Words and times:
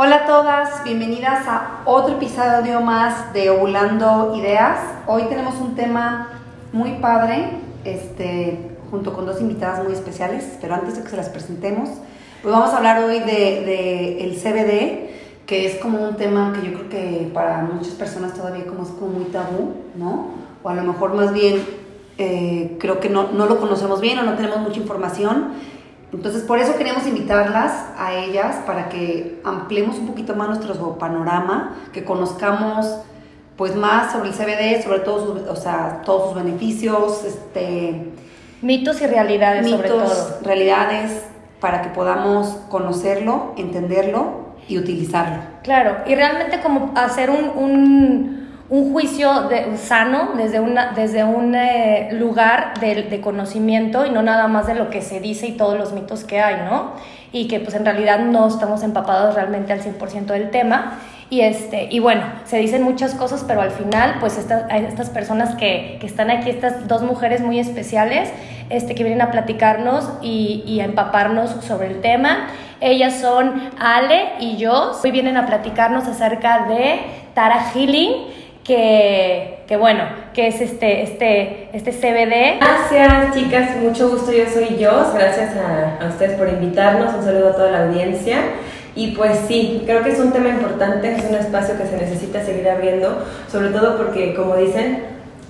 Hola 0.00 0.14
a 0.14 0.26
todas, 0.26 0.84
bienvenidas 0.84 1.48
a 1.48 1.82
otro 1.84 2.14
episodio 2.14 2.80
más 2.80 3.32
de 3.32 3.50
Ovulando 3.50 4.32
Ideas. 4.36 4.78
Hoy 5.08 5.24
tenemos 5.24 5.56
un 5.56 5.74
tema 5.74 6.38
muy 6.72 6.92
padre, 7.00 7.58
este, 7.82 8.76
junto 8.92 9.12
con 9.12 9.26
dos 9.26 9.40
invitadas 9.40 9.82
muy 9.82 9.92
especiales, 9.92 10.56
pero 10.60 10.76
antes 10.76 10.94
de 10.94 11.02
que 11.02 11.08
se 11.08 11.16
las 11.16 11.28
presentemos, 11.30 11.88
pues 12.42 12.54
vamos 12.54 12.70
a 12.70 12.76
hablar 12.76 13.02
hoy 13.02 13.18
de, 13.18 13.24
de 13.26 14.22
el 14.22 14.36
CBD, 14.36 15.46
que 15.46 15.66
es 15.66 15.80
como 15.80 16.00
un 16.00 16.14
tema 16.14 16.52
que 16.52 16.64
yo 16.64 16.74
creo 16.74 16.88
que 16.88 17.30
para 17.34 17.62
muchas 17.62 17.94
personas 17.94 18.34
todavía 18.34 18.66
como 18.66 18.84
es 18.84 18.90
como 18.90 19.10
muy 19.10 19.24
tabú, 19.24 19.74
¿no? 19.96 20.28
O 20.62 20.68
a 20.68 20.74
lo 20.74 20.84
mejor 20.84 21.14
más 21.14 21.32
bien 21.32 21.60
eh, 22.18 22.76
creo 22.78 23.00
que 23.00 23.08
no, 23.08 23.32
no 23.32 23.46
lo 23.46 23.58
conocemos 23.58 24.00
bien 24.00 24.20
o 24.20 24.22
no 24.22 24.34
tenemos 24.34 24.58
mucha 24.58 24.78
información. 24.78 25.54
Entonces, 26.12 26.42
por 26.42 26.58
eso 26.58 26.76
queremos 26.76 27.06
invitarlas 27.06 27.72
a 27.98 28.14
ellas 28.14 28.56
para 28.66 28.88
que 28.88 29.40
ampliemos 29.44 29.98
un 29.98 30.06
poquito 30.06 30.34
más 30.34 30.48
nuestro 30.48 30.98
panorama, 30.98 31.76
que 31.92 32.04
conozcamos 32.04 32.86
pues 33.56 33.74
más 33.74 34.12
sobre 34.12 34.28
el 34.28 34.34
CBD, 34.34 34.82
sobre 34.82 35.00
todo 35.00 35.26
sus, 35.26 35.48
o 35.48 35.56
sea, 35.56 36.02
todos 36.04 36.28
sus 36.28 36.42
beneficios, 36.42 37.24
este 37.24 38.12
mitos 38.62 39.02
y 39.02 39.06
realidades 39.06 39.64
mitos, 39.64 39.78
sobre 39.78 39.88
todo. 39.88 40.38
realidades 40.42 41.24
para 41.60 41.82
que 41.82 41.88
podamos 41.90 42.48
conocerlo, 42.70 43.54
entenderlo 43.56 44.48
y 44.68 44.78
utilizarlo. 44.78 45.42
Claro, 45.64 45.98
y 46.06 46.14
realmente 46.14 46.60
como 46.60 46.92
hacer 46.94 47.30
un, 47.30 47.50
un, 47.56 48.37
un 48.70 48.92
juicio 48.92 49.48
de, 49.48 49.76
sano 49.78 50.32
desde, 50.36 50.60
desde 50.94 51.24
un 51.24 51.54
eh, 51.54 52.10
lugar 52.12 52.78
de, 52.80 53.04
de, 53.04 53.20
conocimiento 53.20 54.04
y 54.04 54.10
no 54.10 54.22
nada 54.22 54.46
más 54.46 54.66
de 54.66 54.74
lo 54.74 54.90
que 54.90 55.00
se 55.00 55.20
dice 55.20 55.46
y 55.46 55.52
todos 55.52 55.78
los 55.78 55.92
mitos 55.92 56.24
que 56.24 56.40
hay, 56.40 56.66
¿no? 56.68 56.92
Y 57.32 57.48
que 57.48 57.60
pues 57.60 57.74
en 57.74 57.84
realidad 57.84 58.20
no 58.20 58.46
estamos 58.46 58.82
empapados 58.82 59.34
realmente 59.34 59.72
al 59.72 59.80
100% 59.80 60.26
del 60.26 60.50
tema. 60.50 60.98
Y, 61.30 61.42
este, 61.42 61.88
y 61.90 61.98
bueno, 61.98 62.22
se 62.44 62.56
dicen 62.56 62.82
muchas 62.82 63.14
cosas, 63.14 63.44
pero 63.46 63.60
al 63.60 63.70
final, 63.70 64.16
pues 64.18 64.38
estas, 64.38 64.64
estas 64.70 65.10
personas 65.10 65.54
que, 65.56 65.98
que 66.00 66.06
están 66.06 66.30
aquí, 66.30 66.48
estas 66.48 66.88
dos 66.88 67.02
mujeres 67.02 67.42
muy 67.42 67.58
especiales, 67.58 68.30
este, 68.70 68.94
que 68.94 69.02
vienen 69.02 69.20
a 69.20 69.30
platicarnos 69.30 70.10
y, 70.22 70.62
y, 70.66 70.80
a 70.80 70.84
empaparnos 70.86 71.50
sobre 71.64 71.88
el 71.88 72.00
tema. 72.00 72.48
Ellas 72.80 73.20
son 73.20 73.60
Ale 73.78 74.30
y 74.40 74.56
yo. 74.56 74.92
Hoy 75.02 75.10
vienen 75.10 75.36
a 75.36 75.44
platicarnos 75.46 76.06
acerca 76.06 76.66
de 76.66 77.00
Tara 77.34 77.72
Healing, 77.74 78.38
que, 78.68 79.60
que 79.66 79.78
bueno, 79.78 80.04
que 80.34 80.48
es 80.48 80.60
este, 80.60 81.02
este, 81.02 81.70
este 81.72 81.90
CBD. 81.90 82.58
Gracias 82.60 83.34
chicas, 83.34 83.76
mucho 83.78 84.10
gusto, 84.10 84.30
yo 84.30 84.44
soy 84.48 84.76
yo. 84.76 85.10
Gracias 85.14 85.56
a, 85.56 86.04
a 86.04 86.08
ustedes 86.08 86.36
por 86.36 86.50
invitarnos. 86.50 87.14
Un 87.14 87.24
saludo 87.24 87.48
a 87.48 87.52
toda 87.56 87.70
la 87.70 87.84
audiencia. 87.86 88.40
Y 88.94 89.12
pues 89.12 89.38
sí, 89.48 89.84
creo 89.86 90.04
que 90.04 90.10
es 90.10 90.20
un 90.20 90.32
tema 90.32 90.50
importante, 90.50 91.12
es 91.12 91.24
un 91.24 91.36
espacio 91.36 91.78
que 91.78 91.86
se 91.86 91.96
necesita 91.96 92.44
seguir 92.44 92.68
abriendo, 92.68 93.24
sobre 93.50 93.70
todo 93.70 93.96
porque, 93.96 94.34
como 94.34 94.56
dicen, 94.56 95.04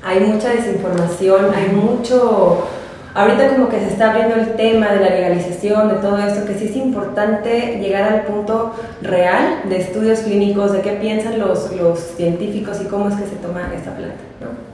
hay 0.05 0.21
mucha 0.21 0.51
desinformación, 0.51 1.53
hay 1.55 1.69
mucho... 1.75 2.69
Ahorita 3.15 3.49
como 3.49 3.69
que 3.69 3.81
se 3.81 3.89
está 3.89 4.11
abriendo 4.11 4.37
el 4.37 4.55
tema 4.55 4.89
de 4.89 5.01
la 5.01 5.09
legalización, 5.09 5.89
de 5.89 5.95
todo 5.97 6.19
esto, 6.19 6.47
que 6.47 6.55
sí 6.55 6.67
es 6.67 6.77
importante 6.77 7.79
llegar 7.81 8.13
al 8.13 8.23
punto 8.23 8.75
real 9.03 9.63
de 9.69 9.79
estudios 9.79 10.21
clínicos, 10.21 10.73
de 10.73 10.83
qué 10.83 10.93
piensan 10.93 11.39
los, 11.39 11.73
los 11.75 11.99
científicos 11.99 12.81
y 12.83 12.85
cómo 12.85 13.09
es 13.09 13.15
que 13.17 13.27
se 13.27 13.37
toma 13.37 13.73
esta 13.75 13.97
planta. 13.97 14.21
¿no? 14.41 14.69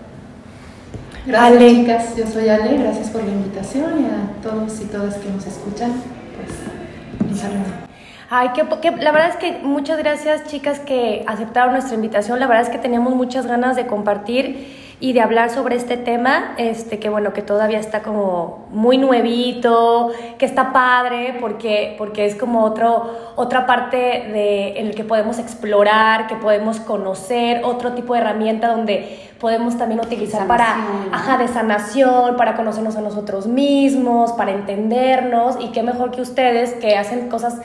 Gracias 1.27 1.57
Ale. 1.57 1.75
chicas, 1.75 2.17
yo 2.17 2.27
soy 2.27 2.49
Ale, 2.49 2.77
gracias 2.77 3.09
por 3.11 3.23
la 3.25 3.31
invitación 3.31 4.03
y 4.03 4.05
a 4.07 4.43
todos 4.43 4.81
y 4.81 4.85
todas 4.87 5.15
que 5.15 5.31
nos 5.31 5.47
escuchan, 5.47 5.93
pues 6.37 7.31
un 7.31 7.37
saludo. 7.37 7.85
Ay, 8.29 8.51
que, 8.55 8.67
que, 8.81 8.91
la 8.91 9.13
verdad 9.13 9.31
es 9.31 9.37
que 9.37 9.61
muchas 9.63 9.97
gracias 9.99 10.45
chicas 10.45 10.81
que 10.81 11.25
aceptaron 11.27 11.73
nuestra 11.73 11.95
invitación. 11.95 12.41
La 12.41 12.47
verdad 12.47 12.65
es 12.65 12.69
que 12.69 12.79
teníamos 12.79 13.15
muchas 13.15 13.47
ganas 13.47 13.77
de 13.77 13.87
compartir 13.87 14.84
y 15.05 15.13
de 15.13 15.21
hablar 15.21 15.51
sobre 15.51 15.77
este 15.77 15.99
tema, 15.99 16.55
este 16.57 16.99
que 16.99 17.11
bueno, 17.11 17.35
que 17.35 17.43
todavía 17.43 17.79
está 17.79 18.03
como 18.03 18.65
muy 18.71 18.97
nuevito, 18.97 20.13
que 20.39 20.47
está 20.47 20.73
padre 20.73 21.37
porque 21.43 21.95
porque 21.99 22.25
es 22.25 22.35
como 22.35 22.65
otro 22.65 23.11
otra 23.37 23.67
parte 23.67 23.99
de 23.99 24.79
en 24.79 24.87
el 24.87 24.95
que 24.95 25.05
podemos 25.05 25.39
explorar, 25.39 26.27
que 26.27 26.37
podemos 26.37 26.81
conocer, 26.81 27.61
otro 27.65 27.93
tipo 27.93 28.15
de 28.15 28.21
herramienta 28.21 28.69
donde 28.69 29.21
podemos 29.39 29.77
también 29.77 30.01
utilizar 30.01 30.47
para 30.47 30.75
ajá, 31.13 31.37
de 31.37 31.49
sanación, 31.49 32.39
para 32.39 32.57
conocernos 32.57 32.97
a 32.97 33.03
nosotros 33.03 33.47
mismos, 33.47 34.33
para 34.33 34.53
entendernos 34.53 35.59
y 35.61 35.69
qué 35.69 35.83
mejor 35.83 36.13
que 36.13 36.23
ustedes 36.23 36.73
que 36.73 36.97
hacen 36.97 37.29
cosas 37.29 37.61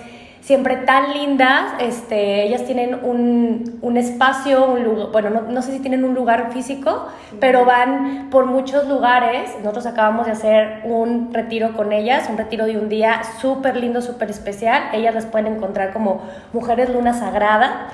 siempre 0.49 0.77
tan 0.77 1.13
lindas. 1.13 1.73
Este, 1.79 2.47
ellas 2.47 2.65
tienen 2.65 3.01
un, 3.03 3.77
un 3.83 3.97
espacio, 3.97 4.65
un 4.65 4.83
lugar, 4.83 5.11
bueno, 5.11 5.29
no, 5.29 5.41
no, 5.41 5.61
sé 5.61 5.73
si 5.73 5.79
tienen 5.79 6.03
un 6.03 6.15
lugar 6.15 6.51
físico, 6.51 7.05
pero 7.39 7.65
van 7.65 8.31
por 8.31 8.47
muchos 8.47 8.87
lugares. 8.87 9.51
Nosotros 9.59 9.85
acabamos 9.85 10.25
de 10.25 10.31
hacer 10.31 10.81
un 10.85 11.31
retiro 11.31 11.73
con 11.73 11.93
ellas, 11.93 12.27
un 12.31 12.37
retiro 12.39 12.65
de 12.65 12.79
un 12.79 12.89
día 12.89 13.21
súper 13.39 13.77
lindo, 13.77 14.01
súper 14.01 14.31
especial. 14.31 14.89
Ellas 14.91 15.13
las 15.13 15.27
pueden 15.27 15.53
encontrar 15.53 15.93
como 15.93 16.23
Mujeres 16.51 16.89
Luna 16.89 17.13
Sagrada. 17.13 17.89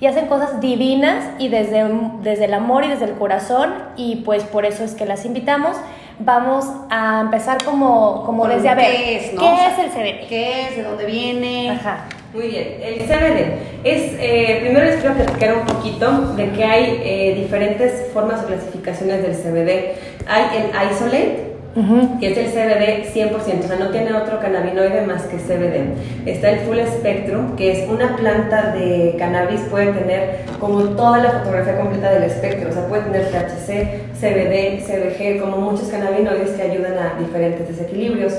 Y 0.00 0.06
hacen 0.06 0.26
cosas 0.26 0.60
divinas 0.60 1.24
y 1.38 1.46
desde, 1.46 1.86
desde 2.22 2.46
el 2.46 2.54
amor 2.54 2.84
y 2.86 2.88
desde 2.88 3.04
el 3.04 3.12
corazón 3.12 3.72
y 3.96 4.16
pues 4.24 4.42
por 4.44 4.64
eso 4.64 4.82
es 4.82 4.94
que 4.94 5.04
las 5.04 5.26
invitamos 5.26 5.76
vamos 6.20 6.66
a 6.90 7.22
empezar 7.22 7.62
como, 7.64 8.24
como 8.24 8.46
desde 8.46 8.68
a 8.68 8.74
ver, 8.74 8.86
¿qué 8.86 9.16
es, 9.16 9.34
no? 9.34 9.40
¿qué 9.40 9.46
o 9.46 9.56
sea, 9.56 9.68
es 9.70 9.78
el 9.78 9.90
CBD? 9.90 10.28
¿Qué 10.28 10.62
es? 10.68 10.76
¿De 10.76 10.82
dónde 10.82 11.06
viene? 11.06 11.70
Ajá. 11.70 12.06
Muy 12.32 12.46
bien, 12.46 12.76
el 12.80 13.00
CBD 13.00 13.58
es, 13.82 14.12
eh, 14.20 14.58
primero 14.60 14.86
les 14.86 15.00
quiero 15.00 15.16
platicar 15.16 15.56
un 15.56 15.66
poquito 15.66 16.32
de 16.36 16.50
que 16.50 16.64
hay 16.64 17.00
eh, 17.02 17.34
diferentes 17.34 18.12
formas 18.12 18.44
o 18.44 18.46
clasificaciones 18.46 19.22
del 19.22 19.34
CBD. 19.34 19.96
Hay 20.28 20.44
el 20.56 20.92
isolate, 20.92 21.49
Uh 21.76 22.18
es 22.20 22.36
el 22.36 22.46
CBD 22.46 23.14
100%, 23.14 23.64
o 23.64 23.68
sea, 23.68 23.76
no 23.76 23.90
tiene 23.90 24.12
otro 24.12 24.40
cannabinoide 24.40 25.02
más 25.06 25.22
que 25.22 25.36
CBD. 25.36 25.94
Está 26.26 26.50
el 26.50 26.60
Full 26.60 26.78
Spectrum, 26.98 27.54
que 27.54 27.70
es 27.70 27.88
una 27.88 28.16
planta 28.16 28.72
de 28.72 29.14
cannabis, 29.16 29.60
puede 29.70 29.92
tener 29.92 30.40
como 30.58 30.80
toda 30.96 31.18
la 31.18 31.30
fotografía 31.30 31.78
completa 31.78 32.10
del 32.10 32.24
espectro, 32.24 32.70
o 32.70 32.72
sea, 32.72 32.86
puede 32.88 33.02
tener 33.02 33.26
THC, 33.26 34.18
CBD, 34.18 34.82
CBG, 34.84 35.40
como 35.40 35.58
muchos 35.58 35.88
cannabinoides 35.88 36.50
que 36.50 36.62
ayudan 36.62 36.94
a 36.98 37.18
diferentes 37.20 37.68
desequilibrios. 37.68 38.34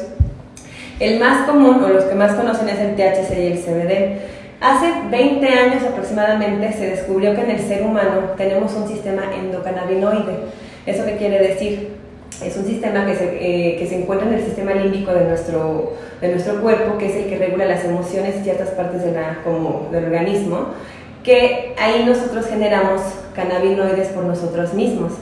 El 0.99 1.19
más 1.19 1.47
común, 1.47 1.81
o 1.83 1.87
los 1.87 2.03
que 2.03 2.15
más 2.15 2.33
conocen, 2.33 2.67
es 2.67 2.79
el 2.79 2.95
THC 2.95 3.37
y 3.37 3.47
el 3.47 3.59
CBD. 3.59 4.19
Hace 4.59 4.91
20 5.09 5.47
años 5.47 5.83
aproximadamente 5.83 6.73
se 6.73 6.89
descubrió 6.91 7.33
que 7.33 7.41
en 7.41 7.51
el 7.51 7.59
ser 7.59 7.81
humano 7.83 8.33
tenemos 8.37 8.73
un 8.73 8.87
sistema 8.87 9.23
endocannabinoide. 9.33 10.35
¿Eso 10.85 11.05
qué 11.05 11.15
quiere 11.15 11.39
decir? 11.39 12.00
Es 12.43 12.57
un 12.57 12.65
sistema 12.65 13.05
que 13.05 13.15
se, 13.15 13.25
eh, 13.25 13.75
que 13.77 13.87
se 13.87 14.01
encuentra 14.01 14.27
en 14.27 14.33
el 14.35 14.43
sistema 14.43 14.73
límbico 14.73 15.13
de 15.13 15.25
nuestro, 15.25 15.93
de 16.19 16.29
nuestro 16.29 16.61
cuerpo, 16.61 16.97
que 16.97 17.07
es 17.07 17.15
el 17.15 17.25
que 17.29 17.37
regula 17.37 17.65
las 17.65 17.85
emociones 17.85 18.35
y 18.39 18.43
ciertas 18.43 18.69
partes 18.69 19.03
de 19.03 19.11
la, 19.11 19.39
como, 19.43 19.89
del 19.91 20.05
organismo, 20.05 20.67
que 21.23 21.75
ahí 21.79 22.03
nosotros 22.05 22.47
generamos 22.47 23.01
cannabinoides 23.35 24.09
por 24.09 24.23
nosotros 24.23 24.73
mismos. 24.73 25.13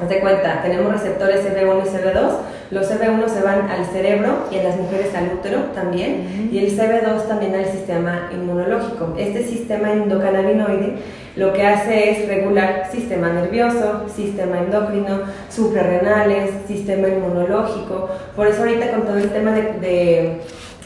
Haz 0.00 0.08
de 0.08 0.20
cuenta, 0.20 0.60
tenemos 0.62 0.92
receptores 0.92 1.44
CB1 1.44 1.82
y 1.84 1.88
CB2, 1.88 2.30
los 2.72 2.90
CB1 2.90 3.28
se 3.28 3.42
van 3.42 3.70
al 3.70 3.86
cerebro 3.86 4.46
y 4.50 4.56
en 4.56 4.64
las 4.64 4.76
mujeres 4.76 5.14
al 5.14 5.34
útero 5.38 5.58
también, 5.72 6.12
uh 6.12 6.50
-huh. 6.50 6.52
y 6.52 6.58
el 6.58 6.76
CB2 6.76 7.28
también 7.28 7.54
al 7.54 7.66
sistema 7.66 8.28
inmunológico. 8.32 9.14
Este 9.16 9.44
sistema 9.44 9.92
endocannabinoide 9.92 10.94
lo 11.36 11.52
que 11.52 11.66
hace 11.66 12.10
es 12.10 12.28
regular 12.28 12.88
sistema 12.92 13.28
nervioso, 13.32 14.04
sistema 14.14 14.58
endocrino, 14.58 15.22
suprarrenales, 15.50 16.50
sistema 16.68 17.08
inmunológico. 17.08 18.08
Por 18.36 18.46
eso 18.46 18.62
ahorita 18.62 18.90
con 18.90 19.02
todo 19.02 19.18
el 19.18 19.30
tema 19.30 19.50
de, 19.52 19.62
de 19.80 20.40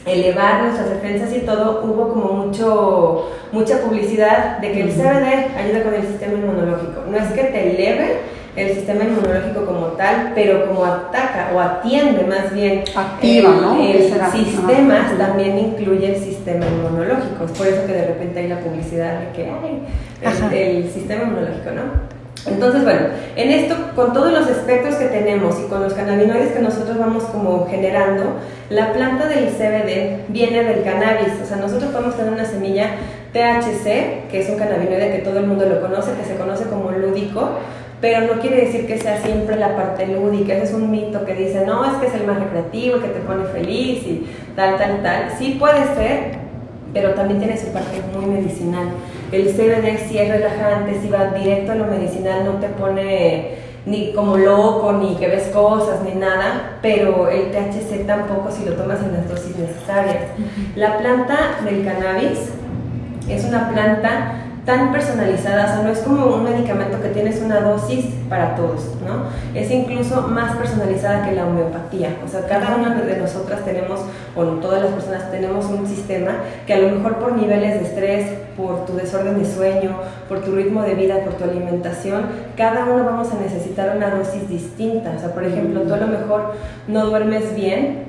elevar 0.07 0.63
nuestras 0.63 0.91
defensas 0.91 1.35
y 1.37 1.41
todo, 1.41 1.83
hubo 1.85 2.09
como 2.15 2.33
mucho, 2.33 3.31
mucha 3.53 3.81
publicidad 3.83 4.59
de 4.59 4.73
que 4.73 4.83
el 4.83 4.91
CBD 4.91 5.57
ayuda 5.57 5.83
con 5.83 5.95
el 5.95 6.07
sistema 6.07 6.33
inmunológico. 6.35 7.03
No 7.11 7.19
es 7.19 7.31
que 7.33 7.45
te 7.45 7.71
eleve 7.71 8.38
el 8.59 8.75
sistema 8.75 9.05
inmunológico 9.05 9.65
como 9.65 9.87
tal, 9.89 10.33
pero 10.35 10.67
como 10.67 10.85
ataca 10.85 11.51
o 11.55 11.61
atiende 11.61 12.25
más 12.25 12.53
bien 12.53 12.85
activa, 12.95 13.51
el, 13.51 13.61
¿no? 13.61 13.83
el 13.83 14.03
sistema 14.33 15.15
también 15.17 15.59
incluye 15.59 16.15
el 16.15 16.21
sistema 16.23 16.67
inmunológico. 16.67 17.45
Es 17.45 17.53
por 17.53 17.67
eso 17.67 17.87
que 17.87 17.93
de 17.93 18.07
repente 18.07 18.41
hay 18.41 18.49
la 18.49 18.61
publicidad 18.61 19.21
de 19.21 19.33
que 19.33 19.49
el, 19.49 20.55
el 20.55 20.91
sistema 20.91 21.23
inmunológico, 21.23 21.71
¿no? 21.71 22.19
Entonces, 22.47 22.85
bueno, 22.85 23.01
en 23.37 23.51
esto, 23.51 23.75
con 23.95 24.13
todos 24.13 24.33
los 24.33 24.49
espectros 24.49 24.95
que 24.97 25.07
tenemos 25.07 25.59
y 25.61 25.69
con 25.69 25.83
los 25.83 25.93
cannabinoides 25.93 26.53
que 26.53 26.61
nosotros 26.61 26.99
vamos 26.99 27.25
como 27.25 27.67
generando, 27.69 28.37
la 28.71 28.93
planta 28.93 29.27
del 29.27 29.49
CBD 29.49 30.25
viene 30.29 30.65
del 30.65 30.83
cannabis. 30.83 31.35
O 31.43 31.47
sea, 31.47 31.57
nosotros 31.57 31.91
podemos 31.91 32.17
tener 32.17 32.33
una 32.33 32.45
semilla 32.45 32.91
THC, 33.33 34.29
que 34.31 34.41
es 34.41 34.49
un 34.49 34.57
cannabinoide 34.57 35.13
que 35.13 35.19
todo 35.19 35.39
el 35.39 35.47
mundo 35.47 35.67
lo 35.67 35.81
conoce, 35.81 36.13
que 36.13 36.25
se 36.25 36.37
conoce 36.37 36.65
como 36.65 36.91
lúdico, 36.91 37.59
pero 38.01 38.33
no 38.33 38.41
quiere 38.41 38.67
decir 38.67 38.87
que 38.87 38.99
sea 38.99 39.21
siempre 39.23 39.57
la 39.57 39.77
parte 39.77 40.07
lúdica, 40.07 40.55
ese 40.55 40.65
es 40.65 40.75
un 40.75 40.91
mito 40.91 41.25
que 41.25 41.35
dice, 41.35 41.65
no, 41.67 41.85
es 41.85 41.97
que 41.99 42.07
es 42.07 42.15
el 42.15 42.27
más 42.27 42.39
recreativo, 42.39 43.01
que 43.01 43.09
te 43.09 43.21
pone 43.21 43.45
feliz 43.45 44.03
y 44.05 44.27
tal, 44.55 44.77
tal, 44.77 45.03
tal. 45.03 45.31
Sí 45.39 45.57
puede 45.59 45.85
ser, 45.95 46.39
pero 46.93 47.15
también 47.15 47.41
tiene 47.41 47.57
su 47.57 47.69
parte 47.69 48.01
muy 48.15 48.27
medicinal. 48.27 48.89
El 49.33 49.49
CBD 49.49 50.09
sí 50.09 50.19
es 50.19 50.29
relajante, 50.29 51.01
si 51.01 51.09
va 51.09 51.33
directo 51.33 51.73
a 51.73 51.75
lo 51.75 51.87
medicinal, 51.87 52.45
no 52.45 52.53
te 52.61 52.69
pone 52.69 53.69
ni 53.85 54.13
como 54.13 54.37
loco, 54.37 54.93
ni 54.93 55.17
que 55.17 55.29
ves 55.29 55.49
cosas, 55.49 56.03
ni 56.03 56.13
nada, 56.19 56.79
pero 56.83 57.29
el 57.29 57.51
THC 57.51 58.07
tampoco 58.07 58.51
si 58.51 58.65
lo 58.65 58.75
tomas 58.75 59.03
en 59.03 59.13
las 59.13 59.29
dosis 59.29 59.57
necesarias. 59.57 60.25
La 60.77 60.99
planta 60.99 61.59
del 61.65 61.85
cannabis 61.85 62.51
es 63.29 63.45
una 63.45 63.71
planta 63.71 64.48
tan 64.69 64.93
personalizada, 64.93 65.81
o 65.81 65.83
no 65.83 65.89
es 65.89 66.01
como 66.01 66.27
un 66.27 66.45
medicamento 66.45 67.01
que 67.01 67.09
tienes 67.09 67.41
una 67.41 67.61
dosis 67.61 68.05
para 68.29 68.55
todos, 68.55 68.83
¿no? 69.01 69.25
Es 69.59 69.71
incluso 69.71 70.29
más 70.29 70.59
personalizada 70.59 71.25
que 71.25 71.35
la 71.35 71.47
homeopatía, 71.47 72.19
o 72.23 72.29
sea, 72.29 72.47
cada 72.47 72.77
una 72.77 72.95
de 72.95 73.17
nosotras 73.17 73.65
tenemos, 73.65 74.01
o 74.37 74.45
todas 74.61 74.83
las 74.83 74.93
personas 74.93 75.31
tenemos 75.31 75.65
un 75.65 75.87
sistema 75.87 76.33
que 76.67 76.75
a 76.75 76.81
lo 76.81 76.91
mejor 76.91 77.17
por 77.17 77.33
niveles 77.33 77.81
de 77.81 77.87
estrés, 77.87 78.27
por 78.59 78.85
tu 78.85 78.93
desorden 78.95 79.39
de 79.39 79.47
sueño, 79.47 79.93
por 80.29 80.41
tu 80.41 80.55
ritmo 80.55 80.83
de 80.83 80.97
vida, 80.97 81.25
por 81.25 81.33
tu 81.33 81.45
alimentación, 81.45 82.27
cada 82.55 82.85
uno 82.85 83.07
vamos 83.07 83.33
a 83.33 83.41
necesitar 83.41 83.97
una 83.97 84.11
dosis 84.11 84.51
distinta, 84.51 85.15
o 85.17 85.19
sea, 85.19 85.33
por 85.33 85.45
ejemplo, 85.45 85.81
tú 85.81 85.95
a 85.95 85.97
lo 85.97 86.09
mejor 86.09 86.53
no 86.89 87.07
duermes 87.07 87.55
bien, 87.55 88.08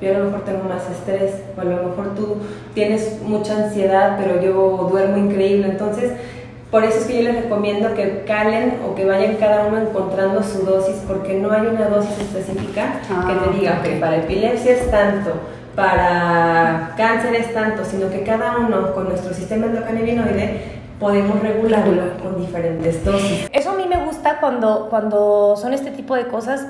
yo 0.00 0.14
a 0.14 0.18
lo 0.18 0.24
mejor 0.26 0.40
tengo 0.42 0.64
más 0.64 0.88
estrés, 0.90 1.42
o 1.56 1.60
a 1.60 1.64
lo 1.64 1.88
mejor 1.88 2.14
tú 2.14 2.36
tienes 2.74 3.20
mucha 3.22 3.64
ansiedad, 3.64 4.16
pero 4.18 4.40
yo 4.40 4.88
duermo 4.90 5.16
increíble. 5.16 5.68
Entonces, 5.68 6.12
por 6.70 6.84
eso 6.84 6.98
es 6.98 7.06
que 7.06 7.16
yo 7.16 7.22
les 7.22 7.42
recomiendo 7.42 7.94
que 7.94 8.24
calen 8.26 8.74
o 8.86 8.94
que 8.94 9.06
vayan 9.06 9.36
cada 9.36 9.66
uno 9.66 9.78
encontrando 9.78 10.42
su 10.42 10.64
dosis, 10.64 10.96
porque 11.06 11.34
no 11.34 11.50
hay 11.50 11.66
una 11.66 11.88
dosis 11.88 12.18
específica 12.18 13.00
que 13.26 13.32
te 13.32 13.40
ah, 13.40 13.52
diga, 13.52 13.82
que 13.82 13.96
para 13.96 14.16
epilepsia 14.16 14.72
es 14.72 14.90
tanto, 14.90 15.32
para 15.74 16.92
cáncer 16.96 17.34
es 17.36 17.54
tanto, 17.54 17.84
sino 17.84 18.10
que 18.10 18.22
cada 18.22 18.58
uno 18.58 18.92
con 18.92 19.08
nuestro 19.08 19.32
sistema 19.32 19.66
endocannabinoide 19.66 20.78
podemos 21.00 21.40
regularlo 21.40 22.02
con 22.22 22.38
diferentes 22.38 23.04
dosis. 23.04 23.48
Eso 23.52 23.70
a 23.70 23.74
mí 23.74 23.84
me 23.88 24.04
gusta 24.04 24.38
cuando, 24.40 24.88
cuando 24.90 25.56
son 25.56 25.72
este 25.72 25.90
tipo 25.90 26.16
de 26.16 26.26
cosas 26.26 26.66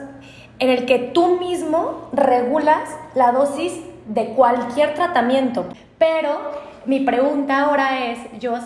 en 0.59 0.71
el 0.71 0.87
que 0.87 0.99
tú 0.99 1.39
mismo 1.39 2.09
regulas 2.13 2.89
la 3.15 3.33
dosis 3.33 3.81
de 4.07 4.29
cualquier 4.35 4.95
tratamiento. 4.95 5.67
Pero 5.99 6.39
mi 6.87 7.01
pregunta 7.01 7.61
ahora 7.61 8.07
es, 8.07 8.19
Jos, 8.43 8.65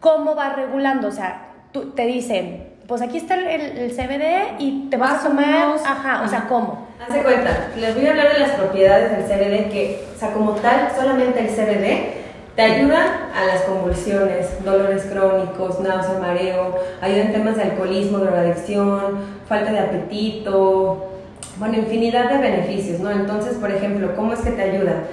¿cómo 0.00 0.34
va 0.34 0.50
regulando? 0.50 1.08
O 1.08 1.12
sea, 1.12 1.48
tú, 1.72 1.90
te 1.92 2.06
dicen, 2.06 2.68
pues 2.86 3.02
aquí 3.02 3.16
está 3.16 3.34
el, 3.34 3.90
CBD 3.92 4.58
y 4.58 4.88
te 4.90 4.96
vas 4.96 5.24
a 5.24 5.28
tomar, 5.28 5.74
ajá, 5.84 6.22
o 6.24 6.28
sea, 6.28 6.46
¿cómo? 6.48 6.86
Haz 7.00 7.16
cuenta, 7.22 7.68
les 7.76 7.94
voy 7.94 8.06
a 8.06 8.10
hablar 8.10 8.32
de 8.32 8.38
las 8.40 8.50
propiedades 8.50 9.10
del 9.10 9.24
CBD 9.24 9.70
que, 9.70 10.04
o 10.14 10.18
sea, 10.18 10.32
como 10.32 10.52
tal, 10.52 10.88
solamente 10.94 11.40
el 11.40 11.48
CBD 11.48 12.22
te 12.54 12.62
ayuda 12.62 13.30
a 13.34 13.46
las 13.46 13.62
convulsiones, 13.62 14.62
dolores 14.62 15.04
crónicos, 15.04 15.80
náusea, 15.80 16.18
mareo, 16.20 16.78
ayuda 17.00 17.22
en 17.22 17.32
temas 17.32 17.56
de 17.56 17.62
alcoholismo, 17.62 18.18
drogadicción, 18.18 19.18
falta 19.48 19.72
de 19.72 19.78
apetito, 19.78 21.11
bueno, 21.58 21.78
infinidad 21.78 22.30
de 22.30 22.38
beneficios, 22.38 23.00
¿no? 23.00 23.10
Entonces, 23.10 23.54
por 23.54 23.70
ejemplo, 23.70 24.14
¿cómo 24.16 24.32
es 24.32 24.40
que 24.40 24.50
te 24.50 24.62
ayuda? 24.62 25.04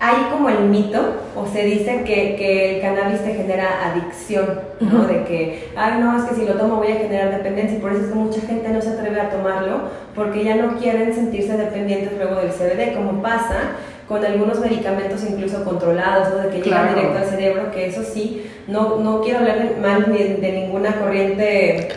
Hay 0.00 0.28
como 0.30 0.48
el 0.48 0.60
mito, 0.64 1.16
o 1.34 1.44
se 1.46 1.64
dice 1.64 2.04
que, 2.04 2.36
que 2.36 2.76
el 2.76 2.80
cannabis 2.82 3.24
te 3.24 3.34
genera 3.34 3.90
adicción, 3.90 4.60
¿no? 4.80 5.06
De 5.06 5.24
que, 5.24 5.70
ay, 5.76 6.00
no, 6.00 6.16
es 6.16 6.24
que 6.24 6.36
si 6.36 6.46
lo 6.46 6.54
tomo 6.54 6.76
voy 6.76 6.92
a 6.92 6.96
generar 6.96 7.36
dependencia, 7.36 7.78
y 7.78 7.80
por 7.80 7.92
eso 7.92 8.02
es 8.02 8.08
que 8.08 8.14
mucha 8.14 8.40
gente 8.42 8.68
no 8.68 8.80
se 8.80 8.90
atreve 8.90 9.20
a 9.20 9.30
tomarlo, 9.30 9.80
porque 10.14 10.44
ya 10.44 10.54
no 10.54 10.78
quieren 10.78 11.12
sentirse 11.12 11.56
dependientes 11.56 12.12
luego 12.16 12.36
del 12.36 12.50
CBD, 12.50 12.94
como 12.94 13.20
pasa 13.20 13.72
con 14.08 14.24
algunos 14.24 14.58
medicamentos 14.58 15.22
incluso 15.22 15.62
controlados, 15.64 16.30
¿no? 16.30 16.38
de 16.38 16.48
que 16.48 16.62
llegan 16.62 16.94
directo 16.94 17.18
al 17.18 17.26
cerebro, 17.26 17.70
que 17.70 17.86
eso 17.86 18.02
sí, 18.02 18.50
no, 18.66 18.96
no 18.96 19.20
quiero 19.20 19.40
hablar 19.40 19.76
mal 19.80 20.10
de, 20.10 20.52
ninguna 20.52 20.98
corriente 20.98 21.88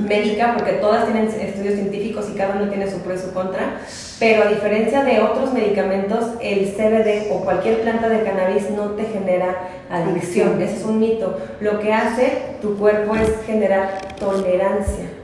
médica, 0.00 0.54
porque 0.56 0.72
todas 0.74 1.04
tienen 1.04 1.26
estudios 1.26 1.74
científicos 1.74 2.28
y 2.30 2.36
cada 2.36 2.56
uno 2.56 2.70
tiene 2.70 2.90
su 2.90 3.00
pro 3.00 3.14
y 3.14 3.18
su 3.18 3.32
contra, 3.32 3.80
pero 4.18 4.44
a 4.44 4.46
diferencia 4.48 5.04
de 5.04 5.20
otros 5.20 5.52
medicamentos, 5.52 6.24
el 6.40 6.72
CBD 6.72 7.30
o 7.30 7.44
cualquier 7.44 7.82
planta 7.82 8.08
de 8.08 8.22
cannabis 8.22 8.70
no 8.70 8.92
te 8.92 9.04
genera 9.04 9.68
adicción, 9.90 10.60
ese 10.62 10.76
es 10.76 10.84
un 10.84 10.98
mito. 10.98 11.38
Lo 11.60 11.78
que 11.78 11.92
hace 11.92 12.56
tu 12.62 12.78
cuerpo 12.78 13.16
es 13.16 13.30
generar 13.46 13.98
tolerancia. 14.18 15.19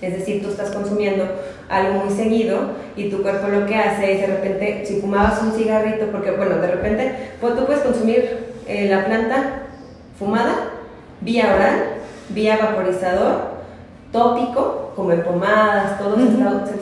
Es 0.00 0.12
decir, 0.12 0.42
tú 0.42 0.50
estás 0.50 0.70
consumiendo 0.70 1.24
algo 1.68 2.04
muy 2.04 2.14
seguido 2.14 2.58
y 2.96 3.08
tu 3.08 3.22
cuerpo 3.22 3.48
lo 3.48 3.66
que 3.66 3.76
hace 3.76 4.12
es 4.12 4.20
de 4.20 4.26
repente, 4.26 4.84
si 4.84 5.00
fumabas 5.00 5.42
un 5.42 5.52
cigarrito, 5.52 6.06
porque 6.12 6.32
bueno, 6.32 6.56
de 6.56 6.68
repente 6.68 7.30
pues, 7.40 7.56
tú 7.56 7.64
puedes 7.64 7.82
consumir 7.82 8.54
eh, 8.66 8.88
la 8.90 9.06
planta 9.06 9.62
fumada, 10.18 10.70
vía 11.22 11.54
oral, 11.54 11.84
vía 12.28 12.58
vaporizador, 12.58 13.56
tópico, 14.12 14.92
como 14.94 15.12
en 15.12 15.22
pomadas, 15.22 15.98
todos 15.98 16.18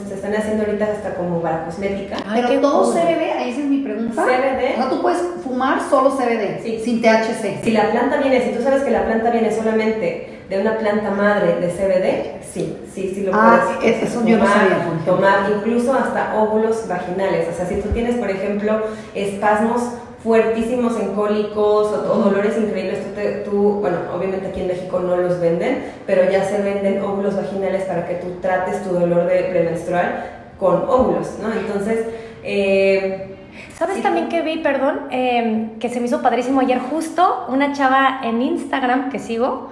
se, 0.08 0.14
están 0.14 0.34
haciendo 0.34 0.64
ahorita 0.64 0.84
hasta 0.84 1.14
como 1.14 1.40
para 1.40 1.64
cosmética. 1.64 2.16
Pero 2.32 2.60
todo 2.60 2.92
CBD, 2.92 3.32
ahí 3.36 3.50
esa 3.50 3.60
es 3.60 3.66
mi 3.66 3.78
pregunta. 3.78 4.24
CBD. 4.24 4.78
No, 4.78 4.88
tú 4.88 5.02
puedes 5.02 5.20
fumar 5.42 5.80
solo 5.88 6.10
CBD, 6.10 6.62
sin 6.82 7.00
THC. 7.02 7.62
Si 7.62 7.70
la 7.72 7.90
planta 7.90 8.18
viene, 8.18 8.40
si 8.40 8.56
tú 8.56 8.62
sabes 8.62 8.82
que 8.82 8.90
la 8.90 9.04
planta 9.04 9.30
viene 9.30 9.52
solamente 9.52 10.33
de 10.48 10.60
una 10.60 10.78
planta 10.78 11.10
madre 11.10 11.56
de 11.60 11.68
CBD, 11.68 12.44
sí, 12.44 12.76
sí, 12.92 13.12
sí 13.14 13.22
lo 13.24 13.32
ah, 13.34 13.76
puedes 13.78 14.02
eso 14.02 14.24
yo 14.26 14.38
no 14.38 14.46
sabía, 14.46 14.86
tomar, 15.04 15.50
incluso 15.56 15.94
hasta 15.94 16.34
óvulos 16.34 16.86
vaginales. 16.86 17.48
O 17.52 17.56
sea, 17.56 17.66
si 17.66 17.76
tú 17.76 17.88
tienes, 17.90 18.16
por 18.16 18.30
ejemplo, 18.30 18.82
espasmos 19.14 19.82
fuertísimos 20.22 20.98
en 21.00 21.14
cólicos 21.14 21.92
o, 21.92 22.14
dolores 22.16 22.56
increíbles, 22.58 23.00
tú, 23.44 23.50
tú, 23.50 23.72
bueno, 23.80 23.98
obviamente 24.14 24.48
aquí 24.48 24.60
en 24.60 24.68
México 24.68 24.98
no 25.00 25.16
los 25.16 25.40
venden, 25.40 25.84
pero 26.06 26.30
ya 26.30 26.44
se 26.44 26.60
venden 26.62 27.02
óvulos 27.02 27.36
vaginales 27.36 27.84
para 27.84 28.06
que 28.06 28.14
tú 28.14 28.38
trates 28.40 28.82
tu 28.82 28.90
dolor 28.90 29.26
de 29.26 29.44
premenstrual 29.44 30.24
con 30.58 30.88
óvulos, 30.88 31.38
¿no? 31.42 31.52
Entonces, 31.52 32.06
eh, 32.42 33.30
¿Sabes 33.76 34.02
también 34.02 34.28
que 34.28 34.42
vi, 34.42 34.58
perdón, 34.58 35.08
em, 35.10 35.78
que 35.78 35.88
se 35.88 36.00
me 36.00 36.06
hizo 36.06 36.22
padrísimo 36.22 36.60
ayer 36.60 36.78
justo 36.78 37.46
una 37.48 37.72
chava 37.72 38.20
en 38.22 38.40
Instagram 38.40 39.10
que 39.10 39.18
sigo? 39.18 39.70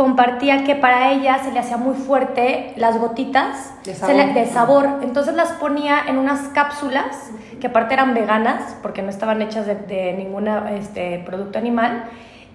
Compartía 0.00 0.64
que 0.64 0.76
para 0.76 1.12
ella 1.12 1.40
se 1.44 1.52
le 1.52 1.58
hacía 1.58 1.76
muy 1.76 1.94
fuerte 1.94 2.72
las 2.76 2.98
gotitas 2.98 3.74
de 3.84 4.46
sabor. 4.46 4.88
Entonces 5.02 5.34
las 5.34 5.50
ponía 5.52 5.98
en 6.08 6.16
unas 6.16 6.48
cápsulas 6.54 7.30
que 7.60 7.66
aparte 7.66 7.92
eran 7.92 8.14
veganas 8.14 8.78
porque 8.80 9.02
no 9.02 9.10
estaban 9.10 9.42
hechas 9.42 9.66
de, 9.66 10.14
ningún 10.16 10.48
este, 10.48 11.18
producto 11.26 11.58
animal 11.58 12.04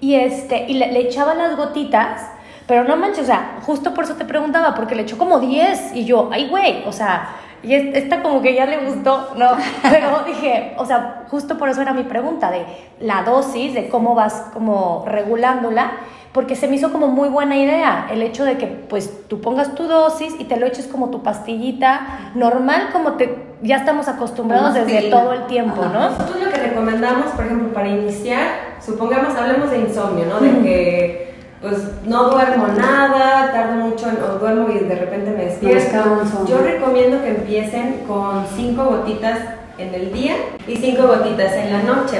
y, 0.01 0.15
este, 0.15 0.65
y 0.67 0.73
le, 0.73 0.97
echaba 0.97 1.35
las 1.35 1.55
gotitas. 1.55 2.31
Pero 2.65 2.83
no 2.83 2.95
manches, 2.95 3.25
o 3.25 3.27
sea, 3.27 3.59
justo 3.61 3.93
por 3.93 4.05
eso 4.05 4.15
te 4.15 4.25
preguntaba, 4.25 4.73
porque 4.73 4.95
le 4.95 5.03
echó 5.03 5.19
como 5.19 5.39
10 5.39 5.93
y 5.93 6.03
yo, 6.03 6.31
ay, 6.33 6.47
güey, 6.47 6.83
o 6.87 6.91
sea, 6.91 7.29
y 7.61 7.75
esta 7.75 8.23
como 8.23 8.41
que 8.41 8.55
ya 8.55 8.65
le 8.65 8.77
gustó, 8.87 9.35
¿no? 9.37 9.51
Pero 9.83 10.23
dije, 10.25 10.73
o 10.79 10.85
sea, 10.87 11.25
justo 11.29 11.59
por 11.59 11.69
eso 11.69 11.83
era 11.83 11.93
mi 11.93 12.05
pregunta 12.05 12.49
de 12.49 12.65
la 13.01 13.21
dosis, 13.21 13.75
de 13.75 13.87
cómo 13.87 14.15
vas 14.15 14.47
como 14.51 15.05
regulándola 15.07 15.91
porque 16.35 16.57
se 16.57 16.67
me 16.67 16.75
hizo 16.75 16.91
como 16.91 17.07
muy 17.07 17.29
buena 17.29 17.55
idea 17.55 18.07
el 18.11 18.21
hecho 18.21 18.43
de 18.43 18.57
que 18.57 18.67
pues 18.67 19.09
tú 19.29 19.39
pongas 19.39 19.73
tu 19.73 19.87
dosis 19.87 20.35
y 20.37 20.43
te 20.43 20.57
lo 20.57 20.65
eches 20.65 20.85
como 20.85 21.09
tu 21.09 21.23
pastillita 21.23 22.31
normal 22.35 22.89
como 22.91 23.13
te 23.13 23.55
ya 23.61 23.77
estamos 23.77 24.09
acostumbrados 24.09 24.73
desde 24.73 25.09
todo 25.09 25.31
el 25.31 25.47
tiempo, 25.47 25.81
¿no? 25.81 26.09
Nosotros 26.09 26.43
lo 26.43 26.51
que 26.51 26.57
recomendamos, 26.57 27.31
por 27.31 27.45
ejemplo, 27.45 27.73
para 27.73 27.87
iniciar, 27.87 28.47
supongamos, 28.85 29.33
hablemos 29.35 29.71
de 29.71 29.79
insomnio, 29.79 30.25
¿no? 30.25 30.41
De 30.41 30.51
que 30.61 31.35
pues 31.61 31.77
no 32.05 32.29
duermo 32.29 32.67
nada, 32.67 33.53
tardo 33.53 33.75
mucho 33.85 34.07
o 34.07 34.37
duermo 34.37 34.67
y 34.69 34.79
de 34.79 34.95
repente 34.95 35.31
me 35.31 35.45
despierto. 35.45 36.21
Yo 36.47 36.57
recomiendo 36.57 37.23
que 37.23 37.29
empiecen 37.29 38.03
con 38.05 38.45
cinco 38.55 38.83
gotitas 38.83 39.39
en 39.77 39.93
el 39.93 40.11
día 40.11 40.35
y 40.67 40.75
cinco 40.75 41.07
gotitas 41.07 41.53
en 41.53 41.71
la 41.71 41.81
noche. 41.81 42.19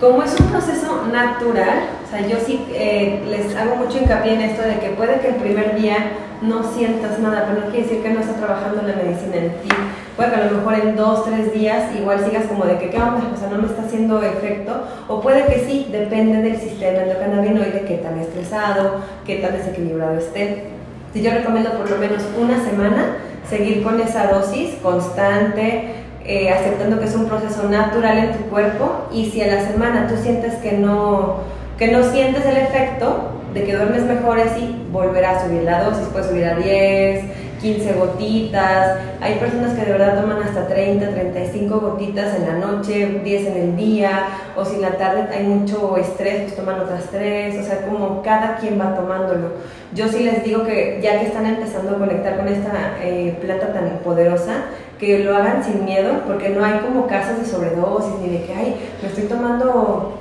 Como 0.00 0.22
es 0.22 0.38
un 0.38 0.46
proceso 0.46 1.06
natural, 1.12 1.88
o 2.06 2.08
sea, 2.08 2.24
yo 2.24 2.36
sí 2.38 2.64
eh, 2.72 3.20
les 3.28 3.56
hago 3.56 3.74
mucho 3.74 3.98
hincapié 3.98 4.34
en 4.34 4.42
esto 4.42 4.62
de 4.62 4.78
que 4.78 4.90
puede 4.90 5.18
que 5.18 5.30
el 5.30 5.34
primer 5.34 5.74
día 5.74 5.96
no 6.40 6.62
sientas 6.62 7.18
nada, 7.18 7.46
pero 7.48 7.66
no 7.66 7.72
quiere 7.72 7.82
decir 7.82 8.02
que 8.02 8.10
no 8.10 8.20
está 8.20 8.34
trabajando 8.34 8.82
la 8.82 8.94
medicina 8.94 9.36
en 9.36 9.50
ti. 9.60 9.68
Puede 10.16 10.30
que 10.30 10.36
a 10.36 10.44
lo 10.44 10.58
mejor 10.58 10.74
en 10.74 10.94
dos, 10.94 11.24
tres 11.24 11.52
días 11.52 11.94
igual 11.96 12.24
sigas 12.24 12.46
como 12.46 12.64
de 12.64 12.78
que, 12.78 12.90
¿qué 12.90 12.96
onda? 12.96 13.28
O 13.34 13.36
sea, 13.36 13.48
no 13.48 13.58
me 13.58 13.66
está 13.66 13.82
haciendo 13.82 14.22
efecto. 14.22 14.84
O 15.08 15.20
puede 15.20 15.46
que 15.46 15.64
sí, 15.66 15.88
depende 15.90 16.42
del 16.42 16.60
sistema 16.60 16.98
endocannabinoide, 17.02 17.84
qué 17.86 17.96
tan 17.96 18.20
estresado, 18.20 19.00
qué 19.26 19.36
tan 19.36 19.52
desequilibrado 19.52 20.16
esté. 20.16 20.64
Yo 21.12 21.30
recomiendo 21.32 21.72
por 21.72 21.90
lo 21.90 21.98
menos 21.98 22.22
una 22.40 22.62
semana 22.62 23.16
seguir 23.48 23.82
con 23.82 24.00
esa 24.00 24.28
dosis 24.28 24.76
constante, 24.82 25.97
eh, 26.28 26.50
aceptando 26.50 26.98
que 27.00 27.06
es 27.06 27.14
un 27.14 27.26
proceso 27.26 27.68
natural 27.70 28.18
en 28.18 28.32
tu 28.32 28.44
cuerpo 28.50 29.06
y 29.10 29.30
si 29.30 29.40
a 29.40 29.46
la 29.46 29.66
semana 29.66 30.06
tú 30.06 30.14
sientes 30.22 30.54
que 30.56 30.72
no, 30.72 31.38
que 31.78 31.88
no 31.88 32.02
sientes 32.04 32.44
el 32.44 32.58
efecto 32.58 33.30
de 33.54 33.64
que 33.64 33.74
duermes 33.74 34.02
mejor 34.02 34.38
así, 34.38 34.76
volverá 34.92 35.38
a 35.38 35.44
subir 35.44 35.62
la 35.62 35.82
dosis, 35.82 36.06
puedes 36.12 36.28
subir 36.28 36.44
a 36.44 36.54
10, 36.54 37.24
15 37.60 37.92
gotitas, 37.94 38.98
hay 39.20 39.34
personas 39.34 39.74
que 39.74 39.84
de 39.84 39.92
verdad 39.92 40.20
toman 40.20 40.42
hasta 40.42 40.66
30, 40.66 41.10
35 41.10 41.80
gotitas 41.80 42.36
en 42.36 42.46
la 42.46 42.54
noche, 42.54 43.20
10 43.24 43.46
en 43.48 43.56
el 43.56 43.76
día, 43.76 44.28
o 44.56 44.64
si 44.64 44.76
en 44.76 44.82
la 44.82 44.92
tarde 44.92 45.28
hay 45.32 45.44
mucho 45.44 45.96
estrés, 45.96 46.42
pues 46.42 46.56
toman 46.56 46.80
otras 46.80 47.04
3, 47.10 47.58
o 47.58 47.62
sea, 47.62 47.86
como 47.86 48.22
cada 48.22 48.56
quien 48.56 48.80
va 48.80 48.94
tomándolo. 48.94 49.52
Yo 49.94 50.08
sí 50.08 50.22
les 50.22 50.44
digo 50.44 50.64
que 50.64 51.00
ya 51.02 51.18
que 51.18 51.26
están 51.26 51.46
empezando 51.46 51.96
a 51.96 51.98
conectar 51.98 52.36
con 52.36 52.48
esta 52.48 52.98
eh, 53.02 53.36
planta 53.40 53.72
tan 53.72 53.88
poderosa, 54.04 54.64
que 54.98 55.20
lo 55.20 55.36
hagan 55.36 55.62
sin 55.64 55.84
miedo, 55.84 56.22
porque 56.26 56.50
no 56.50 56.64
hay 56.64 56.80
como 56.80 57.06
casos 57.06 57.38
de 57.38 57.46
sobredosis 57.46 58.14
ni 58.20 58.30
de 58.30 58.44
que, 58.44 58.54
ay, 58.54 58.76
me 59.00 59.08
estoy 59.08 59.24
tomando 59.24 60.17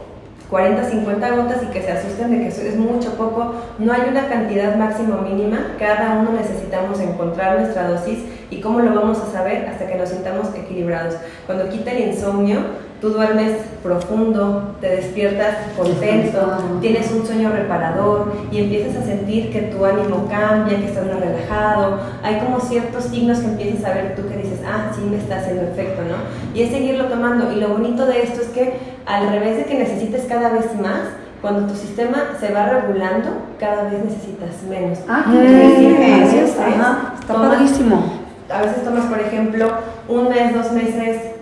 40, 0.49 0.89
50 0.89 1.35
gotas 1.35 1.63
y 1.63 1.65
que 1.67 1.81
se 1.81 1.91
asusten 1.91 2.31
de 2.31 2.37
que 2.39 2.47
es 2.47 2.77
mucho, 2.77 3.13
poco. 3.15 3.53
No 3.79 3.91
hay 3.91 4.01
una 4.09 4.27
cantidad 4.27 4.75
máxima 4.77 5.17
o 5.17 5.21
mínima. 5.21 5.75
Cada 5.77 6.19
uno 6.19 6.31
necesitamos 6.31 6.99
encontrar 6.99 7.59
nuestra 7.59 7.89
dosis 7.89 8.19
y 8.49 8.61
cómo 8.61 8.79
lo 8.79 8.93
vamos 8.93 9.19
a 9.19 9.31
saber 9.31 9.65
hasta 9.67 9.87
que 9.87 9.95
nos 9.95 10.09
sintamos 10.09 10.55
equilibrados. 10.55 11.15
Cuando 11.45 11.69
quita 11.69 11.91
el 11.91 12.09
insomnio, 12.09 12.59
tú 13.01 13.09
duermes 13.09 13.57
profundo, 13.83 14.75
te 14.81 14.87
despiertas 14.87 15.57
contento, 15.77 16.57
tienes 16.81 17.11
un 17.11 17.25
sueño 17.25 17.51
reparador 17.51 18.33
y 18.51 18.59
empiezas 18.59 19.03
a 19.03 19.05
sentir 19.05 19.51
que 19.51 19.61
tu 19.63 19.85
ánimo 19.85 20.27
cambia, 20.29 20.77
que 20.77 20.87
estás 20.87 21.05
más 21.05 21.19
relajado. 21.19 21.99
Hay 22.23 22.39
como 22.39 22.59
ciertos 22.59 23.05
signos 23.05 23.39
que 23.39 23.45
empiezas 23.45 23.85
a 23.85 23.93
ver 23.93 24.15
tú 24.15 24.27
que 24.27 24.37
dices, 24.37 24.59
ah, 24.65 24.91
sí 24.95 25.01
me 25.09 25.17
está 25.17 25.37
haciendo 25.37 25.63
efecto, 25.63 26.01
¿no? 26.03 26.57
Y 26.57 26.63
es 26.63 26.71
seguirlo 26.71 27.05
tomando. 27.05 27.51
Y 27.51 27.59
lo 27.59 27.69
bonito 27.69 28.05
de 28.05 28.23
esto 28.23 28.41
es 28.41 28.47
que 28.47 28.73
al 29.05 29.29
revés 29.29 29.57
de 29.57 29.65
que 29.65 29.77
necesites 29.77 30.25
cada 30.25 30.49
vez 30.49 30.65
más, 30.79 31.01
cuando 31.41 31.71
tu 31.71 31.75
sistema 31.75 32.29
se 32.39 32.51
va 32.51 32.67
regulando, 32.67 33.29
cada 33.59 33.83
vez 33.83 34.03
necesitas 34.03 34.63
menos. 34.67 34.99
Ah, 35.07 35.25
qué 35.31 36.43
está 36.43 37.33
padrísimo. 37.33 38.17
A 38.49 38.61
veces 38.61 38.83
tomas, 38.83 39.05
por 39.05 39.19
ejemplo, 39.19 39.69
un 40.07 40.29
mes, 40.29 40.53
dos 40.53 40.71
meses, 40.71 41.36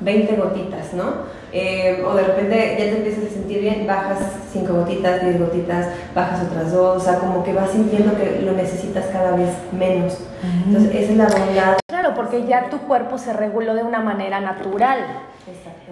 20 0.00 0.36
gotitas, 0.36 0.92
¿no? 0.94 1.34
Eh, 1.52 2.04
o 2.04 2.14
de 2.14 2.24
repente 2.24 2.76
ya 2.78 2.84
te 2.84 2.96
empiezas 2.96 3.24
a 3.26 3.34
sentir 3.34 3.60
bien, 3.60 3.86
bajas 3.86 4.18
5 4.52 4.72
gotitas, 4.72 5.22
10 5.22 5.38
gotitas, 5.38 5.88
bajas 6.14 6.42
otras 6.42 6.72
dos, 6.72 6.96
o 6.96 7.04
sea, 7.04 7.18
como 7.18 7.44
que 7.44 7.52
vas 7.52 7.70
sintiendo 7.70 8.16
que 8.16 8.42
lo 8.42 8.52
necesitas 8.52 9.06
cada 9.06 9.36
vez 9.36 9.50
menos. 9.72 10.18
Entonces, 10.66 10.94
esa 10.94 11.12
es 11.12 11.16
la 11.16 11.26
bondad. 11.26 11.76
Claro, 11.86 12.14
porque 12.14 12.44
ya 12.44 12.68
tu 12.70 12.78
cuerpo 12.78 13.18
se 13.18 13.32
reguló 13.32 13.74
de 13.74 13.84
una 13.84 14.00
manera 14.00 14.40
natural 14.40 14.98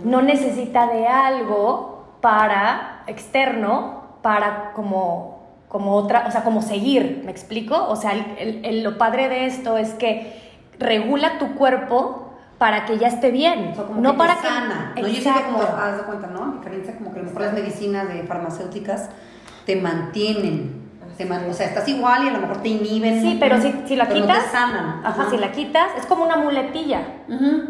no 0.05 0.23
necesita 0.23 0.87
de 0.87 1.07
algo 1.07 2.17
para 2.21 3.05
externo 3.07 4.03
para 4.23 4.73
como 4.75 5.33
como 5.69 5.95
otra, 5.95 6.27
o 6.29 6.31
sea, 6.31 6.45
como 6.45 6.61
seguir, 6.61 7.23
¿me 7.25 7.31
explico? 7.31 7.89
O 7.89 7.97
sea, 7.97 8.13
el, 8.13 8.83
lo 8.83 8.99
padre 8.99 9.31
de 9.31 9.47
esto 9.47 9.79
es 9.79 9.95
que 9.95 10.39
regula 10.79 11.39
tu 11.39 11.55
cuerpo 11.55 12.32
para 12.63 12.85
que 12.85 12.97
ya 12.97 13.09
esté 13.09 13.33
bien, 13.33 13.75
no 13.97 14.17
para 14.17 14.37
que 14.37 14.47
sana. 14.47 14.93
No, 14.97 15.09
yo 15.09 15.21
sé 15.21 15.33
que 15.33 15.43
como, 15.47 15.63
haz 15.63 15.97
de 15.97 16.03
cuenta, 16.05 16.29
¿no? 16.29 16.53
diferencia 16.59 16.95
como 16.97 17.13
que 17.13 17.19
a 17.19 17.23
lo 17.23 17.29
mejor 17.29 17.43
las 17.43 17.55
medicinas 17.55 18.09
de 18.09 18.23
farmacéuticas 18.23 19.09
te 19.67 19.75
mantienen 19.75 20.81
o 21.51 21.53
sea, 21.53 21.67
estás 21.67 21.89
igual 21.89 22.25
y 22.25 22.29
a 22.29 22.33
lo 22.33 22.39
mejor 22.39 22.63
te 22.63 22.69
inhiben. 22.69 23.21
Sí, 23.21 23.37
pero 23.41 23.61
si, 23.61 23.75
si 23.87 23.97
la 23.97 24.07
quitas, 24.09 24.29
no 24.29 24.45
te 24.45 24.49
sanan. 24.51 25.03
Ajá, 25.05 25.27
si 25.29 25.39
la 25.39 25.51
quitas, 25.51 25.89
es 25.99 26.07
como 26.07 26.25
una 26.25 26.37
muletilla, 26.37 27.01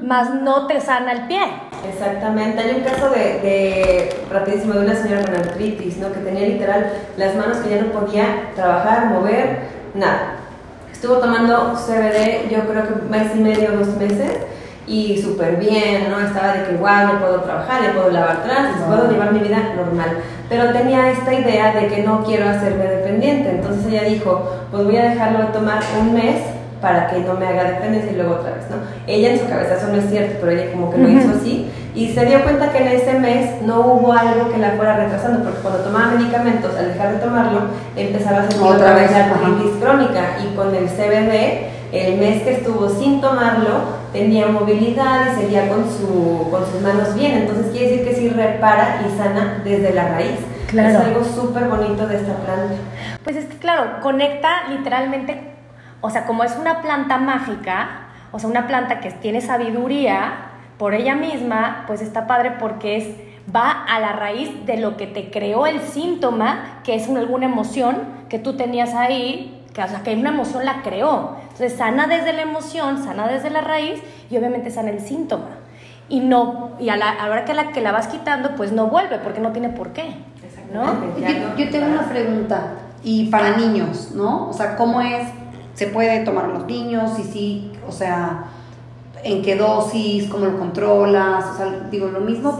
más 0.02 0.34
no 0.34 0.66
te 0.66 0.78
sana 0.78 1.12
el 1.12 1.26
pie. 1.26 1.40
Exactamente. 1.88 2.60
Hay 2.60 2.76
un 2.76 2.82
caso 2.82 3.08
de, 3.10 3.18
de, 3.18 4.26
rapidísimo, 4.30 4.74
de 4.74 4.80
una 4.80 4.94
señora 4.94 5.24
con 5.24 5.34
artritis, 5.34 5.96
¿no? 5.96 6.12
Que 6.12 6.20
tenía 6.20 6.46
literal 6.48 6.92
las 7.16 7.34
manos 7.34 7.58
que 7.58 7.70
ya 7.70 7.82
no 7.82 7.92
podía 7.92 8.52
trabajar, 8.54 9.06
mover, 9.06 9.60
nada. 9.94 10.34
Estuvo 10.92 11.16
tomando 11.16 11.74
CBD, 11.74 12.50
yo 12.50 12.66
creo 12.68 12.86
que 12.88 13.08
mes 13.10 13.34
y 13.34 13.40
medio, 13.40 13.72
dos 13.72 13.88
meses 13.96 14.52
y 14.86 15.20
súper 15.20 15.56
bien, 15.56 16.10
¿no? 16.10 16.20
Estaba 16.20 16.52
de 16.54 16.64
que, 16.64 16.72
igual 16.74 17.06
no 17.06 17.20
puedo 17.20 17.40
trabajar, 17.40 17.82
ya 17.82 17.92
puedo 17.92 18.10
lavar 18.10 18.42
trastes, 18.42 18.82
puedo 18.86 19.10
llevar 19.10 19.32
mi 19.32 19.40
vida 19.40 19.72
normal. 19.76 20.18
Pero 20.48 20.72
tenía 20.72 21.10
esta 21.10 21.32
idea 21.32 21.72
de 21.72 21.86
que 21.86 22.02
no 22.02 22.24
quiero 22.24 22.48
hacerme 22.48 22.84
dependiente. 22.84 23.50
Entonces 23.50 23.86
ella 23.86 24.04
dijo, 24.04 24.50
pues 24.70 24.84
voy 24.84 24.96
a 24.96 25.10
dejarlo 25.10 25.38
de 25.38 25.46
tomar 25.46 25.80
un 26.00 26.14
mes 26.14 26.36
para 26.80 27.06
que 27.06 27.20
no 27.20 27.34
me 27.34 27.46
haga 27.46 27.64
dependencia 27.64 28.10
y 28.10 28.16
luego 28.16 28.34
otra 28.34 28.50
vez, 28.50 28.64
¿no? 28.68 28.76
Ella 29.06 29.32
en 29.32 29.38
su 29.38 29.48
cabeza, 29.48 29.76
eso 29.76 29.86
no 29.86 29.96
es 29.96 30.10
cierto, 30.10 30.38
pero 30.40 30.52
ella 30.52 30.72
como 30.72 30.90
que 30.90 30.98
lo 30.98 31.08
hizo 31.08 31.30
así 31.30 31.70
y 31.94 32.08
se 32.12 32.24
dio 32.24 32.42
cuenta 32.42 32.72
que 32.72 32.78
en 32.78 32.88
ese 32.88 33.18
mes 33.18 33.62
no 33.62 33.80
hubo 33.80 34.12
algo 34.12 34.50
que 34.50 34.58
la 34.58 34.72
fuera 34.72 34.96
retrasando, 34.96 35.44
porque 35.44 35.60
cuando 35.60 35.80
tomaba 35.80 36.14
medicamentos, 36.14 36.74
al 36.76 36.88
dejar 36.88 37.12
de 37.12 37.18
tomarlo, 37.18 37.60
empezaba 37.96 38.38
a 38.38 38.48
sentir 38.48 38.62
otra 38.62 38.94
vez 38.94 39.10
la 39.10 39.26
artritis 39.26 39.72
crónica 39.80 40.38
y 40.42 40.56
con 40.56 40.74
el 40.74 40.88
CBD, 40.88 41.68
el 41.92 42.18
mes 42.18 42.42
que 42.42 42.54
estuvo 42.54 42.88
sin 42.88 43.20
tomarlo, 43.20 44.01
tenía 44.12 44.46
movilidad 44.48 45.32
y 45.32 45.40
seguía 45.40 45.68
con, 45.68 45.84
su, 45.90 46.48
con 46.50 46.64
sus 46.66 46.80
manos 46.80 47.14
bien. 47.14 47.32
Entonces 47.32 47.72
quiere 47.72 47.90
decir 47.90 48.08
que 48.08 48.14
sí 48.14 48.28
repara 48.28 49.02
y 49.06 49.16
sana 49.16 49.60
desde 49.64 49.92
la 49.92 50.08
raíz. 50.08 50.38
Claro. 50.68 50.88
Es 50.88 50.96
algo 50.96 51.24
súper 51.24 51.68
bonito 51.68 52.06
de 52.06 52.16
esta 52.16 52.34
planta. 52.36 52.74
Pues 53.24 53.36
es 53.36 53.46
que 53.46 53.56
claro, 53.56 54.00
conecta 54.00 54.68
literalmente, 54.70 55.40
o 56.00 56.10
sea, 56.10 56.24
como 56.24 56.44
es 56.44 56.56
una 56.56 56.82
planta 56.82 57.18
mágica, 57.18 58.08
o 58.32 58.38
sea, 58.38 58.48
una 58.48 58.66
planta 58.66 59.00
que 59.00 59.10
tiene 59.10 59.40
sabiduría 59.40 60.32
por 60.78 60.94
ella 60.94 61.14
misma, 61.14 61.84
pues 61.86 62.00
está 62.00 62.26
padre 62.26 62.52
porque 62.58 62.96
es 62.96 63.06
va 63.54 63.70
a 63.70 63.98
la 63.98 64.12
raíz 64.12 64.66
de 64.66 64.76
lo 64.76 64.96
que 64.96 65.06
te 65.06 65.30
creó 65.30 65.66
el 65.66 65.80
síntoma, 65.80 66.80
que 66.84 66.94
es 66.94 67.08
alguna 67.08 67.46
emoción 67.46 67.96
que 68.28 68.38
tú 68.38 68.56
tenías 68.56 68.94
ahí 68.94 69.62
que, 69.72 69.82
o 69.82 69.88
sea, 69.88 70.02
que 70.02 70.14
una 70.14 70.30
emoción 70.30 70.64
la 70.64 70.82
creó. 70.82 71.36
Entonces 71.52 71.78
sana 71.78 72.06
desde 72.06 72.32
la 72.32 72.42
emoción, 72.42 73.02
sana 73.02 73.28
desde 73.28 73.50
la 73.50 73.60
raíz 73.60 74.00
y 74.30 74.36
obviamente 74.36 74.70
sana 74.70 74.90
el 74.90 75.00
síntoma. 75.00 75.48
Y 76.08 76.20
no 76.20 76.72
y 76.80 76.88
a 76.88 76.96
la, 76.96 77.14
hora 77.28 77.44
que 77.44 77.54
la, 77.54 77.70
que 77.70 77.80
la 77.80 77.92
vas 77.92 78.08
quitando, 78.08 78.54
pues 78.56 78.72
no 78.72 78.88
vuelve 78.88 79.18
porque 79.18 79.40
no 79.40 79.52
tiene 79.52 79.68
por 79.68 79.92
qué. 79.92 80.14
¿no? 80.72 80.84
Yo, 81.56 81.70
tengo 81.70 81.86
una 81.86 82.08
pregunta, 82.08 82.72
y 83.04 83.26
para 83.26 83.56
niños, 83.56 84.12
¿no? 84.14 84.48
O 84.48 84.52
sea, 84.52 84.76
¿cómo 84.76 85.00
es? 85.00 85.28
¿Se 85.74 85.88
puede 85.88 86.24
tomar 86.24 86.48
los 86.48 86.66
niños? 86.66 87.18
Y 87.18 87.24
sí, 87.24 87.72
o 87.86 87.92
sea, 87.92 88.44
¿en 89.22 89.42
qué 89.42 89.56
dosis? 89.56 90.28
¿Cómo 90.28 90.46
lo 90.46 90.58
controlas? 90.58 91.44
O 91.52 91.56
sea, 91.56 91.66
digo, 91.90 92.08
lo 92.08 92.20
mismo. 92.20 92.58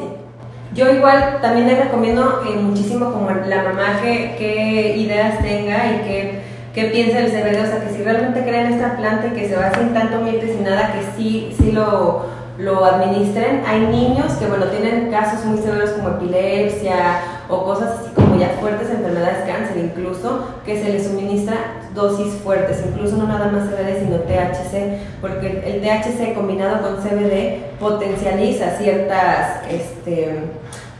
Yo 0.74 0.90
igual 0.90 1.38
también 1.42 1.68
le 1.68 1.76
recomiendo 1.76 2.42
eh, 2.48 2.56
muchísimo 2.56 3.12
como 3.12 3.30
la 3.30 3.62
mamá 3.62 4.00
que, 4.02 4.34
que 4.38 4.96
ideas 4.96 5.42
tenga 5.42 5.92
y 5.92 5.98
que 5.98 6.42
qué 6.74 6.84
piensa 6.84 7.20
el 7.20 7.30
CBD, 7.30 7.62
o 7.62 7.66
sea, 7.66 7.84
que 7.84 7.94
si 7.94 8.02
realmente 8.02 8.42
creen 8.42 8.72
esta 8.72 8.96
planta 8.96 9.28
y 9.28 9.30
que 9.30 9.48
se 9.48 9.56
va 9.56 9.72
sin 9.74 9.92
tanto 9.92 10.20
miel 10.20 10.40
sin 10.40 10.64
nada, 10.64 10.92
que 10.92 11.00
sí, 11.16 11.54
sí 11.58 11.72
lo, 11.72 12.24
lo 12.58 12.84
administren. 12.84 13.62
Hay 13.66 13.80
niños 13.80 14.32
que, 14.34 14.46
bueno, 14.46 14.66
tienen 14.66 15.10
casos 15.10 15.44
muy 15.44 15.58
severos 15.58 15.90
como 15.90 16.10
epilepsia 16.10 17.20
o 17.48 17.64
cosas 17.64 18.00
así 18.00 18.10
como 18.14 18.38
ya 18.38 18.56
fuertes, 18.60 18.90
enfermedades, 18.90 19.44
cáncer 19.46 19.76
incluso, 19.76 20.46
que 20.64 20.82
se 20.82 20.90
les 20.90 21.06
suministra 21.06 21.56
dosis 21.94 22.32
fuertes, 22.42 22.82
incluso 22.86 23.16
no 23.16 23.26
nada 23.26 23.50
más 23.52 23.68
CBD, 23.68 24.00
sino 24.00 24.16
THC, 24.20 25.20
porque 25.20 25.62
el 25.66 25.82
THC 25.82 26.34
combinado 26.34 26.80
con 26.80 26.96
CBD 26.96 27.76
potencializa 27.78 28.70
ciertas... 28.78 29.62
Este, 29.70 30.38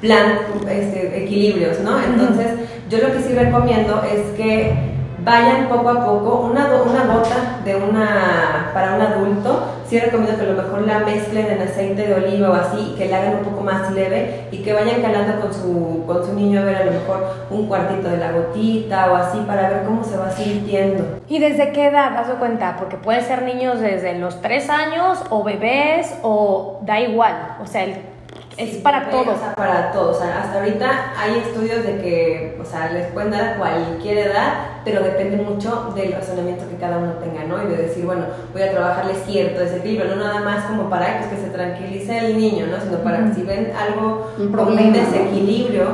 plan, 0.02 0.36
este, 0.68 1.24
equilibrios, 1.24 1.78
¿no? 1.78 1.96
Entonces, 2.02 2.48
yo 2.90 2.98
lo 2.98 3.14
que 3.14 3.22
sí 3.22 3.34
recomiendo 3.34 4.02
es 4.02 4.36
que 4.36 4.91
vayan 5.24 5.68
poco 5.68 5.88
a 5.88 6.04
poco, 6.04 6.48
una, 6.50 6.66
una 6.66 7.14
gota 7.14 7.60
de 7.64 7.76
una, 7.76 8.70
para 8.74 8.94
un 8.94 9.00
adulto, 9.00 9.62
sí 9.86 9.98
recomiendo 9.98 10.36
que 10.36 10.50
a 10.50 10.52
lo 10.52 10.62
mejor 10.62 10.82
la 10.82 10.98
mezclen 11.00 11.50
en 11.50 11.62
aceite 11.62 12.06
de 12.06 12.14
oliva 12.14 12.50
o 12.50 12.54
así, 12.54 12.94
que 12.96 13.08
la 13.08 13.18
hagan 13.18 13.36
un 13.36 13.44
poco 13.44 13.62
más 13.62 13.90
leve 13.92 14.48
y 14.50 14.58
que 14.58 14.72
vayan 14.72 15.00
calando 15.00 15.40
con 15.40 15.54
su, 15.54 16.04
con 16.06 16.24
su 16.24 16.32
niño 16.34 16.60
a 16.60 16.64
ver 16.64 16.76
a 16.76 16.84
lo 16.84 16.92
mejor 16.92 17.24
un 17.50 17.66
cuartito 17.66 18.08
de 18.08 18.16
la 18.16 18.32
gotita 18.32 19.12
o 19.12 19.16
así 19.16 19.38
para 19.46 19.68
ver 19.68 19.82
cómo 19.84 20.02
se 20.02 20.16
va 20.16 20.30
sintiendo. 20.30 21.20
¿Y 21.28 21.38
desde 21.38 21.72
qué 21.72 21.86
edad, 21.86 22.12
das 22.12 22.28
cuenta? 22.38 22.76
Porque 22.78 22.96
pueden 22.96 23.22
ser 23.24 23.42
niños 23.42 23.80
desde 23.80 24.18
los 24.18 24.40
3 24.40 24.70
años 24.70 25.22
o 25.30 25.44
bebés 25.44 26.18
o 26.22 26.80
da 26.82 27.00
igual, 27.00 27.56
o 27.62 27.66
sea, 27.66 27.84
el 27.84 28.11
es 28.56 28.76
para 28.76 29.10
todos. 29.10 29.38
para 29.56 29.92
todos. 29.92 30.20
hasta 30.20 30.58
ahorita 30.58 31.12
hay 31.16 31.38
estudios 31.38 31.84
de 31.84 31.98
que, 31.98 32.58
o 32.60 32.64
sea, 32.64 32.92
les 32.92 33.06
pueden 33.12 33.30
dar 33.30 33.54
a 33.54 33.56
cualquier 33.56 34.18
edad, 34.18 34.54
pero 34.84 35.02
depende 35.02 35.38
mucho 35.38 35.92
del 35.94 36.12
razonamiento 36.12 36.68
que 36.68 36.76
cada 36.76 36.98
uno 36.98 37.12
tenga, 37.14 37.44
¿no? 37.44 37.62
Y 37.62 37.74
de 37.74 37.82
decir, 37.82 38.04
bueno, 38.04 38.26
voy 38.52 38.62
a 38.62 38.70
trabajarle 38.70 39.14
cierto 39.26 39.60
desequilibrio, 39.60 40.14
no 40.14 40.22
nada 40.22 40.40
más 40.40 40.64
como 40.64 40.90
para 40.90 41.18
pues, 41.18 41.30
que 41.30 41.46
se 41.46 41.50
tranquilice 41.50 42.18
el 42.18 42.38
niño, 42.38 42.66
¿no? 42.66 42.80
Sino 42.80 42.98
para 42.98 43.24
que 43.24 43.34
si 43.34 43.42
ven 43.42 43.72
algo, 43.76 44.32
un, 44.38 44.52
problema, 44.52 44.82
un 44.82 44.92
desequilibrio, 44.92 45.86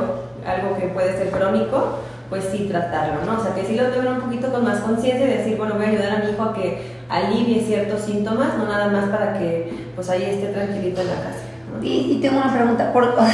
algo 0.45 0.77
que 0.77 0.87
puede 0.87 1.17
ser 1.17 1.29
crónico, 1.29 1.99
pues 2.29 2.45
sí 2.51 2.67
tratarlo, 2.69 3.25
¿no? 3.25 3.39
O 3.39 3.43
sea, 3.43 3.55
que 3.55 3.63
sí 3.63 3.75
lo 3.75 3.87
tomen 3.87 4.13
un 4.13 4.21
poquito 4.21 4.51
con 4.51 4.63
más 4.63 4.79
conciencia 4.81 5.25
y 5.25 5.37
decir, 5.37 5.57
bueno, 5.57 5.75
voy 5.75 5.85
a 5.85 5.89
ayudar 5.89 6.11
a 6.11 6.19
mi 6.19 6.31
hijo 6.31 6.43
a 6.43 6.53
que 6.53 6.99
alivie 7.09 7.63
ciertos 7.63 8.01
síntomas, 8.01 8.57
no 8.57 8.65
nada 8.65 8.87
más 8.87 9.09
para 9.09 9.33
que 9.33 9.89
pues 9.95 10.09
ahí 10.09 10.23
esté 10.23 10.47
tranquilito 10.47 11.01
en 11.01 11.07
la 11.07 11.15
casa. 11.15 11.48
Y, 11.81 12.19
tengo 12.21 12.37
una 12.37 12.53
pregunta, 12.53 12.91
¿Por, 12.93 13.03
o 13.03 13.25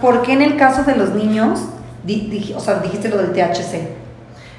¿por, 0.00 0.22
qué 0.22 0.32
en 0.32 0.42
el 0.42 0.56
caso 0.56 0.84
de 0.84 0.96
los 0.96 1.14
niños, 1.14 1.60
o 2.56 2.60
sea, 2.60 2.80
dijiste 2.80 3.08
lo 3.08 3.18
del 3.18 3.32
THC? 3.32 4.06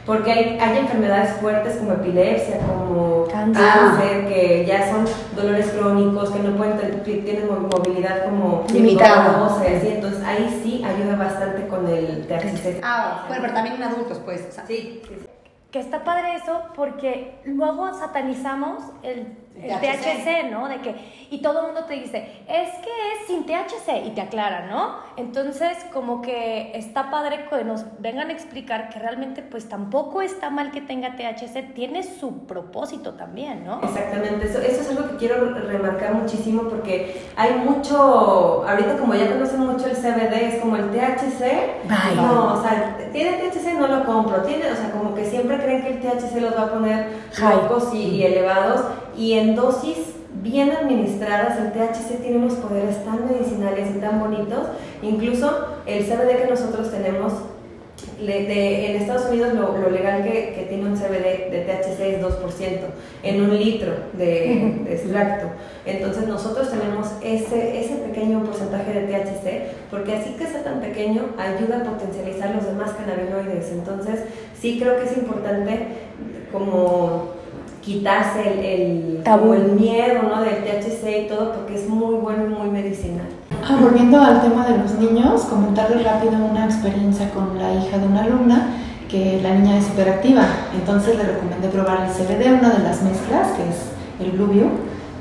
porque 0.08 0.32
hay, 0.32 0.58
hay 0.58 0.78
enfermedades 0.78 1.34
fuertes 1.42 1.76
como 1.76 1.92
epilepsia, 1.92 2.60
como 2.60 3.26
Cáncer. 3.30 4.26
que 4.30 4.66
ya 4.66 4.90
son 4.90 5.06
dolores 5.36 5.68
crónicos, 5.78 6.32
que 6.32 6.40
no 6.40 6.56
pueden 6.56 6.78
tienen 7.04 7.48
mo- 7.48 7.68
movilidad 7.68 8.24
como 8.24 8.64
Limitada. 8.72 9.38
entonces 9.68 10.24
ahí 10.24 10.62
sí 10.64 10.82
ayuda 10.86 11.18
bastante 11.18 11.68
con 11.68 11.86
el 11.90 12.26
THC. 12.26 12.80
Ah, 12.84 13.26
bueno, 13.28 13.42
pero 13.42 13.54
también 13.54 13.76
en 13.76 13.84
adultos, 13.84 14.22
pues. 14.24 14.48
o 14.50 14.52
sea, 14.54 14.66
Sí, 14.66 15.02
sí, 15.06 15.16
sí. 15.20 15.28
Que 15.72 15.80
está 15.80 16.06
padre 16.06 16.36
eso 16.38 16.62
porque 16.78 17.36
luego 17.44 17.94
satanizamos 17.94 18.84
el, 19.04 19.28
el 19.64 19.80
THC. 19.80 20.24
THC, 20.24 20.52
¿no? 20.52 20.68
De 20.68 20.78
que, 20.78 20.96
y 21.30 21.42
todo 21.42 21.60
el 21.62 21.66
mundo 21.68 21.86
te 21.86 21.96
dice, 21.96 22.44
es 22.48 22.70
que 22.84 22.90
es 22.90 23.28
sin 23.28 23.46
THC 23.46 24.06
y 24.08 24.12
te 24.12 24.22
aclara, 24.22 24.68
¿no? 24.68 24.96
Entonces, 25.18 25.78
como 25.94 26.22
que 26.22 26.72
está 26.76 27.10
padre 27.10 27.46
que 27.50 27.64
nos 27.64 27.86
vengan 28.00 28.30
a 28.30 28.34
explicar 28.34 28.90
que 28.90 29.00
realmente 29.00 29.42
pues 29.42 29.68
tampoco 29.68 30.22
está 30.22 30.50
mal 30.50 30.72
que 30.72 30.82
tenga 30.82 31.16
THC, 31.16 31.74
tiene 31.74 32.04
su 32.04 32.46
propósito 32.46 33.14
también, 33.14 33.66
¿no? 33.66 33.82
Exactamente, 33.82 34.46
eso, 34.48 34.60
eso 34.60 34.82
es 34.82 34.90
algo 34.90 35.10
que 35.12 35.18
quiero 35.18 35.54
remarcar 35.54 36.14
muchísimo 36.14 36.64
porque 36.64 37.22
hay 37.36 37.54
mucho, 37.56 38.66
ahorita 38.68 38.98
como 38.98 39.14
ya 39.16 39.28
conocen 39.32 39.60
mucho 39.62 39.88
el 39.88 39.96
CBD, 39.96 40.34
es 40.56 40.62
como 40.62 40.76
el 40.76 40.90
THC, 40.92 41.40
Bye. 41.88 42.16
no, 42.16 42.54
o 42.54 42.62
sea, 42.62 42.98
tiene 43.12 43.34
THC, 43.38 43.74
no 43.80 43.88
lo 43.88 44.06
compro, 44.06 44.42
tiene, 44.44 44.72
o 44.72 44.76
sea, 44.76 44.92
como 44.92 45.14
que 45.16 45.26
siempre 45.26 45.58
creen 45.58 45.82
que 45.82 45.90
el 45.90 46.00
THC 46.00 46.42
los 46.42 46.56
va 46.56 46.64
a 46.64 46.72
poner 46.72 47.08
High. 47.34 47.56
locos 47.56 47.94
y, 47.94 47.98
y 47.98 48.24
elevados 48.26 48.82
y 49.18 49.34
en 49.34 49.56
dosis 49.56 49.98
bien 50.44 50.72
administradas 50.72 51.58
el 51.58 51.72
THC 51.72 52.22
tiene 52.22 52.38
unos 52.38 52.54
poderes 52.56 53.04
tan 53.04 53.26
medicinales 53.28 53.90
y 53.96 54.00
tan 54.00 54.20
bonitos, 54.20 54.68
incluso 55.02 55.66
el 55.86 56.04
CBD 56.06 56.44
que 56.44 56.48
nosotros 56.50 56.92
tenemos 56.92 57.34
le- 58.22 58.44
de- 58.46 58.92
en 58.92 58.96
Estados 59.02 59.26
Unidos 59.30 59.54
lo, 59.54 59.78
lo 59.78 59.90
legal 59.90 60.24
que, 60.24 60.54
que 60.56 60.66
tiene 60.70 60.86
un 60.86 60.96
CBD 60.96 61.50
de 61.52 61.66
THC 61.68 62.00
es 62.16 62.22
2% 62.22 62.80
en 63.24 63.42
un 63.42 63.58
litro 63.58 63.94
de, 64.14 64.82
de 64.86 64.94
extracto. 64.94 65.48
Entonces 65.86 66.28
nosotros 66.28 66.70
tenemos 66.70 67.08
ese, 67.24 67.80
ese 67.80 67.96
pequeño 67.96 68.44
porcentaje 68.44 68.92
de 68.94 69.02
THC 69.08 69.90
porque 69.90 70.16
así 70.16 70.32
que 70.32 70.46
sea 70.48 70.64
tan 70.64 70.80
pequeño 70.82 71.26
ayuda 71.38 71.82
a 71.82 71.84
potencializar 71.84 72.54
los 72.56 72.66
demás 72.66 72.92
cannabinoides. 72.92 73.72
Entonces 73.72 74.22
sí 74.60 74.80
creo 74.80 74.98
que 74.98 75.06
es 75.06 75.18
importante 75.18 75.88
como 76.52 77.37
quitarse 77.88 78.42
el, 78.42 78.60
el, 78.60 79.24
Tabú. 79.24 79.54
el 79.54 79.72
miedo 79.72 80.24
¿no? 80.24 80.42
del 80.42 80.58
THC 80.66 81.24
y 81.24 81.28
todo 81.30 81.54
porque 81.54 81.76
es 81.76 81.88
muy 81.88 82.16
bueno 82.16 82.46
y 82.46 82.50
muy 82.50 82.70
medicinal. 82.70 83.28
Ah, 83.64 83.78
volviendo 83.82 84.22
al 84.22 84.42
tema 84.42 84.68
de 84.68 84.78
los 84.78 84.92
niños, 84.96 85.42
comentarles 85.46 86.04
rápido 86.04 86.34
una 86.34 86.66
experiencia 86.66 87.30
con 87.32 87.58
la 87.58 87.74
hija 87.74 87.98
de 87.98 88.06
una 88.06 88.24
alumna, 88.24 88.68
que 89.10 89.40
la 89.42 89.56
niña 89.56 89.78
es 89.78 89.88
hiperactiva, 89.88 90.44
entonces 90.78 91.16
le 91.16 91.24
recomendé 91.24 91.70
probar 91.70 92.06
el 92.06 92.12
CBD, 92.12 92.60
una 92.60 92.72
de 92.72 92.84
las 92.84 93.02
mezclas, 93.04 93.48
que 93.54 93.70
es 93.70 93.88
el 94.20 94.38
Bluvio, 94.38 94.66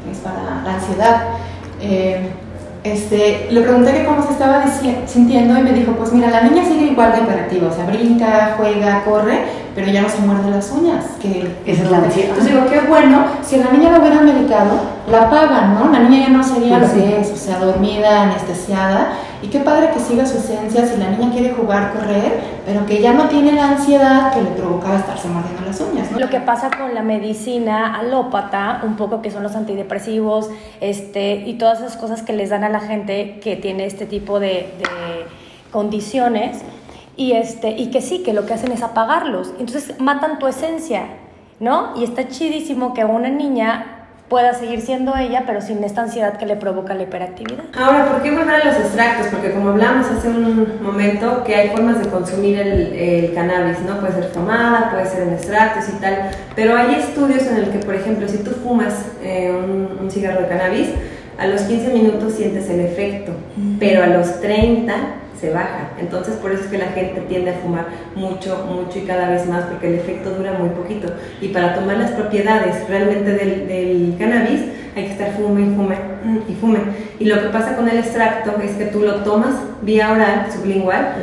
que 0.04 0.10
es 0.10 0.18
para 0.18 0.62
la 0.64 0.74
ansiedad. 0.74 1.22
Eh, 1.80 2.30
este, 2.92 3.48
le 3.50 3.60
pregunté 3.62 3.92
que 3.92 4.04
cómo 4.04 4.22
se 4.22 4.32
estaba 4.32 4.64
sintiendo 5.06 5.58
y 5.58 5.62
me 5.62 5.72
dijo, 5.72 5.92
pues 5.92 6.12
mira, 6.12 6.30
la 6.30 6.42
niña 6.42 6.64
sigue 6.64 6.86
igual 6.92 7.12
de 7.12 7.18
hiperactiva, 7.22 7.68
o 7.68 7.72
sea, 7.72 7.86
brinca, 7.86 8.54
juega, 8.56 9.04
corre, 9.04 9.40
pero 9.74 9.90
ya 9.90 10.02
no 10.02 10.08
se 10.08 10.18
muerde 10.20 10.50
las 10.50 10.70
uñas. 10.72 11.04
Que, 11.20 11.48
Esa 11.66 11.82
es 11.84 11.90
la 11.90 11.98
ansiedad. 11.98 12.30
Entonces 12.30 12.52
digo, 12.54 12.66
qué 12.70 12.80
bueno, 12.88 13.24
si 13.42 13.56
la 13.58 13.70
niña 13.72 13.90
la 13.90 13.98
hubieran 14.00 14.24
medicado, 14.24 14.80
la 15.10 15.30
pagan, 15.30 15.74
¿no? 15.74 15.90
La 15.92 16.00
niña 16.00 16.26
ya 16.28 16.32
no 16.36 16.42
sería 16.42 16.78
lo 16.78 16.86
Sí. 16.88 16.94
que 17.00 17.20
es, 17.20 17.30
o 17.30 17.36
sea, 17.36 17.58
dormida, 17.58 18.22
anestesiada, 18.22 19.08
y 19.42 19.48
qué 19.48 19.60
padre 19.60 19.90
que 19.92 20.00
siga 20.00 20.24
su 20.26 20.38
esencia 20.38 20.86
si 20.86 20.98
la 20.98 21.10
niña 21.10 21.30
quiere 21.32 21.52
jugar, 21.52 21.92
correr, 21.92 22.40
pero 22.64 22.86
que 22.86 23.00
ya 23.00 23.12
no 23.12 23.28
tiene 23.28 23.52
la 23.52 23.70
ansiedad 23.70 24.32
que 24.32 24.42
le 24.42 24.50
provocaba 24.50 24.96
estarse 24.96 25.28
mordiendo 25.28 25.62
las 25.66 25.80
uñas, 25.80 26.10
¿no? 26.10 26.18
Lo 26.18 26.28
que 26.28 26.40
pasa 26.40 26.70
con 26.70 26.94
la 26.94 27.02
medicina 27.02 27.94
alópata, 27.96 28.80
un 28.84 28.96
poco 28.96 29.22
que 29.22 29.30
son 29.30 29.42
los 29.42 29.54
antidepresivos, 29.54 30.50
este, 30.80 31.44
y 31.46 31.54
todas 31.54 31.80
esas 31.80 31.96
cosas 31.96 32.22
que 32.22 32.32
les 32.32 32.50
dan 32.50 32.64
a 32.64 32.68
la 32.68 32.80
gente 32.80 33.40
que 33.40 33.56
tiene 33.56 33.86
este 33.86 34.06
tipo 34.06 34.40
de, 34.40 34.48
de 34.78 35.26
condiciones, 35.70 36.62
y, 37.16 37.32
este, 37.32 37.70
y 37.70 37.90
que 37.90 38.02
sí, 38.02 38.22
que 38.22 38.32
lo 38.32 38.46
que 38.46 38.54
hacen 38.54 38.72
es 38.72 38.82
apagarlos. 38.82 39.52
Entonces 39.58 39.98
matan 39.98 40.38
tu 40.38 40.46
esencia, 40.46 41.06
¿no? 41.60 41.94
Y 41.96 42.04
está 42.04 42.28
chidísimo 42.28 42.92
que 42.92 43.04
una 43.04 43.30
niña 43.30 43.95
pueda 44.28 44.54
seguir 44.54 44.80
siendo 44.80 45.16
ella, 45.16 45.44
pero 45.46 45.60
sin 45.60 45.82
esta 45.84 46.02
ansiedad 46.02 46.36
que 46.36 46.46
le 46.46 46.56
provoca 46.56 46.94
la 46.94 47.04
hiperactividad. 47.04 47.64
Ahora, 47.76 48.06
¿por 48.10 48.22
qué 48.22 48.30
volver 48.30 48.64
los 48.64 48.76
extractos? 48.76 49.28
Porque 49.28 49.52
como 49.52 49.70
hablamos 49.70 50.06
hace 50.06 50.28
un 50.28 50.82
momento, 50.82 51.44
que 51.44 51.54
hay 51.54 51.68
formas 51.70 52.02
de 52.02 52.08
consumir 52.08 52.58
el, 52.58 53.32
cannabis, 53.34 53.80
¿no? 53.80 54.00
Puede 54.00 54.14
ser 54.14 54.24
fumada, 54.30 54.90
puede 54.90 55.06
ser 55.06 55.22
en 55.22 55.34
extractos 55.34 55.88
y 55.88 56.00
tal, 56.00 56.30
pero 56.54 56.76
hay 56.76 56.96
estudios 56.96 57.46
en 57.46 57.56
el 57.56 57.70
que, 57.70 57.78
por 57.78 57.94
ejemplo, 57.94 58.26
si 58.28 58.38
tú 58.38 58.50
fumas 58.50 58.94
eh, 59.22 59.50
un 59.50 60.10
cigarro 60.10 60.42
de 60.42 60.48
cannabis, 60.48 60.88
a 61.38 61.46
los 61.46 61.62
15 61.62 61.92
minutos 61.92 62.34
sientes 62.34 62.68
el 62.70 62.80
efecto, 62.80 63.32
pero 63.78 64.02
a 64.02 64.06
los 64.06 64.40
30 64.40 64.94
se 65.40 65.50
baja. 65.50 65.90
Entonces, 66.00 66.36
por 66.36 66.52
eso 66.52 66.64
es 66.64 66.68
que 66.68 66.78
la 66.78 66.88
gente 66.88 67.20
tiende 67.28 67.50
a 67.50 67.58
fumar 67.58 67.86
mucho, 68.14 68.66
mucho 68.70 68.98
y 68.98 69.02
cada 69.02 69.30
vez 69.30 69.46
más, 69.46 69.64
porque 69.64 69.88
el 69.88 69.94
efecto 69.96 70.30
dura 70.30 70.52
muy 70.52 70.70
poquito. 70.70 71.08
Y 71.40 71.48
para 71.48 71.74
tomar 71.74 71.98
las 71.98 72.12
propiedades 72.12 72.88
realmente 72.88 73.32
del, 73.32 73.68
del 73.68 74.16
cannabis, 74.18 74.62
hay 74.96 75.04
que 75.04 75.12
estar 75.12 75.32
fume 75.32 75.60
y 75.62 75.74
fume 75.74 75.96
y 76.48 76.54
fume. 76.54 76.78
Y 77.18 77.26
lo 77.26 77.42
que 77.42 77.48
pasa 77.48 77.76
con 77.76 77.88
el 77.88 77.98
extracto 77.98 78.54
es 78.62 78.72
que 78.72 78.86
tú 78.86 79.00
lo 79.00 79.16
tomas 79.16 79.56
vía 79.82 80.10
oral, 80.10 80.46
sublingual, 80.50 81.16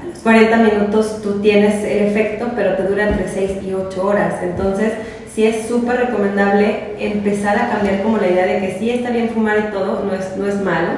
a 0.00 0.06
los 0.08 0.18
40 0.18 0.56
minutos 0.56 1.20
tú 1.22 1.40
tienes 1.40 1.84
el 1.84 2.08
efecto, 2.08 2.50
pero 2.56 2.74
te 2.74 2.82
dura 2.82 3.08
entre 3.08 3.28
6 3.28 3.62
y 3.64 3.74
8 3.74 4.06
horas. 4.06 4.34
Entonces, 4.42 4.92
sí 5.34 5.44
es 5.44 5.66
súper 5.66 5.96
recomendable 5.96 6.94
empezar 6.98 7.58
a 7.58 7.70
cambiar 7.70 8.02
como 8.02 8.18
la 8.18 8.28
idea 8.28 8.46
de 8.46 8.60
que 8.60 8.78
sí 8.78 8.90
está 8.90 9.10
bien 9.10 9.30
fumar 9.30 9.66
y 9.68 9.72
todo, 9.72 10.04
no 10.04 10.14
es, 10.14 10.36
no 10.36 10.46
es 10.46 10.60
malo, 10.60 10.90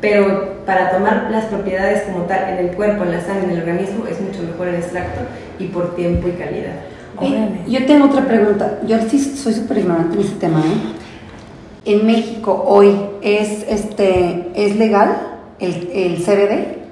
pero 0.00 0.64
para 0.66 0.90
tomar 0.90 1.28
las 1.30 1.44
propiedades 1.46 2.02
como 2.02 2.24
tal 2.24 2.50
en 2.50 2.66
el 2.66 2.74
cuerpo, 2.74 3.04
en 3.04 3.12
la 3.12 3.20
sangre, 3.20 3.44
en 3.44 3.50
el 3.50 3.58
organismo, 3.60 4.06
es 4.06 4.20
mucho 4.20 4.42
mejor 4.42 4.68
el 4.68 4.76
extracto 4.76 5.20
y 5.58 5.66
por 5.66 5.94
tiempo 5.94 6.28
y 6.28 6.32
calidad. 6.32 6.74
Y 7.20 7.72
yo 7.72 7.86
tengo 7.86 8.06
otra 8.06 8.26
pregunta. 8.26 8.80
Yo 8.86 8.98
sí 9.08 9.18
soy 9.18 9.52
súper 9.52 9.78
ignorante 9.78 10.16
en 10.16 10.24
ese 10.24 10.34
tema. 10.36 10.60
¿eh? 10.60 11.92
En 11.92 12.06
México 12.06 12.64
hoy 12.66 12.96
es 13.22 13.64
este 13.68 14.50
es 14.54 14.76
legal 14.76 15.16
el, 15.60 15.90
el 15.94 16.16
CBD. 16.16 16.82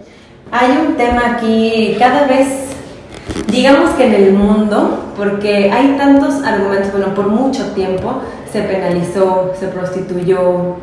Hay 0.53 0.71
un 0.87 0.97
tema 0.97 1.37
aquí 1.37 1.97
cada 1.99 2.27
vez, 2.27 2.47
digamos 3.51 3.90
que 3.90 4.07
en 4.07 4.14
el 4.14 4.33
mundo, 4.33 5.12
porque 5.16 5.71
hay 5.71 5.97
tantos 5.97 6.43
argumentos, 6.45 6.93
bueno, 6.93 7.14
por 7.14 7.29
mucho 7.29 7.73
tiempo 7.73 8.21
se 8.51 8.62
penalizó, 8.62 9.53
se 9.59 9.69
prostituyó, 9.69 10.77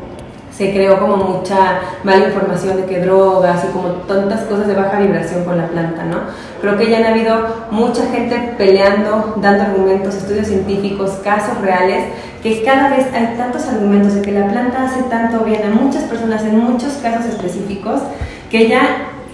se 0.58 0.72
creó 0.72 0.98
como 0.98 1.16
mucha 1.16 1.80
mala 2.02 2.26
información 2.26 2.78
de 2.78 2.84
que 2.86 3.00
drogas 3.00 3.64
y 3.64 3.72
como 3.72 3.88
tantas 4.08 4.40
cosas 4.42 4.66
de 4.66 4.74
baja 4.74 4.98
vibración 4.98 5.44
con 5.44 5.56
la 5.56 5.68
planta, 5.68 6.04
¿no? 6.04 6.16
Creo 6.60 6.76
que 6.76 6.90
ya 6.90 6.98
han 6.98 7.04
habido 7.04 7.46
mucha 7.70 8.06
gente 8.06 8.54
peleando, 8.58 9.34
dando 9.36 9.62
argumentos, 9.62 10.16
estudios 10.16 10.48
científicos, 10.48 11.12
casos 11.22 11.60
reales, 11.60 12.06
que 12.42 12.64
cada 12.64 12.90
vez 12.90 13.06
hay 13.14 13.36
tantos 13.36 13.68
argumentos 13.68 14.14
de 14.14 14.22
que 14.22 14.32
la 14.32 14.48
planta 14.48 14.84
hace 14.84 15.02
tanto 15.04 15.44
bien 15.44 15.62
a 15.62 15.70
muchas 15.70 16.02
personas 16.04 16.42
en 16.42 16.58
muchos 16.58 16.94
casos 16.94 17.26
específicos, 17.26 18.00
que 18.50 18.68
ya 18.68 18.80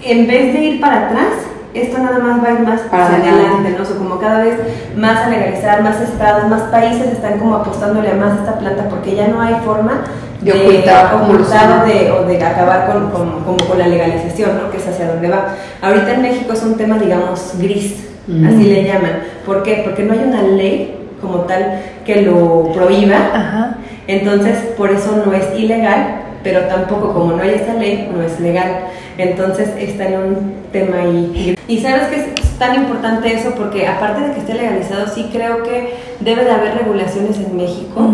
en 0.03 0.27
vez 0.27 0.53
de 0.53 0.59
ir 0.59 0.79
para 0.79 1.07
atrás, 1.07 1.33
esto 1.75 1.97
nada 1.99 2.19
más 2.19 2.43
va 2.43 2.47
a 2.49 2.51
ir 2.53 2.59
más 2.61 2.81
Para 2.81 3.05
hacia 3.07 3.17
adelante. 3.17 3.75
¿no? 3.77 3.83
O 3.83 3.85
sea, 3.85 3.97
como 3.97 4.19
cada 4.19 4.43
vez 4.43 4.55
más 4.95 5.17
a 5.25 5.29
legalizar, 5.29 5.81
más 5.83 5.99
estados, 6.01 6.49
más 6.49 6.61
países 6.63 7.07
están 7.11 7.37
como 7.39 7.55
apostándole 7.55 8.11
a 8.11 8.15
más 8.15 8.33
a 8.33 8.35
esta 8.35 8.59
planta 8.59 8.85
porque 8.89 9.15
ya 9.15 9.27
no 9.27 9.41
hay 9.41 9.55
forma 9.65 10.01
De 10.41 10.51
ocultar 10.51 11.11
lo 11.13 11.23
ocultar 11.25 11.85
de, 11.85 12.11
o 12.11 12.23
de 12.25 12.43
acabar 12.43 12.87
con, 12.87 13.09
con- 13.11 13.43
como 13.43 13.57
con 13.67 13.77
la 13.79 13.87
legalización, 13.87 14.51
¿no? 14.61 14.71
Que 14.71 14.77
es 14.77 14.87
hacia 14.87 15.07
dónde 15.07 15.29
va. 15.29 15.47
Ahorita 15.81 16.13
en 16.13 16.21
México 16.21 16.53
es 16.53 16.63
un 16.63 16.75
tema, 16.75 16.97
digamos, 16.97 17.53
gris, 17.59 18.01
Mm. 18.27 18.43
así 18.47 18.63
le 18.63 18.83
llaman. 18.83 19.19
¿Por 19.45 19.61
qué? 19.61 19.81
Porque 19.85 20.01
no 20.01 20.13
hay 20.13 20.23
una 20.27 20.41
ley 20.41 20.97
como 21.21 21.41
tal 21.41 21.79
que 22.05 22.23
lo 22.23 22.71
prohíba. 22.73 23.17
Ajá. 23.17 23.75
Entonces, 24.07 24.57
por 24.75 24.89
eso 24.89 25.21
no 25.23 25.31
es 25.31 25.45
ilegal, 25.55 26.21
pero 26.45 26.61
tampoco 26.67 27.11
como 27.11 27.33
no 27.33 27.41
hay 27.41 27.55
esta 27.55 27.73
ley, 27.73 28.07
no 28.13 28.21
es 28.21 28.39
legal. 28.39 28.85
Entonces, 29.17 29.67
está 29.79 30.07
en 30.07 30.19
un 30.19 30.53
tema 30.71 30.97
ahí. 30.97 31.55
Y 31.67 31.79
sabes 31.79 32.03
que 32.09 32.17
es 32.39 32.49
tan 32.59 32.75
importante 32.75 33.33
eso 33.33 33.55
porque 33.57 33.87
aparte 33.87 34.27
de 34.27 34.33
que 34.33 34.39
esté 34.41 34.53
legalizado, 34.53 35.07
sí 35.07 35.27
creo 35.33 35.63
que 35.63 35.95
debe 36.19 36.43
de 36.43 36.51
haber 36.51 36.75
regulaciones 36.75 37.37
en 37.37 37.57
México. 37.57 38.07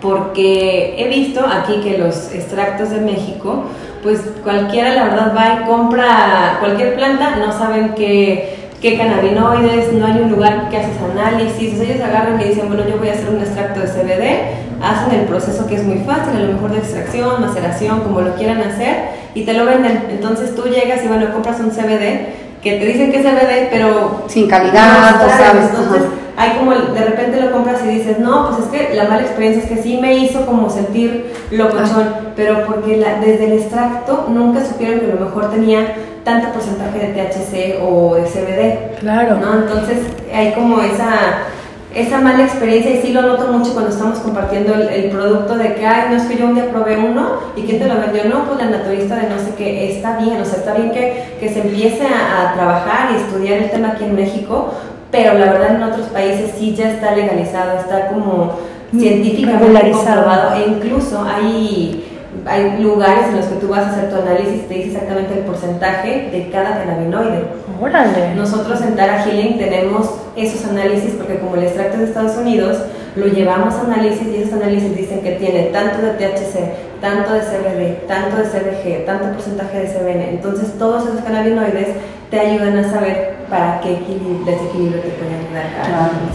Porque 0.00 0.94
he 0.98 1.08
visto 1.08 1.44
aquí 1.44 1.80
que 1.82 1.98
los 1.98 2.32
extractos 2.32 2.90
de 2.90 3.00
México, 3.00 3.64
pues 4.04 4.20
cualquiera 4.44 4.94
la 4.94 5.04
verdad 5.06 5.32
va 5.36 5.60
y 5.60 5.66
compra 5.66 6.58
cualquier 6.60 6.94
planta, 6.94 7.34
no 7.44 7.52
saben 7.52 7.94
qué, 7.96 8.54
qué 8.80 8.96
cannabinoides, 8.96 9.92
no 9.94 10.06
hay 10.06 10.20
un 10.20 10.30
lugar 10.30 10.68
que 10.70 10.76
haces 10.76 10.94
análisis, 11.12 11.80
ellos 11.80 12.00
agarran 12.00 12.40
y 12.40 12.44
dicen, 12.44 12.68
bueno, 12.68 12.84
yo 12.88 12.98
voy 12.98 13.08
a 13.08 13.14
hacer 13.14 13.30
un 13.30 13.40
extracto 13.40 13.80
de 13.80 13.88
CBD, 13.88 14.67
hacen 14.82 15.20
el 15.20 15.26
proceso 15.26 15.66
que 15.66 15.76
es 15.76 15.84
muy 15.84 15.98
fácil, 15.98 16.36
a 16.36 16.40
lo 16.40 16.52
mejor 16.54 16.72
de 16.72 16.78
extracción, 16.78 17.40
maceración, 17.40 18.00
como 18.00 18.20
lo 18.20 18.34
quieran 18.34 18.60
hacer, 18.60 18.96
y 19.34 19.44
te 19.44 19.52
lo 19.52 19.64
venden. 19.64 20.06
Entonces 20.10 20.54
tú 20.54 20.64
llegas 20.64 21.04
y 21.04 21.08
bueno, 21.08 21.32
compras 21.32 21.60
un 21.60 21.70
CBD 21.70 22.48
que 22.62 22.78
te 22.78 22.86
dicen 22.86 23.12
que 23.12 23.18
es 23.18 23.22
CBD, 23.22 23.68
pero 23.70 24.24
sin 24.28 24.48
calidad, 24.48 25.16
no 25.22 25.28
sabes. 25.28 25.70
Entonces, 25.70 26.02
hay 26.36 26.56
como 26.56 26.72
de 26.72 27.04
repente 27.04 27.40
lo 27.40 27.50
compras 27.50 27.80
y 27.84 27.88
dices, 27.88 28.18
no, 28.18 28.48
pues 28.48 28.60
es 28.60 28.66
que 28.66 28.94
la 28.94 29.04
mala 29.04 29.22
experiencia 29.22 29.62
es 29.62 29.68
que 29.68 29.82
sí 29.82 29.98
me 30.00 30.16
hizo 30.16 30.46
como 30.46 30.70
sentir 30.70 31.32
locochón, 31.50 32.32
pero 32.36 32.64
porque 32.66 32.96
la, 32.96 33.20
desde 33.20 33.46
el 33.46 33.52
extracto 33.54 34.26
nunca 34.28 34.64
supieron 34.64 35.00
que 35.00 35.06
a 35.06 35.14
lo 35.14 35.26
mejor 35.26 35.50
tenía 35.50 35.94
tanto 36.24 36.52
porcentaje 36.52 36.98
de 36.98 37.08
THC 37.08 37.82
o 37.82 38.14
de 38.14 38.22
CBD. 38.22 39.00
Claro. 39.00 39.36
¿no? 39.36 39.54
Entonces 39.54 39.98
hay 40.32 40.52
como 40.52 40.80
esa 40.80 41.44
esa 41.94 42.20
mala 42.20 42.44
experiencia 42.44 42.92
y 42.92 43.00
sí 43.00 43.12
lo 43.12 43.22
noto 43.22 43.50
mucho 43.50 43.72
cuando 43.72 43.90
estamos 43.90 44.18
compartiendo 44.18 44.74
el, 44.74 45.10
producto 45.10 45.56
de 45.56 45.74
que, 45.74 45.86
ay, 45.86 46.08
no 46.10 46.16
es 46.16 46.24
que 46.24 46.36
yo 46.36 46.46
un 46.46 46.54
día 46.54 46.70
probé 46.70 46.98
uno 46.98 47.40
y 47.56 47.62
¿quién 47.62 47.78
te 47.78 47.88
lo 47.88 47.98
vendió? 47.98 48.24
No, 48.26 48.44
pues 48.44 48.58
la 48.58 48.78
naturista 48.78 49.16
de 49.16 49.28
no 49.28 49.38
sé 49.38 49.54
qué, 49.56 49.96
está 49.96 50.18
bien, 50.18 50.40
o 50.40 50.44
sea, 50.44 50.58
está 50.58 50.74
bien 50.74 50.90
que, 50.90 51.24
que 51.40 51.48
se 51.48 51.60
empiece 51.60 52.04
a, 52.06 52.50
a, 52.50 52.54
trabajar 52.54 53.10
y 53.12 53.16
estudiar 53.16 53.58
el 53.58 53.70
tema 53.70 53.92
aquí 53.92 54.04
en 54.04 54.16
México, 54.16 54.74
pero 55.10 55.38
la 55.38 55.52
verdad 55.52 55.76
en 55.76 55.82
otros 55.82 56.08
países 56.08 56.52
sí 56.58 56.74
ya 56.74 56.90
está 56.90 57.14
legalizado, 57.14 57.78
está 57.78 58.08
como 58.08 58.52
mm, 58.92 58.98
científicamente 59.00 59.90
comprobado 59.90 60.56
e 60.56 60.68
incluso 60.68 61.24
hay 61.24 62.04
hay 62.46 62.82
lugares 62.82 63.28
en 63.28 63.36
los 63.36 63.46
que 63.46 63.56
tú 63.56 63.68
vas 63.68 63.84
a 63.84 63.90
hacer 63.90 64.10
tu 64.10 64.16
análisis 64.16 64.62
y 64.64 64.66
te 64.66 64.74
dice 64.74 64.88
exactamente 64.88 65.34
el 65.34 65.40
porcentaje 65.40 66.28
de 66.30 66.50
cada 66.50 66.78
cannabinoide. 66.78 67.44
Órale. 67.80 68.34
Nosotros 68.34 68.80
en 68.82 68.96
Tara 68.96 69.22
Healing 69.22 69.58
tenemos 69.58 70.10
esos 70.36 70.64
análisis 70.66 71.12
porque 71.14 71.38
como 71.38 71.56
el 71.56 71.64
extracto 71.64 71.94
es 71.94 72.00
de 72.00 72.06
Estados 72.06 72.36
Unidos, 72.36 72.78
lo 73.16 73.26
llevamos 73.26 73.74
a 73.74 73.82
análisis 73.82 74.26
y 74.26 74.42
esos 74.42 74.54
análisis 74.54 74.96
dicen 74.96 75.20
que 75.20 75.32
tiene 75.32 75.64
tanto 75.64 75.98
de 76.02 76.12
THC, 76.12 77.00
tanto 77.00 77.34
de 77.34 77.40
CBD, 77.40 78.06
tanto 78.06 78.36
de 78.36 78.44
CBG, 78.44 79.06
tanto 79.06 79.32
porcentaje 79.32 79.80
de 79.80 79.86
CBN. 79.86 80.28
Entonces 80.30 80.76
todos 80.78 81.06
esos 81.06 81.20
cannabinoides 81.20 81.88
te 82.30 82.40
ayudan 82.40 82.78
a 82.78 82.90
saber 82.90 83.36
para 83.48 83.80
qué 83.80 83.90
desequilibrio 83.90 85.00
te 85.00 85.08
puede 85.10 85.34
ayudar. 85.34 85.66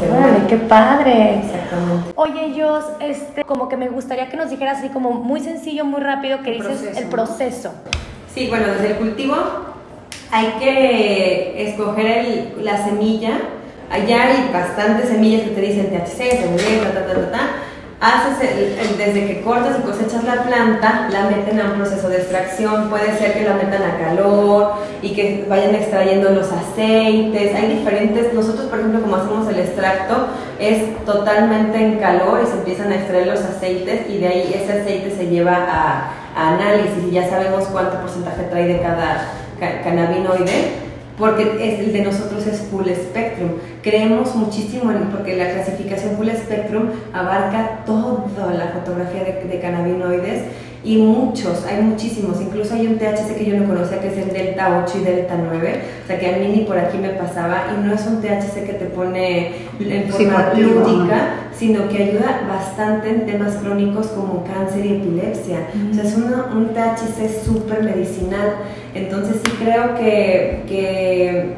Claro. 0.10 0.48
qué 0.48 0.58
padre. 0.58 1.40
Exactamente. 1.40 2.12
Oye, 2.16 2.54
yo, 2.56 2.80
este, 3.00 3.44
como 3.44 3.70
que 3.70 3.78
me 3.78 3.90
gustaría 3.90 4.30
que 4.30 4.38
nos 4.38 4.50
dijeras 4.50 4.80
así 4.80 4.90
como 4.90 5.12
muy 5.12 5.40
sencillo, 5.40 5.86
muy 5.86 6.02
rápido, 6.02 6.42
que 6.42 6.52
dices 6.52 6.98
el 6.98 7.06
proceso. 7.06 7.72
Sí, 8.34 8.48
bueno, 8.50 8.66
desde 8.74 8.92
el 8.92 8.96
cultivo 8.96 9.36
hay 10.34 10.48
que 10.60 11.70
escoger 11.70 12.06
el, 12.08 12.54
la 12.66 12.84
semilla. 12.84 13.40
Allá 13.92 14.24
hay 14.24 14.50
bastantes 14.52 15.10
semillas 15.10 15.44
que 15.44 15.52
te 15.52 15.62
dicen 15.62 15.92
THC, 15.92 16.42
CBD, 16.42 16.82
ta, 16.82 17.06
ta, 17.06 17.14
ta, 17.14 17.32
ta 17.32 17.50
haces 18.04 18.98
desde 18.98 19.28
que 19.28 19.42
cortas 19.42 19.78
y 19.80 19.82
cosechas 19.84 20.26
la 20.26 20.44
planta, 20.44 21.08
la 21.10 21.30
meten 21.30 21.62
a 21.62 21.72
un 21.72 21.74
proceso 21.78 22.10
de 22.10 22.18
extracción, 22.18 22.90
puede 22.90 23.18
ser 23.18 23.34
que 23.34 23.46
la 23.46 23.54
metan 23.54 23.82
a 23.82 23.98
calor 23.98 24.74
y 25.02 25.14
que 25.14 25.46
vayan 25.48 25.74
extrayendo 25.74 26.32
los 26.32 26.52
aceites, 26.52 27.56
hay 27.56 27.78
diferentes, 27.78 28.34
nosotros 28.34 28.66
por 28.66 28.80
ejemplo 28.80 29.04
como 29.04 29.16
hacemos 29.16 29.48
el 29.48 29.60
extracto 29.60 30.28
es 30.60 31.06
totalmente 31.06 31.78
en 31.78 31.98
calor 31.98 32.42
y 32.44 32.48
se 32.48 32.58
empiezan 32.58 32.92
a 32.92 32.96
extraer 32.96 33.28
los 33.28 33.40
aceites 33.40 34.10
y 34.10 34.18
de 34.18 34.28
ahí 34.28 34.54
ese 34.54 34.82
aceite 34.82 35.16
se 35.16 35.28
lleva 35.28 35.56
a, 35.56 36.12
a 36.36 36.56
análisis 36.56 37.06
y 37.08 37.12
ya 37.12 37.30
sabemos 37.30 37.68
cuánto 37.72 38.02
porcentaje 38.02 38.44
trae 38.50 38.68
de 38.68 38.82
cada 38.82 39.43
cannabinoide 39.60 40.84
porque 41.18 41.44
el 41.80 41.94
de 41.94 42.02
nosotros 42.02 42.46
es 42.48 42.60
full 42.72 42.88
spectrum. 42.88 43.52
Creemos 43.82 44.36
muchísimo 44.36 44.92
en, 44.92 45.10
porque 45.10 45.36
la 45.38 45.52
clasificación 45.52 46.16
full 46.18 46.30
spectrum 46.30 46.90
abarca 47.14 47.84
toda 47.86 48.54
la 48.54 48.68
fotografía 48.70 49.24
de, 49.24 49.48
de, 49.48 49.60
cannabinoides 49.60 50.44
y 50.84 50.98
muchos, 50.98 51.66
hay 51.66 51.82
muchísimos, 51.82 52.42
incluso 52.42 52.74
hay 52.74 52.88
un 52.88 52.98
THC 52.98 53.38
que 53.38 53.46
yo 53.46 53.58
no 53.58 53.68
conocía 53.68 54.02
que 54.02 54.10
es 54.10 54.18
el 54.18 54.34
Delta 54.34 54.84
8 54.86 54.98
y 55.00 55.04
Delta 55.06 55.36
9, 55.42 55.82
o 56.04 56.08
sea 56.08 56.20
que 56.20 56.36
a 56.36 56.38
mí 56.38 56.48
ni 56.50 56.66
por 56.66 56.78
aquí 56.78 56.98
me 56.98 57.10
pasaba. 57.10 57.68
Y 57.74 57.86
no 57.86 57.94
es 57.94 58.06
un 58.06 58.22
THC 58.22 58.66
que 58.66 58.74
te 58.74 58.86
pone 58.88 59.54
en 59.80 60.10
forma 60.10 60.52
lúdica, 60.54 61.36
sino 61.56 61.88
que 61.88 62.04
ayuda 62.04 62.42
bastante 62.50 63.10
en 63.12 63.26
temas 63.26 63.56
crónicos 63.56 64.08
como 64.08 64.44
cáncer 64.44 64.86
y 64.86 64.96
epilepsia, 64.96 65.68
o 65.90 65.94
sea 65.94 66.04
es 66.04 66.18
un 66.18 66.74
THC 66.74 67.46
súper 67.46 67.84
medicinal, 67.84 68.56
entonces 68.94 69.38
sí 69.44 69.52
creo 69.64 69.96
que, 69.96 70.64
que 70.68 71.56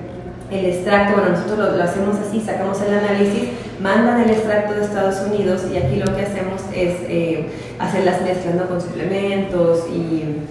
el 0.51 0.65
extracto, 0.65 1.15
bueno, 1.19 1.31
nosotros 1.31 1.75
lo, 1.75 1.83
hacemos 1.83 2.17
así, 2.17 2.39
sacamos 2.39 2.79
el 2.81 2.93
análisis, 2.93 3.49
mandan 3.81 4.21
el 4.21 4.29
extracto 4.29 4.73
de 4.73 4.83
Estados 4.83 5.21
Unidos 5.27 5.63
y 5.71 5.77
aquí 5.77 5.97
lo 5.97 6.15
que 6.15 6.21
hacemos 6.21 6.61
es 6.73 6.95
eh, 7.09 7.47
hacer 7.79 8.05
las 8.05 8.21
mezclas 8.21 8.67
con 8.67 8.81
suplementos 8.81 9.85
y... 9.89 10.41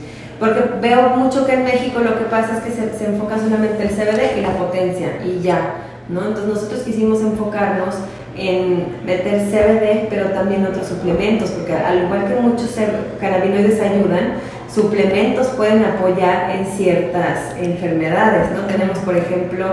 Porque 0.41 0.63
veo 0.81 1.11
mucho 1.11 1.47
que 1.47 1.55
en 1.55 1.63
México 1.63 2.01
lo 2.01 2.19
que 2.19 2.25
pasa 2.25 2.59
es 2.59 2.65
que 2.65 2.71
se, 2.71 2.99
se 2.99 3.07
enfoca 3.07 3.39
solamente 3.39 3.85
el 3.85 3.89
CBD 3.89 4.37
y 4.39 4.41
la 4.43 4.59
potencia 4.59 5.21
y 5.25 5.41
ya, 5.41 5.77
¿no? 6.09 6.27
Entonces 6.27 6.53
nosotros 6.53 6.83
quisimos 6.83 7.21
enfocarnos 7.21 7.95
en 8.37 9.07
meter 9.07 9.43
CBD, 9.43 10.09
pero 10.11 10.31
también 10.31 10.67
otros 10.67 10.89
suplementos, 10.89 11.51
porque 11.51 11.73
al 11.73 12.03
igual 12.03 12.27
que 12.27 12.35
muchos 12.35 12.77
cannabinoides 13.21 13.81
ayudan, 13.81 14.35
suplementos 14.75 15.49
pueden 15.49 15.85
apoyar 15.85 16.51
en 16.51 16.67
ciertas 16.67 17.55
enfermedades, 17.61 18.51
¿no? 18.51 18.67
Tenemos, 18.67 18.99
por 18.99 19.17
ejemplo, 19.17 19.67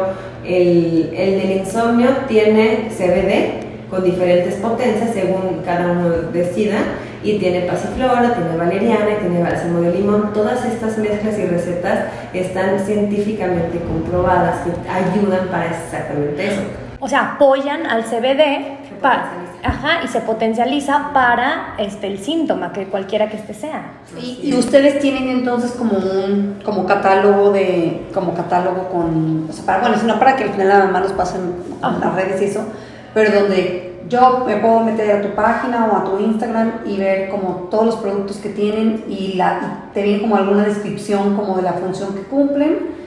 el, 0.46 1.12
el 1.16 1.42
del 1.42 1.52
insomnio 1.58 2.10
tiene 2.28 2.90
CBD 2.90 3.90
con 3.90 4.04
diferentes 4.04 4.56
potencias 4.56 5.12
según 5.14 5.62
cada 5.66 5.92
uno 5.92 6.10
decida 6.32 6.78
y 7.24 7.38
tiene 7.38 7.62
pasiflora, 7.62 8.34
tiene 8.34 8.58
valeriana 8.58 9.18
tiene 9.20 9.44
bálsamo 9.44 9.82
de 9.82 9.92
limón. 9.92 10.34
Todas 10.34 10.66
estas 10.66 10.98
mezclas 10.98 11.38
y 11.38 11.46
recetas 11.46 12.06
están 12.34 12.80
científicamente 12.80 13.80
comprobadas 13.80 14.62
que 14.62 14.72
ayudan 14.90 15.48
para 15.50 15.66
exactamente 15.66 16.48
eso. 16.48 16.62
O 17.00 17.08
sea, 17.08 17.34
apoyan 17.34 17.86
al 17.86 18.04
CBD 18.04 19.02
para, 19.02 19.32
ajá, 19.64 20.04
y 20.04 20.08
se 20.08 20.22
potencializa 20.22 21.12
para 21.14 21.76
este, 21.78 22.08
el 22.08 22.20
síntoma, 22.20 22.72
que 22.74 22.86
cualquiera 22.86 23.30
que 23.30 23.38
este 23.38 23.54
sea. 23.54 23.94
Y, 24.20 24.54
ustedes 24.54 25.00
tienen 25.00 25.30
entonces 25.30 25.72
como 25.72 25.98
un 25.98 26.60
como 26.64 26.86
catálogo 26.86 27.52
de 27.52 28.08
como 28.14 28.34
catálogo 28.34 28.90
con 28.90 29.48
o 29.50 29.54
sea, 29.54 29.66
para, 29.66 29.80
bueno, 29.80 29.98
sino 29.98 30.20
para 30.20 30.36
que 30.36 30.44
al 30.44 30.50
final 30.52 30.68
la 30.68 30.80
mamá 30.86 31.00
nos 31.02 31.14
pasen 31.14 31.54
a 31.82 31.92
las 31.92 32.16
redes 32.16 32.42
y 32.42 32.46
eso, 32.46 32.66
pero 33.14 33.42
donde 33.42 33.92
yo 34.10 34.44
me 34.46 34.58
puedo 34.58 34.82
meter 34.82 35.16
a 35.16 35.22
tu 35.22 35.36
página 35.36 35.86
o 35.86 35.98
a 35.98 36.04
tu 36.04 36.20
Instagram 36.20 36.82
y 36.86 36.98
ver 36.98 37.30
como 37.30 37.68
todos 37.72 37.86
los 37.86 37.96
productos 37.96 38.38
que 38.38 38.50
tienen 38.50 39.06
y, 39.08 39.34
la, 39.34 39.88
y 39.90 39.94
te 39.94 40.04
viene 40.04 40.22
como 40.22 40.36
alguna 40.36 40.64
descripción 40.64 41.36
como 41.36 41.56
de 41.56 41.64
la 41.64 41.74
función 41.74 42.14
que 42.14 42.24
cumplen 42.24 43.01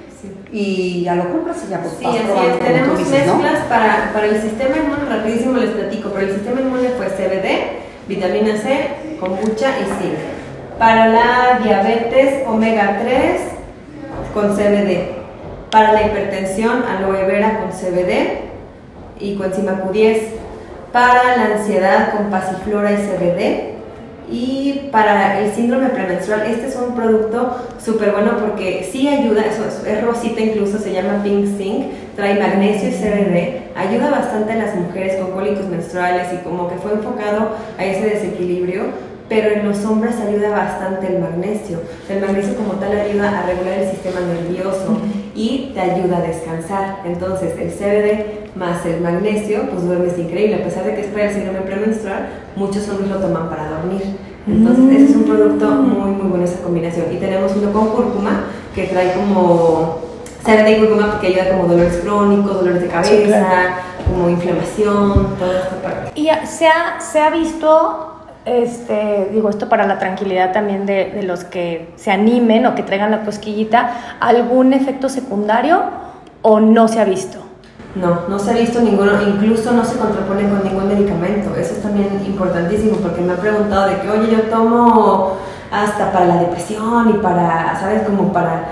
y 0.53 1.03
ya 1.03 1.17
lo 1.17 1.31
compras 1.31 1.65
y 1.67 1.71
ya 1.71 1.81
pues 1.81 1.95
Sí, 1.99 2.07
así 2.07 2.19
es. 2.19 2.59
Tenemos 2.61 2.99
mezclas 3.01 3.65
para, 3.69 4.13
para 4.13 4.27
el 4.27 4.41
sistema 4.41 4.77
inmune, 4.77 5.05
rapidísimo 5.09 5.57
les 5.59 5.71
platico, 5.71 6.11
para 6.11 6.25
el 6.27 6.33
sistema 6.33 6.61
inmune 6.61 6.91
fue 6.91 7.07
CBD, 7.07 8.09
vitamina 8.09 8.57
C, 8.57 8.89
kombucha 9.19 9.71
y 9.81 9.85
zinc. 9.85 10.19
Para 10.79 11.09
la 11.09 11.61
diabetes, 11.63 12.47
omega 12.47 13.01
3 13.03 13.41
con 14.33 14.55
CBD. 14.57 15.09
Para 15.71 15.93
la 15.93 16.07
hipertensión, 16.07 16.85
aloe 16.85 17.25
vera 17.27 17.61
con 17.61 17.71
CBD 17.71 18.39
y 19.19 19.37
coenzima 19.37 19.83
Q10. 19.85 20.19
Para 20.93 21.37
la 21.37 21.57
ansiedad, 21.57 22.13
con 22.13 22.31
pasiflora 22.31 22.93
y 22.93 22.97
CBD 22.97 23.74
y 24.31 24.89
para 24.91 25.41
el 25.41 25.53
síndrome 25.53 25.89
premenstrual, 25.91 26.43
este 26.47 26.69
es 26.69 26.77
un 26.77 26.95
producto 26.95 27.57
súper 27.83 28.13
bueno 28.13 28.39
porque 28.39 28.89
sí 28.91 29.07
ayuda, 29.09 29.43
es, 29.43 30.03
rosita 30.03 30.41
incluso, 30.41 30.79
se 30.79 30.93
llama 30.93 31.23
Pink 31.23 31.57
Zinc, 31.59 31.87
trae 32.17 32.39
magnesio 32.39 32.89
y 32.89 32.93
CBD, 32.93 33.77
ayuda 33.77 34.11
bastante 34.11 34.53
a 34.53 34.57
las 34.57 34.75
mujeres 34.77 35.17
con 35.17 35.33
cólicos 35.33 35.67
menstruales 35.67 36.29
y 36.33 36.45
como 36.45 36.69
que 36.69 36.77
fue 36.77 36.93
enfocado 36.93 37.51
a 37.79 37.85
ese 37.85 38.09
desequilibrio, 38.09 38.85
pero 39.29 39.51
en 39.51 39.67
los 39.67 39.85
hombres 39.85 40.17
ayuda 40.17 40.51
bastante 40.51 41.07
el 41.07 41.19
magnesio. 41.19 41.81
El 42.09 42.21
magnesio 42.21 42.57
como 42.57 42.75
tal 42.75 42.93
ayuda 42.93 43.41
a 43.41 43.47
regular 43.47 43.79
el 43.79 43.91
sistema 43.91 44.21
nervioso 44.21 44.99
y 45.35 45.71
te 45.73 45.81
ayuda 45.81 46.19
a 46.19 46.21
descansar. 46.21 46.99
Entonces 47.07 47.55
el 47.59 47.71
CBD 47.71 48.44
más 48.57 48.87
el 48.87 49.01
magnesio, 49.01 49.69
pues 49.71 49.85
duermes 49.85 50.19
increíble, 50.19 50.57
a 50.57 50.65
pesar 50.65 50.85
de 50.85 50.95
que 50.95 51.01
es 51.03 51.07
para 51.09 51.25
el 51.25 51.35
síndrome 51.35 51.61
premenstrual, 51.61 52.29
muchos 52.57 52.89
hombres 52.89 53.11
lo 53.11 53.17
toman 53.17 53.49
para 53.49 53.69
dormir. 53.69 54.03
Entonces, 54.47 54.85
ese 54.93 55.05
es 55.11 55.17
un 55.17 55.25
producto 55.25 55.67
muy, 55.67 56.11
muy 56.11 56.29
bueno 56.29 56.45
esa 56.45 56.63
combinación. 56.63 57.07
Y 57.13 57.17
tenemos 57.17 57.57
uno 57.57 57.73
con 57.73 57.89
cúrcuma, 57.89 58.45
que 58.75 58.85
trae 58.85 59.15
como 59.15 59.99
CBD 60.45 60.77
y 60.77 60.81
cúrcuma 60.81 61.13
porque 61.13 61.29
ayuda 61.29 61.51
como 61.51 61.69
dolores 61.69 61.97
crónicos, 62.03 62.55
dolores 62.55 62.83
de 62.83 62.89
cabeza, 62.89 63.47
como 64.07 64.29
inflamación, 64.29 65.35
toda 65.39 65.59
esta 65.61 65.77
parte. 65.83 66.13
Y 66.15 66.29
se 66.47 66.69
ha, 66.69 67.01
se 67.01 67.21
ha 67.21 67.31
visto 67.31 68.11
este, 68.45 69.31
digo 69.33 69.49
esto 69.49 69.71
para 69.71 69.87
la 69.87 69.99
tranquilidad 69.99 70.53
también 70.53 70.85
de, 70.85 71.13
de, 71.13 71.23
los 71.23 71.45
que 71.45 71.89
se 71.97 72.11
animen 72.11 72.67
o 72.67 72.75
que 72.75 72.83
traigan 72.83 73.11
la 73.11 73.23
cosquillita, 73.23 74.19
algún 74.21 74.75
efecto 74.75 75.09
secundario 75.09 75.83
o 76.43 76.61
no 76.61 76.87
se 76.89 77.01
ha 77.01 77.05
visto? 77.05 77.39
No, 77.95 78.23
no 78.29 78.39
se 78.39 78.51
ha 78.51 78.55
visto 78.55 78.81
ninguno, 78.81 79.13
incluso 79.23 79.71
no 79.73 79.85
se 79.85 79.97
contrapone 79.97 80.49
con 80.49 80.65
ningún 80.65 80.89
medicamento. 80.89 81.55
Eso 81.55 81.75
es 81.75 81.83
también 81.83 82.23
importantísimo 82.27 82.97
porque 82.97 83.21
me 83.21 83.33
han 83.33 83.39
preguntado 83.39 83.89
de 83.89 84.01
que, 84.01 84.11
oye, 84.11 84.33
yo 84.33 84.43
tomo 84.51 85.37
hasta 85.71 86.13
para 86.13 86.27
la 86.27 86.37
depresión 86.37 87.11
y 87.11 87.13
para, 87.15 87.79
¿sabes? 87.81 88.03
Como 88.03 88.33
para 88.33 88.65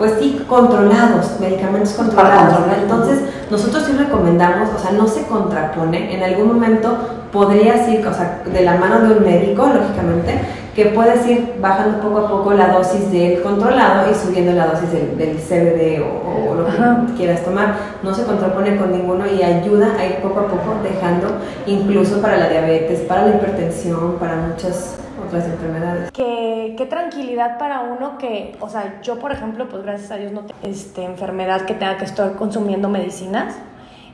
pues 0.00 0.14
sí, 0.18 0.42
controlados, 0.48 1.38
medicamentos 1.40 1.92
controlados. 1.92 2.56
Entonces, 2.74 3.20
nosotros 3.50 3.84
sí 3.84 3.92
recomendamos, 3.92 4.70
o 4.74 4.78
sea, 4.78 4.92
no 4.92 5.06
se 5.06 5.26
contrapone, 5.26 6.14
en 6.14 6.22
algún 6.22 6.48
momento 6.48 6.96
podrías 7.30 7.86
ir, 7.86 8.06
o 8.06 8.14
sea, 8.14 8.42
de 8.50 8.62
la 8.62 8.76
mano 8.76 9.00
de 9.00 9.18
un 9.18 9.22
médico, 9.22 9.66
lógicamente, 9.66 10.40
que 10.82 10.86
puedes 10.86 11.26
ir 11.26 11.56
bajando 11.60 12.00
poco 12.00 12.18
a 12.24 12.28
poco 12.30 12.54
la 12.54 12.68
dosis 12.68 13.12
del 13.12 13.42
controlado 13.42 14.10
y 14.10 14.14
subiendo 14.14 14.52
la 14.52 14.68
dosis 14.68 14.90
del, 14.90 15.18
del 15.18 15.36
CBD 15.36 16.00
o, 16.00 16.54
lo 16.54 16.64
que 16.64 17.12
quieras 17.18 17.44
tomar. 17.44 17.74
No 18.02 18.14
se 18.14 18.24
contrapone 18.24 18.76
con 18.76 18.90
ninguno 18.90 19.26
y 19.26 19.42
ayuda 19.42 19.94
a 19.98 20.06
ir 20.06 20.16
poco 20.22 20.40
a 20.40 20.46
poco 20.46 20.76
dejando, 20.82 21.36
incluso 21.66 22.22
para 22.22 22.38
la 22.38 22.48
diabetes, 22.48 23.00
para 23.00 23.26
la 23.26 23.36
hipertensión, 23.36 24.16
para 24.18 24.36
muchas 24.36 24.98
otras 25.26 25.44
enfermedades. 25.44 26.10
Qué, 26.12 26.74
qué 26.78 26.86
tranquilidad 26.86 27.58
para 27.58 27.80
uno 27.80 28.16
que, 28.16 28.56
o 28.60 28.68
sea, 28.70 29.00
yo 29.02 29.18
por 29.18 29.32
ejemplo, 29.32 29.68
pues 29.68 29.82
gracias 29.82 30.10
a 30.12 30.16
Dios 30.16 30.32
no 30.32 30.40
tengo 30.40 30.54
este, 30.62 31.04
enfermedad 31.04 31.66
que 31.66 31.74
tenga 31.74 31.98
que 31.98 32.06
estar 32.06 32.36
consumiendo 32.36 32.88
medicinas, 32.88 33.54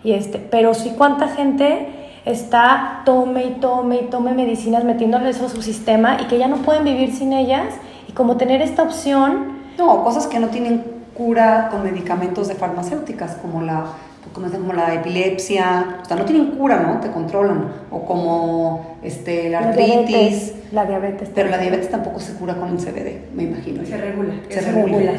y 0.03 0.15
este, 0.15 0.39
pero 0.39 0.75
sí 0.75 0.95
cuánta 0.97 1.29
gente 1.29 1.96
está 2.27 3.03
tome 3.05 3.47
y 3.47 3.51
tome 3.61 4.01
y 4.03 4.11
tome 4.11 4.35
medicinas, 4.35 4.85
metiéndole 4.85 5.31
eso 5.31 5.47
a 5.47 5.49
su 5.49 5.62
sistema 5.62 6.19
y 6.21 6.27
que 6.27 6.39
ya 6.39 6.49
no 6.49 6.57
pueden 6.57 6.85
vivir 6.85 7.15
sin 7.15 7.33
ellas 7.33 7.75
y 8.09 8.12
como 8.12 8.37
tener 8.37 8.61
esta 8.61 8.83
opción. 8.83 9.57
No, 9.79 10.05
cosas 10.05 10.27
que 10.27 10.39
no 10.39 10.49
tienen 10.49 10.85
cura 11.15 11.69
con 11.71 11.83
medicamentos 11.85 12.49
de 12.49 12.57
farmacéuticas, 12.57 13.37
como 13.37 13.62
la, 13.62 13.87
como, 14.35 14.51
como 14.51 14.73
la 14.73 14.93
epilepsia, 14.95 16.01
o 16.03 16.05
sea, 16.05 16.17
no 16.17 16.25
tienen 16.25 16.57
cura, 16.57 16.81
¿no? 16.81 17.01
Te 17.01 17.11
controlan, 17.11 17.69
o 17.91 18.05
como 18.05 18.99
este, 19.03 19.49
la 19.49 19.61
artritis. 19.61 20.53
La 20.73 20.85
diabetes. 20.85 21.31
pero 21.33 21.49
la 21.49 21.59
diabetes 21.59 21.89
tampoco 21.91 22.19
se 22.19 22.35
cura 22.35 22.57
con 22.57 22.71
el 22.71 22.79
CBD, 22.79 23.33
me 23.35 23.45
imagino. 23.45 23.87
Se 23.87 23.97
regula. 23.97 24.35
Se 24.49 24.61
regula. 24.61 25.12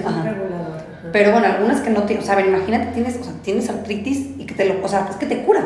Pero 1.13 1.32
bueno, 1.32 1.48
algunas 1.48 1.80
que 1.80 1.89
no 1.89 2.04
tienen, 2.04 2.22
o 2.22 2.28
sea, 2.28 2.46
imagínate, 2.46 2.88
tienes, 2.88 3.17
o 3.17 3.24
sea, 3.24 3.34
tienes 3.41 3.70
artritis 3.70 4.32
y 4.38 4.46
que 4.46 4.54
te 4.54 4.65
lo, 4.65 4.84
o 4.84 4.89
sea, 4.89 5.08
es 5.10 5.15
que 5.15 5.26
te 5.26 5.41
cura 5.43 5.62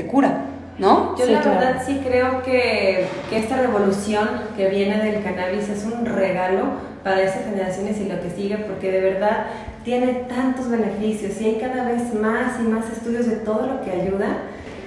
te 0.00 0.06
cura, 0.06 0.44
¿no? 0.78 1.16
Yo 1.16 1.26
la 1.26 1.40
verdad 1.40 1.82
sí 1.84 2.00
creo 2.04 2.42
que, 2.42 3.06
que, 3.28 3.38
esta 3.38 3.56
revolución 3.56 4.28
que 4.56 4.68
viene 4.68 4.98
del 5.02 5.22
cannabis 5.22 5.68
es 5.68 5.84
un 5.84 6.06
regalo 6.06 6.64
para 7.04 7.22
esas 7.22 7.44
generaciones 7.44 7.98
y 7.98 8.08
lo 8.08 8.20
que 8.20 8.30
sigue, 8.30 8.56
porque 8.58 8.90
de 8.90 9.00
verdad 9.00 9.46
tiene 9.84 10.24
tantos 10.28 10.70
beneficios 10.70 11.40
y 11.40 11.46
hay 11.46 11.54
cada 11.60 11.84
vez 11.84 12.14
más 12.14 12.58
y 12.60 12.62
más 12.62 12.90
estudios 12.90 13.26
de 13.26 13.36
todo 13.36 13.66
lo 13.66 13.82
que 13.82 13.90
ayuda 13.90 14.36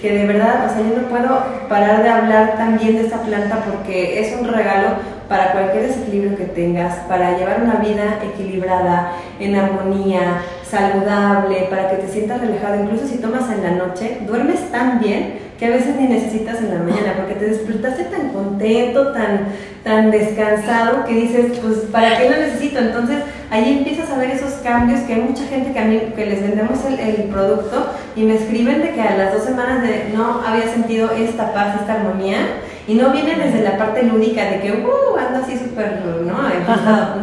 que 0.03 0.11
de 0.11 0.27
verdad, 0.27 0.65
o 0.65 0.73
sea, 0.73 0.81
yo 0.81 1.01
no 1.01 1.07
puedo 1.07 1.69
parar 1.69 2.03
de 2.03 2.09
hablar 2.09 2.57
también 2.57 2.97
de 2.97 3.03
esta 3.03 3.21
planta 3.21 3.63
porque 3.63 4.19
es 4.19 4.37
un 4.37 4.45
regalo 4.45 4.97
para 5.29 5.53
cualquier 5.53 5.87
desequilibrio 5.87 6.35
que 6.35 6.43
tengas, 6.43 6.97
para 7.07 7.37
llevar 7.37 7.61
una 7.63 7.75
vida 7.75 8.19
equilibrada, 8.21 9.13
en 9.39 9.55
armonía, 9.55 10.41
saludable, 10.73 11.67
para 11.69 11.89
que 11.89 11.97
te 11.97 12.11
sientas 12.11 12.41
relajado, 12.41 12.83
incluso 12.83 13.07
si 13.07 13.19
tomas 13.19 13.49
en 13.51 13.61
la 13.61 13.71
noche, 13.85 14.21
duermes 14.25 14.71
tan 14.71 14.99
bien 14.99 15.35
que 15.59 15.67
a 15.67 15.69
veces 15.69 15.95
ni 15.95 16.07
necesitas 16.07 16.57
en 16.57 16.73
la 16.73 16.79
mañana, 16.79 17.13
porque 17.15 17.35
te 17.35 17.45
despertaste 17.45 18.05
tan 18.05 18.29
contento, 18.29 19.13
tan, 19.13 19.49
tan 19.83 20.09
descansado, 20.09 21.05
que 21.05 21.13
dices, 21.13 21.59
pues, 21.59 21.77
¿para 21.91 22.17
qué 22.17 22.27
lo 22.27 22.37
necesito? 22.37 22.79
Entonces, 22.79 23.17
ahí 23.51 23.77
empiezas 23.77 24.09
a 24.09 24.17
ver 24.17 24.31
esos 24.31 24.53
cambios 24.63 25.01
que 25.01 25.13
hay 25.13 25.21
mucha 25.21 25.45
gente 25.45 25.71
que 25.71 25.79
a 25.79 25.85
mí, 25.85 26.01
que 26.15 26.25
les 26.25 26.41
vendemos 26.41 26.79
el, 26.85 27.23
producto 27.25 27.91
y 28.15 28.23
me 28.23 28.35
escriben 28.35 28.81
de 28.81 28.91
que 28.93 29.01
a 29.01 29.15
las 29.15 29.33
dos 29.33 29.43
semanas 29.43 29.83
de 29.83 30.09
no 30.13 30.41
había 30.41 30.67
sentido 30.73 31.11
esta 31.11 31.53
paz, 31.53 31.75
esta 31.81 31.93
armonía, 31.93 32.37
y 32.87 32.95
no 32.95 33.11
viene 33.11 33.35
desde 33.35 33.61
la 33.61 33.77
parte 33.77 34.03
lúdica 34.03 34.43
de 34.45 34.59
que, 34.59 34.71
uh, 34.71 35.17
ando 35.17 35.39
así 35.39 35.57
súper, 35.57 36.01
¿no? 36.25 36.33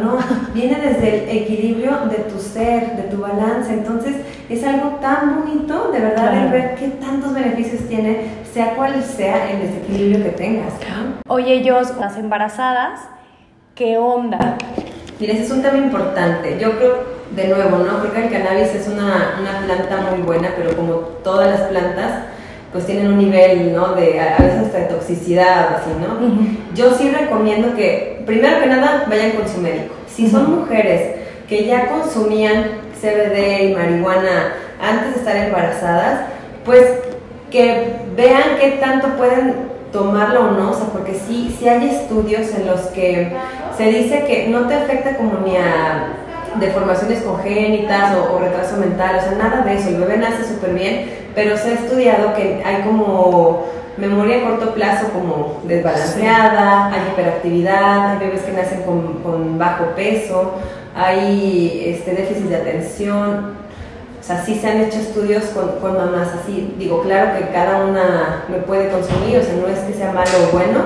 No, 0.03 0.17
viene 0.53 0.79
desde 0.79 1.31
el 1.31 1.37
equilibrio 1.43 1.91
de 2.09 2.17
tu 2.17 2.39
ser, 2.39 2.95
de 2.95 3.03
tu 3.03 3.21
balance. 3.21 3.71
Entonces, 3.71 4.15
es 4.49 4.63
algo 4.63 4.97
tan 5.01 5.39
bonito, 5.39 5.91
de 5.91 5.99
verdad, 5.99 6.31
de 6.31 6.49
ver 6.49 6.75
qué 6.75 6.87
tantos 6.87 7.33
beneficios 7.33 7.87
tiene, 7.87 8.25
sea 8.51 8.75
cual 8.75 9.03
sea 9.03 9.51
el 9.51 9.59
desequilibrio 9.59 10.23
que 10.23 10.31
tengas. 10.31 10.73
Oye, 11.27 11.53
ellos, 11.53 11.93
las 11.99 12.17
embarazadas, 12.17 13.01
¿qué 13.75 13.97
onda? 13.99 14.57
Mira, 15.19 15.33
ese 15.33 15.43
es 15.43 15.51
un 15.51 15.61
tema 15.61 15.77
importante. 15.77 16.57
Yo 16.59 16.75
creo, 16.77 17.21
de 17.35 17.47
nuevo, 17.49 17.77
¿no? 17.77 17.99
Creo 17.99 18.13
que 18.13 18.25
el 18.25 18.31
cannabis 18.31 18.73
es 18.73 18.87
una, 18.87 19.37
una 19.39 19.65
planta 19.65 20.09
muy 20.09 20.23
buena, 20.23 20.49
pero 20.57 20.75
como 20.75 20.93
todas 21.23 21.47
las 21.47 21.69
plantas, 21.69 22.23
pues 22.71 22.85
tienen 22.85 23.07
un 23.07 23.17
nivel, 23.17 23.73
¿no? 23.73 23.95
De 23.95 24.19
a 24.19 24.37
veces 24.37 24.65
hasta 24.65 24.77
de 24.79 24.85
toxicidad, 24.85 25.75
así, 25.75 25.89
¿no? 25.99 26.73
Yo 26.73 26.93
sí 26.93 27.09
recomiendo 27.09 27.75
que, 27.75 28.23
primero 28.25 28.59
que 28.61 28.67
nada, 28.67 29.05
vayan 29.09 29.31
con 29.31 29.47
su 29.47 29.59
médico. 29.59 29.93
Si 30.07 30.29
son 30.29 30.59
mujeres 30.59 31.15
que 31.47 31.65
ya 31.65 31.87
consumían 31.87 32.81
CBD 33.01 33.69
y 33.69 33.73
marihuana 33.73 34.53
antes 34.81 35.15
de 35.15 35.19
estar 35.19 35.35
embarazadas, 35.35 36.21
pues 36.63 36.85
que 37.49 37.95
vean 38.15 38.57
qué 38.59 38.77
tanto 38.79 39.09
pueden 39.17 39.71
tomarlo 39.91 40.47
o 40.47 40.51
no, 40.51 40.71
o 40.71 40.73
sea, 40.73 40.85
porque 40.85 41.13
sí, 41.13 41.53
sí 41.59 41.67
hay 41.67 41.89
estudios 41.89 42.47
en 42.55 42.67
los 42.67 42.79
que 42.91 43.33
se 43.77 43.83
dice 43.83 44.23
que 44.25 44.47
no 44.47 44.67
te 44.67 44.75
afecta 44.75 45.17
como 45.17 45.39
ni 45.45 45.57
a 45.57 46.13
deformaciones 46.59 47.21
congénitas 47.21 48.15
o, 48.15 48.35
o 48.35 48.39
retraso 48.39 48.77
mental, 48.77 49.17
o 49.17 49.21
sea, 49.21 49.31
nada 49.31 49.63
de 49.63 49.75
eso, 49.75 49.89
el 49.89 49.97
bebé 49.97 50.17
nace 50.17 50.43
súper 50.43 50.73
bien, 50.73 51.09
pero 51.33 51.57
se 51.57 51.69
ha 51.69 51.73
estudiado 51.73 52.33
que 52.33 52.61
hay 52.63 52.83
como 52.83 53.65
memoria 53.97 54.37
a 54.37 54.49
corto 54.49 54.73
plazo 54.73 55.07
como 55.13 55.61
desbalanceada, 55.65 56.87
hay 56.87 57.01
hiperactividad, 57.11 58.11
hay 58.11 58.19
bebés 58.19 58.41
que 58.41 58.51
nacen 58.53 58.81
con, 58.83 59.57
bajo 59.57 59.85
peso, 59.95 60.53
hay 60.95 61.93
este, 61.95 62.15
déficit 62.15 62.45
de 62.45 62.55
atención. 62.55 63.61
O 64.19 64.23
sea, 64.23 64.43
sí 64.43 64.55
se 64.55 64.69
han 64.69 64.81
hecho 64.81 64.99
estudios 64.99 65.45
con, 65.45 65.79
con, 65.79 65.97
mamás 65.97 66.29
así. 66.41 66.75
Digo, 66.77 67.01
claro 67.01 67.37
que 67.37 67.51
cada 67.51 67.85
una 67.85 68.45
lo 68.49 68.65
puede 68.65 68.89
consumir, 68.89 69.37
o 69.39 69.43
sea, 69.43 69.53
no 69.55 69.67
es 69.67 69.79
que 69.79 69.93
sea 69.93 70.11
malo 70.11 70.31
o 70.47 70.51
bueno, 70.51 70.79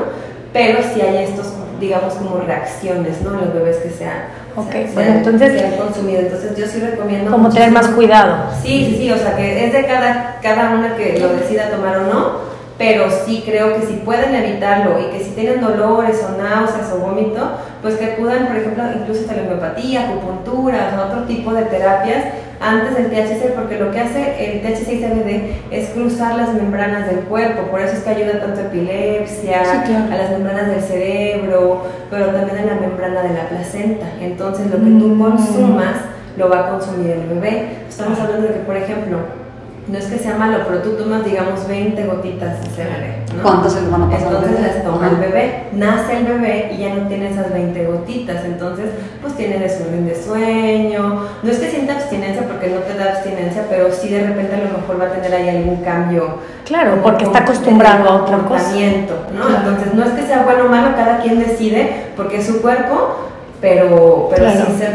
pero 0.53 0.79
sí 0.93 1.01
hay 1.01 1.25
estos, 1.25 1.47
digamos, 1.79 2.13
como 2.15 2.37
reacciones, 2.37 3.21
¿no? 3.21 3.31
Los 3.31 3.53
bebés 3.53 3.77
que 3.77 3.89
sean 3.89 4.45
Ok, 4.57 4.73
bueno, 4.93 5.15
entonces... 5.15 5.59
Se 5.59 5.65
han 5.65 5.75
consumido, 5.75 6.21
entonces 6.21 6.55
yo 6.57 6.65
sí 6.65 6.79
recomiendo... 6.79 7.29
Como 7.29 7.49
tener 7.49 7.71
más 7.71 7.87
cuidado. 7.89 8.45
Sí, 8.63 8.85
sí, 8.89 8.97
sí, 8.99 9.11
o 9.11 9.17
sea, 9.17 9.35
que 9.35 9.65
es 9.65 9.73
de 9.73 9.85
cada, 9.85 10.39
cada 10.41 10.75
una 10.75 10.95
que 10.95 11.19
lo 11.19 11.33
decida 11.33 11.69
tomar 11.69 11.97
o 11.97 12.03
no, 12.03 12.54
pero 12.77 13.05
sí 13.09 13.43
creo 13.45 13.73
que 13.75 13.85
si 13.85 13.93
pueden 13.97 14.35
evitarlo 14.35 14.99
y 14.99 15.11
que 15.11 15.23
si 15.23 15.31
tienen 15.31 15.61
dolores 15.61 16.21
o 16.23 16.41
náuseas 16.41 16.91
o 16.93 16.99
vómito, 16.99 17.51
pues 17.81 17.95
que 17.95 18.05
acudan, 18.05 18.47
por 18.47 18.57
ejemplo, 18.57 18.83
incluso 18.99 19.21
hasta 19.21 19.35
la 19.35 19.43
homeopatía, 19.43 20.09
acupuntura, 20.09 20.97
o 20.97 21.07
otro 21.07 21.23
tipo 21.23 21.53
de 21.53 21.63
terapias 21.63 22.25
antes 22.59 22.95
del 22.95 23.09
THC, 23.11 23.53
porque 23.53 23.77
lo 23.77 23.91
que 23.91 23.99
hace 23.99 24.53
el 24.53 24.61
THC 24.61 24.93
y 24.93 24.97
CBD 24.97 25.55
es 25.71 25.89
cruzar 25.89 26.35
las 26.35 26.53
membranas 26.53 27.07
del 27.07 27.19
cuerpo, 27.19 27.63
por 27.69 27.79
eso 27.79 27.95
es 27.95 28.03
que 28.03 28.09
ayuda 28.09 28.39
tanto 28.39 28.61
a 28.61 28.63
epilepsia, 28.63 29.61
a 29.61 30.17
las 30.17 30.31
membranas 30.31 30.67
del 30.67 30.81
cerebro, 30.81 31.83
pero 32.09 32.27
también 32.27 32.57
a 32.59 32.73
la 32.73 32.81
membrana 32.81 33.21
de 33.23 33.33
la 33.33 33.49
placenta. 33.49 34.07
Entonces, 34.19 34.67
lo 34.67 34.77
que 34.77 34.89
tú 34.99 35.07
mm. 35.07 35.21
consumas 35.21 35.95
lo 36.37 36.49
va 36.49 36.67
a 36.67 36.69
consumir 36.71 37.11
el 37.11 37.27
bebé. 37.27 37.69
Estamos 37.87 38.19
hablando 38.19 38.47
de 38.47 38.53
que, 38.53 38.59
por 38.59 38.75
ejemplo, 38.75 39.44
no 39.87 39.99
es 39.99 40.05
que 40.05 40.17
sea 40.17 40.35
malo, 40.35 40.59
pero 40.67 40.81
tú 40.81 40.91
tomas, 40.91 41.23
digamos, 41.23 41.67
20 41.67 42.05
gotitas 42.07 42.59
de 42.61 42.69
CBD. 42.69 43.35
¿no? 43.35 43.43
¿Cuántas 43.43 43.73
se 43.73 43.87
van 43.87 44.03
a 44.03 44.09
pasar? 44.09 44.33
Entonces 44.33 44.59
las 44.59 44.83
toma 44.83 45.09
el 45.09 45.17
bebé. 45.17 45.63
Nace 45.73 46.17
el 46.17 46.25
bebé 46.25 46.71
y 46.73 46.77
ya 46.77 46.95
no 46.95 47.07
tiene 47.07 47.29
esas 47.29 47.53
20 47.53 47.85
gotitas. 47.85 48.43
Entonces, 48.45 48.87
pues 49.21 49.35
tiene 49.35 49.59
desorden 49.59 50.07
de 50.07 50.15
sueño. 50.15 51.27
No 51.43 51.51
es 51.51 51.59
que 51.59 51.69
sienta 51.69 51.93
abstinencia 51.93 52.47
porque 52.47 52.69
no 52.69 52.79
te 52.79 52.97
da 52.97 53.11
abstinencia, 53.11 53.65
pero 53.69 53.91
sí 53.91 54.09
de 54.09 54.25
repente 54.25 54.55
a 54.55 54.71
lo 54.71 54.79
mejor 54.79 54.99
va 54.99 55.05
a 55.05 55.11
tener 55.11 55.33
ahí 55.33 55.49
algún 55.49 55.83
cambio. 55.83 56.39
Claro, 56.65 56.99
porque 57.03 57.25
está 57.25 57.39
acostumbrado 57.39 58.09
a 58.09 58.23
otro 58.23 58.37
comportamiento, 58.39 59.27
¿no? 59.35 59.55
Entonces, 59.55 59.93
no 59.93 60.03
es 60.03 60.11
que 60.13 60.23
sea 60.23 60.41
bueno 60.43 60.65
o 60.65 60.69
malo, 60.69 60.95
cada 60.95 61.19
quien 61.19 61.37
decide 61.37 62.07
porque 62.15 62.37
es 62.37 62.47
su 62.47 62.59
cuerpo, 62.59 63.17
pero, 63.61 64.29
pero 64.35 64.47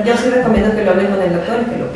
yo 0.05 0.17
sí 0.17 0.31
recomiendo 0.31 0.75
que 0.75 0.85
lo 0.85 0.91
hablen 0.91 1.07
con 1.07 1.23
el 1.23 1.33
doctor 1.33 1.59
y 1.63 1.71
que 1.71 1.79
lo 1.79 1.93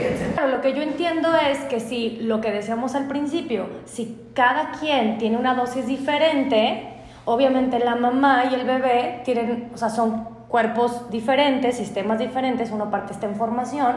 que 0.64 0.72
yo 0.72 0.80
entiendo 0.80 1.28
es 1.36 1.58
que 1.66 1.78
si 1.78 2.16
lo 2.22 2.40
que 2.40 2.50
decíamos 2.50 2.94
al 2.94 3.06
principio, 3.06 3.66
si 3.84 4.18
cada 4.32 4.70
quien 4.70 5.18
tiene 5.18 5.36
una 5.36 5.54
dosis 5.54 5.86
diferente, 5.86 6.88
obviamente 7.26 7.78
la 7.78 7.96
mamá 7.96 8.46
y 8.50 8.54
el 8.54 8.64
bebé 8.64 9.20
tienen, 9.26 9.70
o 9.74 9.76
sea, 9.76 9.90
son 9.90 10.24
cuerpos 10.48 11.10
diferentes, 11.10 11.76
sistemas 11.76 12.18
diferentes, 12.18 12.70
uno 12.70 12.90
parte 12.90 13.12
esta 13.12 13.26
información 13.26 13.94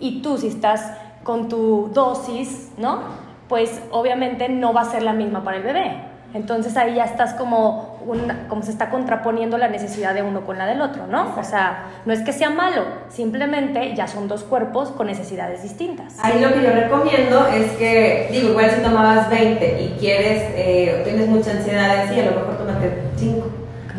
y 0.00 0.20
tú 0.20 0.36
si 0.36 0.48
estás 0.48 0.92
con 1.22 1.48
tu 1.48 1.90
dosis, 1.94 2.72
¿no? 2.76 3.00
Pues 3.48 3.82
obviamente 3.90 4.50
no 4.50 4.74
va 4.74 4.82
a 4.82 4.84
ser 4.84 5.02
la 5.02 5.14
misma 5.14 5.42
para 5.42 5.56
el 5.56 5.62
bebé. 5.62 6.11
Entonces 6.34 6.76
ahí 6.76 6.94
ya 6.94 7.04
estás 7.04 7.34
como, 7.34 7.98
como 8.48 8.62
se 8.62 8.70
está 8.70 8.88
contraponiendo 8.88 9.58
la 9.58 9.68
necesidad 9.68 10.14
de 10.14 10.22
uno 10.22 10.46
con 10.46 10.56
la 10.56 10.66
del 10.66 10.80
otro, 10.80 11.06
¿no? 11.06 11.34
O 11.38 11.44
sea, 11.44 11.90
no 12.06 12.12
es 12.12 12.20
que 12.20 12.32
sea 12.32 12.48
malo, 12.50 12.84
simplemente 13.10 13.94
ya 13.94 14.08
son 14.08 14.28
dos 14.28 14.42
cuerpos 14.42 14.90
con 14.90 15.08
necesidades 15.08 15.62
distintas. 15.62 16.14
Ahí 16.22 16.40
lo 16.40 16.52
que 16.52 16.62
yo 16.62 16.70
recomiendo 16.70 17.46
es 17.48 17.72
que, 17.72 18.28
digo, 18.32 18.50
igual 18.50 18.70
si 18.70 18.80
tomabas 18.80 19.28
20 19.28 19.82
y 19.82 19.96
quieres, 19.98 20.42
eh, 20.54 21.02
tienes 21.04 21.28
mucha 21.28 21.50
ansiedad, 21.50 22.06
sí, 22.08 22.20
a 22.20 22.24
lo 22.24 22.36
mejor 22.36 22.56
tómate 22.56 23.02
5, 23.16 23.46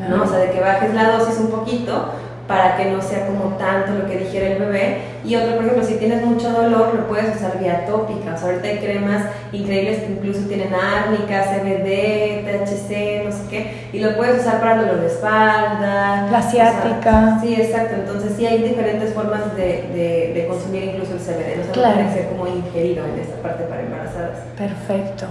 ¿no? 0.09 0.23
O 0.23 0.27
sea, 0.27 0.39
de 0.39 0.51
que 0.51 0.59
bajes 0.59 0.93
la 0.93 1.11
dosis 1.11 1.39
un 1.39 1.51
poquito, 1.51 2.09
para 2.47 2.75
que 2.75 2.85
no 2.91 3.01
sea 3.01 3.25
como 3.27 3.55
tanto 3.55 3.93
lo 3.93 4.05
que 4.05 4.17
dijera 4.17 4.47
el 4.47 4.59
bebé. 4.59 4.97
Y 5.23 5.35
otro, 5.35 5.55
por 5.55 5.65
ejemplo, 5.65 5.85
si 5.85 5.95
tienes 5.95 6.25
mucho 6.25 6.51
dolor, 6.51 6.93
lo 6.93 7.07
puedes 7.07 7.35
usar 7.35 7.57
vía 7.59 7.85
tópica. 7.85 8.33
O 8.33 8.37
sea, 8.37 8.49
ahorita 8.49 8.67
hay 8.67 8.77
cremas 8.79 9.25
increíbles 9.53 9.99
que 9.99 10.11
incluso 10.11 10.41
tienen 10.47 10.73
árnica, 10.73 11.45
CBD, 11.45 12.43
THC, 12.43 13.25
no 13.25 13.31
sé 13.31 13.43
qué, 13.49 13.87
y 13.93 13.99
lo 13.99 14.17
puedes 14.17 14.41
usar 14.41 14.59
para 14.59 14.81
dolor 14.81 14.99
de 14.99 15.07
espalda. 15.07 16.27
La 16.29 16.41
ciática. 16.41 17.39
sí, 17.41 17.55
exacto. 17.55 17.95
Entonces, 17.95 18.33
sí 18.35 18.45
hay 18.45 18.61
diferentes 18.61 19.13
formas 19.13 19.55
de, 19.55 20.33
de, 20.35 20.45
consumir 20.47 20.83
incluso 20.83 21.13
el 21.13 21.19
CBD. 21.19 21.57
No 21.57 21.73
se 21.73 21.79
puede 21.79 22.13
ser 22.13 22.27
como 22.27 22.47
ingerido 22.47 23.05
en 23.05 23.19
esta 23.19 23.41
parte 23.41 23.63
para 23.63 23.81
embarazadas. 23.81 24.39
Perfecto. 24.57 25.27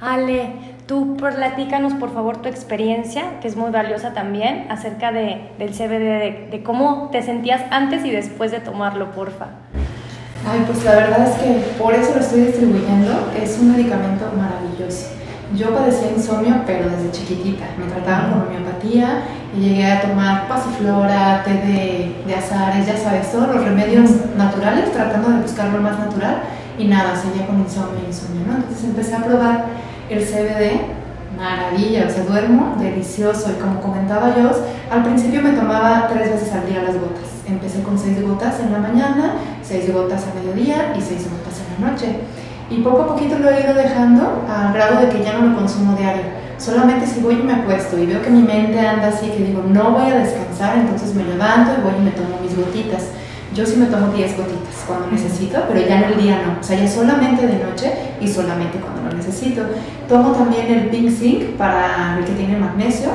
Ale, 0.00 0.50
tú 0.88 1.16
platícanos 1.18 1.92
por 1.92 2.12
favor 2.12 2.38
tu 2.38 2.48
experiencia, 2.48 3.38
que 3.40 3.46
es 3.46 3.56
muy 3.56 3.70
valiosa 3.70 4.14
también, 4.14 4.66
acerca 4.70 5.12
de, 5.12 5.50
del 5.58 5.70
CBD, 5.70 6.50
de, 6.50 6.62
cómo 6.64 7.10
te 7.12 7.22
sentías 7.22 7.60
antes 7.70 8.04
y 8.06 8.10
después 8.10 8.50
de 8.50 8.60
tomarlo, 8.60 9.12
porfa. 9.12 9.48
Ay, 10.50 10.64
pues 10.66 10.82
la 10.84 10.94
verdad 10.94 11.28
es 11.28 11.34
que 11.34 11.78
por 11.78 11.92
eso 11.94 12.14
lo 12.14 12.20
estoy 12.20 12.40
distribuyendo, 12.40 13.30
es 13.40 13.58
un 13.60 13.72
medicamento 13.72 14.32
maravilloso. 14.34 15.08
Yo 15.54 15.74
padecía 15.74 16.12
insomnio, 16.12 16.62
pero 16.66 16.88
desde 16.88 17.10
chiquitita. 17.10 17.66
Me 17.78 17.90
trataban 17.90 18.30
con 18.30 18.48
homeopatía 18.48 19.24
y 19.54 19.60
llegué 19.60 19.92
a 19.92 20.00
tomar 20.00 20.48
pasiflora, 20.48 21.42
té 21.44 21.52
de, 21.52 22.22
de 22.26 22.34
azares, 22.34 22.86
ya 22.86 22.96
sabes, 22.96 23.30
todos 23.30 23.54
los 23.54 23.62
remedios 23.62 24.10
naturales, 24.36 24.90
tratando 24.92 25.30
de 25.30 25.42
buscar 25.42 25.68
lo 25.68 25.82
más 25.82 25.98
natural 25.98 26.40
y 26.78 26.86
nada, 26.86 27.14
seguía 27.14 27.46
con 27.46 27.60
insomnio, 27.60 28.06
insomnio, 28.06 28.46
¿no? 28.46 28.56
Entonces 28.56 28.84
empecé 28.84 29.14
a 29.14 29.24
probar 29.24 29.87
el 30.10 30.24
CBD, 30.24 30.80
maravilla, 31.36 32.06
o 32.06 32.10
sea, 32.10 32.24
duermo 32.24 32.76
delicioso 32.78 33.50
y 33.50 33.60
como 33.60 33.80
comentaba 33.80 34.34
yo, 34.36 34.50
al 34.90 35.04
principio 35.04 35.42
me 35.42 35.52
tomaba 35.52 36.08
tres 36.08 36.30
veces 36.32 36.52
al 36.52 36.66
día 36.66 36.82
las 36.82 36.94
gotas. 36.94 37.28
Empecé 37.46 37.82
con 37.82 37.98
seis 37.98 38.20
gotas 38.22 38.60
en 38.60 38.72
la 38.72 38.78
mañana, 38.78 39.34
seis 39.62 39.92
gotas 39.92 40.24
a 40.26 40.34
mediodía 40.34 40.94
y 40.96 41.00
seis 41.00 41.28
gotas 41.30 41.60
en 41.60 41.84
la 41.84 41.90
noche. 41.90 42.16
Y 42.70 42.82
poco 42.82 43.02
a 43.02 43.06
poquito 43.08 43.38
lo 43.38 43.50
he 43.50 43.62
ido 43.62 43.74
dejando 43.74 44.44
al 44.48 44.72
grado 44.74 45.00
de 45.00 45.08
que 45.08 45.24
ya 45.24 45.34
no 45.34 45.48
lo 45.48 45.56
consumo 45.56 45.96
diario. 45.96 46.24
Solamente 46.58 47.06
si 47.06 47.20
voy 47.20 47.34
y 47.34 47.42
me 47.42 47.54
acuesto 47.54 47.96
y 47.98 48.06
veo 48.06 48.20
que 48.20 48.30
mi 48.30 48.42
mente 48.42 48.78
anda 48.80 49.08
así, 49.08 49.28
que 49.28 49.44
digo, 49.44 49.62
no 49.62 49.92
voy 49.92 50.10
a 50.10 50.16
descansar, 50.16 50.76
entonces 50.76 51.14
me 51.14 51.24
levanto 51.24 51.72
y 51.78 51.82
voy 51.82 51.94
y 51.98 52.04
me 52.04 52.10
tomo 52.10 52.40
mis 52.42 52.56
gotitas. 52.56 53.04
Yo 53.54 53.64
sí 53.64 53.76
me 53.76 53.86
tomo 53.86 54.12
10 54.12 54.36
gotitas 54.36 54.84
cuando 54.86 55.06
necesito, 55.08 55.58
pero 55.68 55.80
ya 55.80 55.98
en 56.00 56.12
el 56.12 56.22
día 56.22 56.42
no. 56.46 56.60
O 56.60 56.62
sea, 56.62 56.78
ya 56.78 56.88
solamente 56.88 57.46
de 57.46 57.64
noche 57.64 57.92
y 58.20 58.28
solamente 58.28 58.78
cuando 58.78 59.10
lo 59.10 59.16
necesito. 59.16 59.62
Tomo 60.08 60.32
también 60.32 60.66
el 60.66 60.88
Pink 60.90 61.10
Zinc 61.10 61.56
para 61.56 62.18
el 62.18 62.24
que 62.24 62.32
tiene 62.32 62.58
magnesio, 62.58 63.10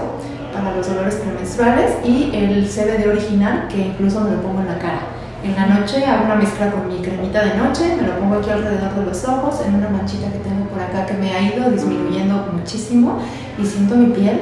para 0.54 0.76
los 0.76 0.88
dolores 0.88 1.16
premenstruales 1.16 1.92
y 2.04 2.32
el 2.34 2.68
CBD 2.68 3.10
original 3.10 3.68
que 3.68 3.88
incluso 3.88 4.22
me 4.22 4.32
lo 4.32 4.42
pongo 4.42 4.62
en 4.62 4.68
la 4.68 4.80
cara. 4.80 5.02
En 5.44 5.56
la 5.56 5.66
noche 5.66 6.06
hago 6.06 6.26
una 6.26 6.36
mezcla 6.36 6.72
con 6.72 6.88
mi 6.88 7.02
cremita 7.02 7.44
de 7.44 7.56
noche, 7.56 7.98
me 8.00 8.08
lo 8.08 8.18
pongo 8.18 8.36
aquí 8.36 8.50
alrededor 8.50 8.96
de 8.96 9.06
los 9.06 9.26
ojos, 9.26 9.62
en 9.68 9.76
una 9.76 9.90
manchita 9.90 10.32
que 10.32 10.40
tengo 10.40 10.66
por 10.66 10.82
acá 10.82 11.06
que 11.06 11.14
me 11.16 11.34
ha 11.34 11.42
ido 11.42 11.70
disminuyendo 11.70 12.48
muchísimo 12.54 13.20
y 13.62 13.66
siento 13.66 13.96
mi 13.96 14.08
piel 14.08 14.40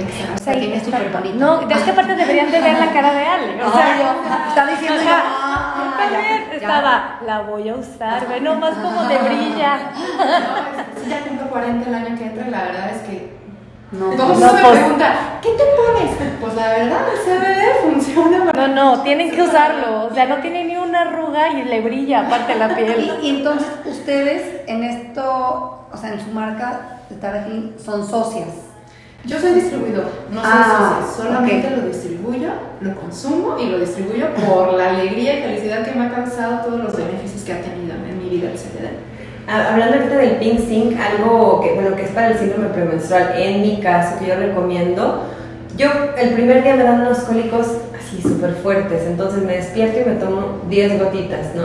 Exacto. 0.00 0.34
O 0.34 0.44
sea, 0.44 0.54
es 0.54 0.84
súper 0.84 1.10
bonito. 1.10 1.38
No, 1.38 1.58
de 1.66 1.74
esta 1.74 1.94
parte 1.96 2.14
deberían 2.14 2.50
de 2.50 2.60
ver 2.60 2.78
la 2.78 2.92
cara 2.92 3.12
de 3.12 3.24
Ale. 3.24 3.64
O 3.64 3.72
sea, 3.72 3.98
yo, 3.98 4.48
está 4.48 4.66
diciendo 4.66 5.00
ah, 5.08 5.98
ya, 6.12 6.56
estaba, 6.56 7.18
la 7.26 7.40
voy 7.42 7.68
a 7.68 7.74
usar, 7.74 8.28
ve 8.28 8.40
nomás 8.40 8.74
como 8.74 9.04
de 9.04 9.18
brilla. 9.18 9.78
No, 11.00 11.08
ya 11.08 11.24
tengo 11.24 11.50
40 11.50 11.88
el 11.88 11.94
año 11.94 12.18
que 12.18 12.26
entra 12.26 12.48
la 12.48 12.62
verdad 12.62 12.90
es 12.90 13.02
que 13.08 13.40
no, 13.92 14.10
Todo 14.10 14.34
no, 14.34 14.52
me 14.52 14.60
pues, 14.60 14.78
pregunta, 14.78 15.40
¿qué 15.42 15.48
te 15.48 15.64
pones? 15.64 16.36
Pues 16.40 16.54
la 16.54 16.68
verdad, 16.68 17.00
el 17.12 17.18
CBD 17.18 17.82
funciona. 17.82 18.52
No, 18.52 18.68
no, 18.68 19.02
tienen 19.02 19.32
que 19.32 19.42
usarlo. 19.42 20.06
O 20.06 20.14
sea, 20.14 20.26
no 20.26 20.36
tiene 20.36 20.64
ni 20.64 20.76
una 20.76 21.00
arruga 21.00 21.48
y 21.52 21.64
le 21.64 21.80
brilla 21.80 22.26
aparte 22.26 22.54
la 22.54 22.68
piel. 22.68 23.10
Y, 23.22 23.30
entonces, 23.30 23.68
ustedes 23.84 24.62
en 24.68 24.84
esto, 24.84 25.86
o 25.92 25.96
sea, 25.96 26.12
en 26.12 26.20
su 26.20 26.30
marca 26.30 27.00
de 27.08 27.16
Tarajin, 27.16 27.74
son 27.84 28.06
socias. 28.06 28.69
Yo 29.24 29.38
soy 29.38 29.52
distribuidor, 29.52 30.06
no 30.30 30.40
soy 30.40 30.50
ah, 30.50 31.06
solamente 31.14 31.70
lo 31.76 31.82
distribuyo, 31.82 32.48
lo 32.80 32.94
consumo 32.94 33.58
y 33.58 33.66
lo 33.66 33.78
distribuyo 33.78 34.28
por 34.34 34.72
la 34.72 34.90
alegría 34.90 35.38
y 35.38 35.42
felicidad 35.42 35.84
que 35.84 35.92
me 35.92 36.06
ha 36.06 36.10
causado 36.10 36.64
todos 36.64 36.82
los 36.82 36.96
beneficios 36.96 37.42
que 37.42 37.52
ha 37.52 37.60
tenido 37.60 37.94
en 37.96 38.18
mi 38.18 38.30
vida 38.30 38.50
el 38.50 38.56
CBD. 38.56 39.10
Hablando 39.46 39.96
ahorita 39.96 40.16
del 40.16 40.36
Pink 40.36 40.60
Zinc, 40.60 40.96
algo 40.98 41.60
que, 41.60 41.74
bueno, 41.74 41.96
que 41.96 42.04
es 42.04 42.10
para 42.12 42.28
el 42.28 42.38
síndrome 42.38 42.68
premenstrual, 42.68 43.34
en 43.36 43.60
mi 43.60 43.80
caso, 43.80 44.18
que 44.18 44.26
yo 44.26 44.36
recomiendo, 44.36 45.24
yo 45.76 45.88
el 46.16 46.30
primer 46.30 46.62
día 46.62 46.76
me 46.76 46.84
dan 46.84 47.02
unos 47.02 47.18
cólicos 47.18 47.66
así 47.98 48.22
súper 48.22 48.54
fuertes, 48.54 49.02
entonces 49.06 49.42
me 49.42 49.56
despierto 49.56 50.00
y 50.00 50.04
me 50.04 50.16
tomo 50.16 50.60
10 50.70 51.02
gotitas, 51.02 51.54
¿no? 51.54 51.64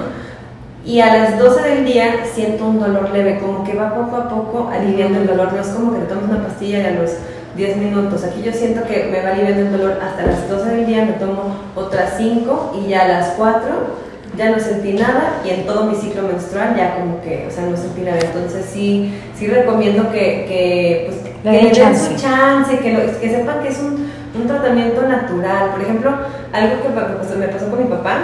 Y 0.86 1.00
a 1.00 1.16
las 1.16 1.40
12 1.40 1.70
del 1.70 1.86
día 1.86 2.26
siento 2.32 2.68
un 2.68 2.80
dolor 2.80 3.10
leve, 3.12 3.40
como 3.40 3.64
que 3.64 3.76
va 3.76 3.96
poco 3.96 4.18
a 4.18 4.30
poco 4.30 4.70
aliviando 4.70 5.20
el 5.20 5.28
dolor, 5.28 5.54
no 5.54 5.62
es 5.62 5.68
como 5.70 5.94
que 5.94 6.00
te 6.00 6.06
tomas 6.06 6.30
una 6.30 6.44
pastilla 6.44 6.80
y 6.80 6.86
a 6.86 6.92
los 6.92 7.12
10 7.56 7.78
minutos. 7.78 8.24
Aquí 8.24 8.42
yo 8.42 8.52
siento 8.52 8.84
que 8.84 9.10
me 9.12 9.22
va 9.22 9.32
aliviando 9.32 9.62
el 9.62 9.72
dolor 9.72 10.00
hasta 10.02 10.26
las 10.26 10.50
12 10.50 10.70
del 10.70 10.86
día, 10.86 11.06
me 11.06 11.14
tomo 11.14 11.56
otras 11.76 12.16
5 12.18 12.82
y 12.82 12.90
ya 12.90 13.04
a 13.04 13.08
las 13.08 13.30
4 13.38 14.06
ya 14.38 14.50
no 14.50 14.60
sentí 14.60 14.94
nada 14.94 15.42
y 15.46 15.50
en 15.50 15.66
todo 15.66 15.86
mi 15.86 15.96
ciclo 15.96 16.24
menstrual 16.24 16.76
ya 16.76 16.96
como 16.96 17.22
que, 17.22 17.48
o 17.48 17.52
sea, 17.52 17.66
no 17.66 17.78
sentí 17.78 18.02
nada. 18.02 18.20
Entonces 18.20 18.66
sí, 18.66 19.14
sí 19.38 19.48
recomiendo 19.48 20.12
que, 20.12 20.46
que, 20.48 21.06
pues, 21.08 21.36
que 21.44 21.82
den 21.82 21.98
su 21.98 22.16
chance, 22.16 22.78
que, 22.80 23.18
que 23.22 23.30
sepan 23.30 23.62
que 23.62 23.70
es 23.70 23.80
un, 23.80 24.10
un, 24.36 24.48
tratamiento 24.48 25.02
natural. 25.04 25.72
Por 25.72 25.82
ejemplo, 25.82 26.12
algo 26.52 26.82
que 26.82 26.90
me 27.38 27.48
pasó 27.48 27.70
con 27.70 27.84
mi 27.84 27.90
papá, 27.90 28.18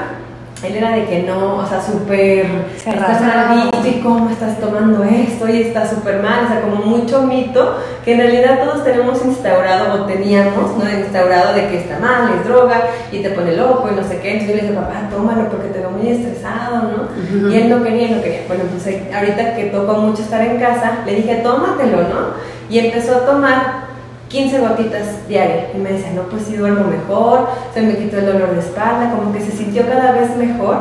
él 0.63 0.75
era 0.75 0.91
de 0.91 1.05
que 1.05 1.23
no, 1.23 1.57
o 1.57 1.65
sea, 1.65 1.81
súper, 1.81 2.45
estás 2.75 3.21
maldito 3.21 3.87
y 3.87 3.99
cómo 4.01 4.29
estás 4.29 4.59
tomando 4.59 5.03
esto 5.03 5.49
y 5.49 5.61
está 5.63 5.89
súper 5.89 6.21
mal, 6.21 6.45
o 6.45 6.47
sea, 6.47 6.61
como 6.61 6.75
mucho 6.85 7.23
mito 7.23 7.77
que 8.05 8.13
en 8.13 8.19
realidad 8.19 8.59
todos 8.63 8.83
tenemos 8.83 9.23
instaurado 9.25 10.03
o 10.03 10.05
teníamos, 10.05 10.77
¿no? 10.77 10.89
Instaurado 10.89 11.53
de 11.55 11.67
que 11.67 11.79
está 11.79 11.99
mal, 11.99 12.33
es 12.39 12.47
droga 12.47 12.81
y 13.11 13.19
te 13.19 13.29
pone 13.31 13.55
loco 13.55 13.89
y 13.91 13.95
no 13.95 14.07
sé 14.07 14.19
qué. 14.19 14.33
Entonces 14.33 14.55
yo 14.55 14.61
le 14.61 14.67
dije, 14.67 14.79
papá, 14.79 15.09
tómalo 15.09 15.49
porque 15.49 15.69
te 15.69 15.79
veo 15.79 15.91
muy 15.91 16.09
estresado, 16.09 16.83
¿no? 16.83 17.51
Y 17.51 17.57
él 17.57 17.69
no 17.69 17.83
quería, 17.83 18.15
no 18.15 18.21
quería. 18.21 18.41
Bueno, 18.47 18.63
pues 18.71 18.95
ahorita 19.13 19.55
que 19.55 19.65
tocó 19.65 19.93
mucho 19.93 20.21
estar 20.21 20.41
en 20.41 20.59
casa, 20.59 20.99
le 21.05 21.15
dije, 21.15 21.35
tómatelo, 21.43 21.97
¿no? 22.03 22.51
Y 22.69 22.79
empezó 22.79 23.17
a 23.17 23.25
tomar 23.25 23.90
15 24.31 24.59
gotitas 24.59 25.27
diarias. 25.27 25.67
Y 25.75 25.77
me 25.77 25.91
dice, 25.91 26.11
no, 26.13 26.23
pues 26.23 26.43
sí 26.43 26.55
duermo 26.55 26.85
mejor, 26.85 27.49
se 27.73 27.81
me 27.81 27.97
quitó 27.97 28.17
el 28.17 28.27
dolor 28.27 28.53
de 28.53 28.59
espalda, 28.59 29.13
como 29.15 29.33
que 29.33 29.41
se 29.41 29.51
sintió 29.51 29.85
cada 29.85 30.13
vez 30.13 30.35
mejor. 30.37 30.77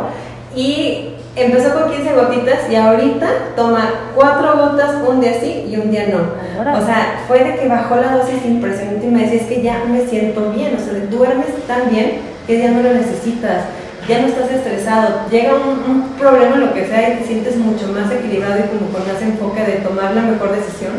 Y 0.55 1.15
empezó 1.37 1.75
con 1.75 1.91
15 1.91 2.15
gotitas 2.15 2.71
y 2.71 2.77
ahorita 2.77 3.27
toma 3.57 3.91
4 4.15 4.57
gotas 4.57 4.97
un 5.07 5.21
día 5.21 5.35
sí 5.41 5.67
y 5.69 5.77
un 5.77 5.91
día 5.91 6.07
no. 6.09 6.19
O 6.79 6.85
sea, 6.85 7.25
fue 7.27 7.45
de 7.45 7.57
que 7.57 7.69
bajó 7.69 7.97
la 7.97 8.17
dosis 8.17 8.45
impresionante 8.45 9.07
y 9.07 9.11
me 9.11 9.23
decía, 9.23 9.41
es 9.41 9.47
que 9.47 9.63
ya 9.63 9.85
me 9.85 10.07
siento 10.07 10.51
bien, 10.53 10.77
o 10.77 10.79
sea, 10.79 10.95
duermes 11.11 11.67
tan 11.67 11.91
bien 11.91 12.19
que 12.47 12.59
ya 12.59 12.71
no 12.71 12.83
lo 12.83 12.93
necesitas. 12.95 13.65
Ya 14.09 14.23
no 14.23 14.29
estás 14.29 14.51
estresado, 14.51 15.21
llega 15.31 15.55
un, 15.55 15.89
un 15.89 16.03
problema, 16.19 16.57
lo 16.57 16.73
que 16.73 16.87
sea, 16.87 17.11
y 17.11 17.19
te 17.19 17.27
sientes 17.27 17.57
mucho 17.57 17.87
más 17.89 18.11
equilibrado 18.11 18.59
y 18.59 18.69
como 18.69 18.91
con 18.91 19.07
más 19.07 19.23
enfoque 19.23 19.63
de 19.63 19.75
tomar 19.87 20.15
la 20.15 20.23
mejor 20.23 20.51
decisión 20.57 20.93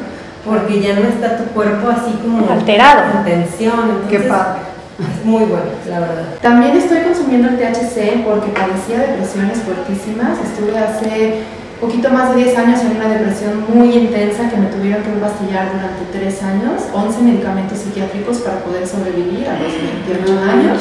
porque 0.45 0.81
ya 0.81 0.95
no 0.95 1.07
está 1.07 1.37
tu 1.37 1.45
cuerpo 1.51 1.89
así 1.89 2.13
como 2.21 2.49
alterado, 2.49 3.03
en 3.17 3.23
tensión. 3.23 4.01
Qué 4.09 4.19
padre. 4.19 4.61
Es 4.99 5.25
muy 5.25 5.45
bueno, 5.45 5.65
la 5.89 5.99
verdad. 5.99 6.25
También 6.41 6.77
estoy 6.77 6.99
consumiendo 7.01 7.49
el 7.49 7.57
THC 7.57 8.23
porque 8.23 8.51
padecía 8.51 8.99
depresiones 8.99 9.59
fuertísimas. 9.59 10.37
Estuve 10.43 10.77
hace 10.77 11.41
poquito 11.79 12.09
más 12.11 12.35
de 12.35 12.43
10 12.43 12.57
años 12.59 12.81
en 12.81 12.97
una 12.97 13.09
depresión 13.09 13.65
muy 13.73 13.89
intensa 13.97 14.49
que 14.49 14.57
me 14.57 14.67
tuvieron 14.67 15.01
que 15.01 15.09
pastillar 15.17 15.73
durante 15.73 16.05
3 16.13 16.43
años, 16.43 16.83
11 16.93 17.21
medicamentos 17.21 17.79
psiquiátricos 17.79 18.37
para 18.39 18.59
poder 18.59 18.85
sobrevivir 18.85 19.49
a 19.49 19.57
los 19.57 19.73
21 20.05 20.41
años. 20.51 20.77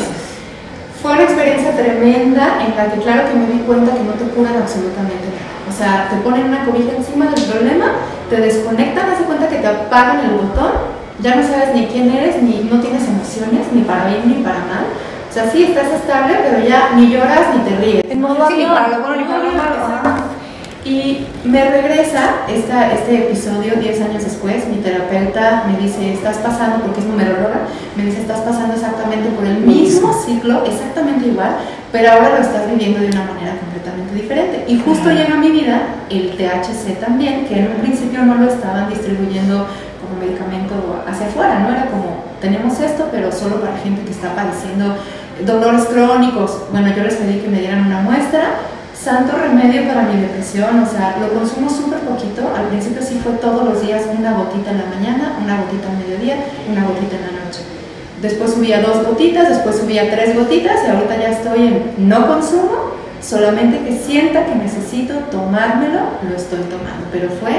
Fue 1.01 1.13
una 1.13 1.23
experiencia 1.23 1.75
tremenda 1.75 2.61
en 2.61 2.77
la 2.77 2.93
que 2.93 3.01
claro 3.01 3.31
que 3.31 3.39
me 3.39 3.47
di 3.47 3.61
cuenta 3.61 3.95
que 3.95 4.05
no 4.05 4.13
te 4.13 4.25
curan 4.37 4.57
absolutamente 4.61 5.33
nada. 5.33 5.65
O 5.65 5.73
sea, 5.73 6.09
te 6.11 6.17
ponen 6.21 6.53
una 6.53 6.67
cobija 6.67 6.93
encima 6.95 7.31
del 7.31 7.43
problema 7.45 7.87
te 8.31 8.41
desconectan, 8.41 9.11
hace 9.11 9.25
cuenta 9.25 9.49
que 9.49 9.57
te 9.57 9.67
apagan 9.67 10.21
el 10.21 10.31
botón, 10.31 10.71
ya 11.21 11.35
no 11.35 11.43
sabes 11.43 11.75
ni 11.75 11.87
quién 11.87 12.11
eres, 12.11 12.41
ni 12.43 12.69
no 12.71 12.81
tienes 12.81 13.07
emociones, 13.07 13.67
ni 13.73 13.83
para 13.83 14.07
bien 14.07 14.23
ni 14.25 14.35
para 14.43 14.61
mal. 14.61 14.87
O 15.29 15.33
sea, 15.33 15.51
sí 15.51 15.65
estás 15.65 15.93
estable, 15.93 16.39
pero 16.43 16.67
ya 16.67 16.91
ni 16.97 17.11
lloras 17.11 17.55
ni 17.55 17.61
te 17.69 17.77
ríes. 17.77 18.05
En 18.09 18.21
modo 18.21 18.49
sí, 18.49 18.55
ni 18.57 18.67
para 18.67 18.89
lo 18.89 19.01
bueno 19.01 19.17
ni 19.17 19.25
para 19.25 19.39
lo 19.39 19.53
malo. 19.53 20.10
Y 20.85 21.27
me 21.45 21.71
regresa 21.71 22.47
esta, 22.49 22.93
este 22.93 23.27
episodio 23.27 23.75
10 23.79 24.01
años 24.01 24.25
después, 24.25 24.67
mi 24.67 24.77
terapeuta 24.77 25.65
me 25.67 25.77
dice, 25.79 26.15
estás 26.15 26.39
pasando, 26.39 26.85
porque 26.85 27.01
es 27.01 27.07
numeróloga, 27.07 27.67
me 27.97 28.07
dice, 28.07 28.23
estás 28.23 28.41
pasando 28.41 28.75
exactamente 28.75 29.29
por 29.31 29.45
el 29.45 29.59
mismo 29.59 30.11
ciclo, 30.25 30.65
exactamente 30.65 31.29
igual, 31.29 31.57
pero 31.93 32.11
ahora 32.11 32.31
lo 32.31 32.41
estás 32.41 32.67
viviendo 32.71 32.99
de 33.01 33.09
una 33.09 33.25
manera 33.25 33.57
completamente 33.61 34.15
diferente. 34.15 34.65
Y 34.69 34.81
justo 34.81 35.11
llega 35.11 35.35
a 35.35 35.39
mi 35.39 35.51
vida 35.51 35.83
el 36.09 36.31
THC 36.31 36.99
también, 36.99 37.45
que 37.45 37.59
en 37.59 37.73
un 37.73 37.81
principio 37.83 38.23
no 38.23 38.37
lo 38.37 38.51
estaban 38.51 38.89
distribuyendo 38.89 39.67
como 40.01 40.19
medicamento 40.19 41.05
hacia 41.07 41.27
afuera, 41.27 41.59
¿no? 41.59 41.71
Era 41.73 41.87
como, 41.91 42.25
tenemos 42.41 42.81
esto, 42.81 43.09
pero 43.13 43.31
solo 43.31 43.61
para 43.61 43.77
gente 43.77 44.03
que 44.03 44.13
está 44.13 44.35
padeciendo 44.35 44.97
dolores 45.45 45.85
crónicos, 45.85 46.63
bueno, 46.73 46.89
yo 46.97 47.03
les 47.03 47.15
pedí 47.15 47.41
que 47.41 47.49
me 47.49 47.61
dieran 47.61 47.87
una 47.87 48.01
muestra, 48.01 48.61
santo 49.03 49.33
remedio 49.37 49.89
para 49.89 50.03
mi 50.03 50.21
depresión, 50.21 50.81
o 50.81 50.87
sea, 50.87 51.17
lo 51.21 51.33
consumo 51.33 51.71
súper 51.71 52.01
poquito, 52.01 52.53
al 52.55 52.69
principio 52.69 53.01
sí 53.03 53.19
fue 53.23 53.33
todos 53.33 53.65
los 53.65 53.81
días 53.81 54.03
una 54.17 54.35
gotita 54.35 54.73
en 54.73 54.79
la 54.79 54.85
mañana, 54.85 55.39
una 55.43 55.63
gotita 55.63 55.89
al 55.89 55.97
mediodía, 55.97 56.37
una 56.71 56.85
gotita 56.85 57.17
en 57.17 57.23
la 57.23 57.45
noche. 57.45 57.61
Después 58.21 58.53
subía 58.53 58.83
dos 58.83 59.07
gotitas, 59.07 59.49
después 59.49 59.77
subía 59.77 60.11
tres 60.11 60.37
gotitas 60.37 60.77
y 60.87 60.91
ahorita 60.91 61.17
ya 61.17 61.31
estoy 61.31 61.67
en 61.67 62.09
no 62.09 62.27
consumo, 62.27 62.93
solamente 63.23 63.79
que 63.85 63.99
sienta 63.99 64.45
que 64.45 64.55
necesito 64.55 65.15
tomármelo, 65.31 66.01
lo 66.29 66.37
estoy 66.37 66.61
tomando, 66.65 67.07
pero 67.11 67.31
fue 67.31 67.53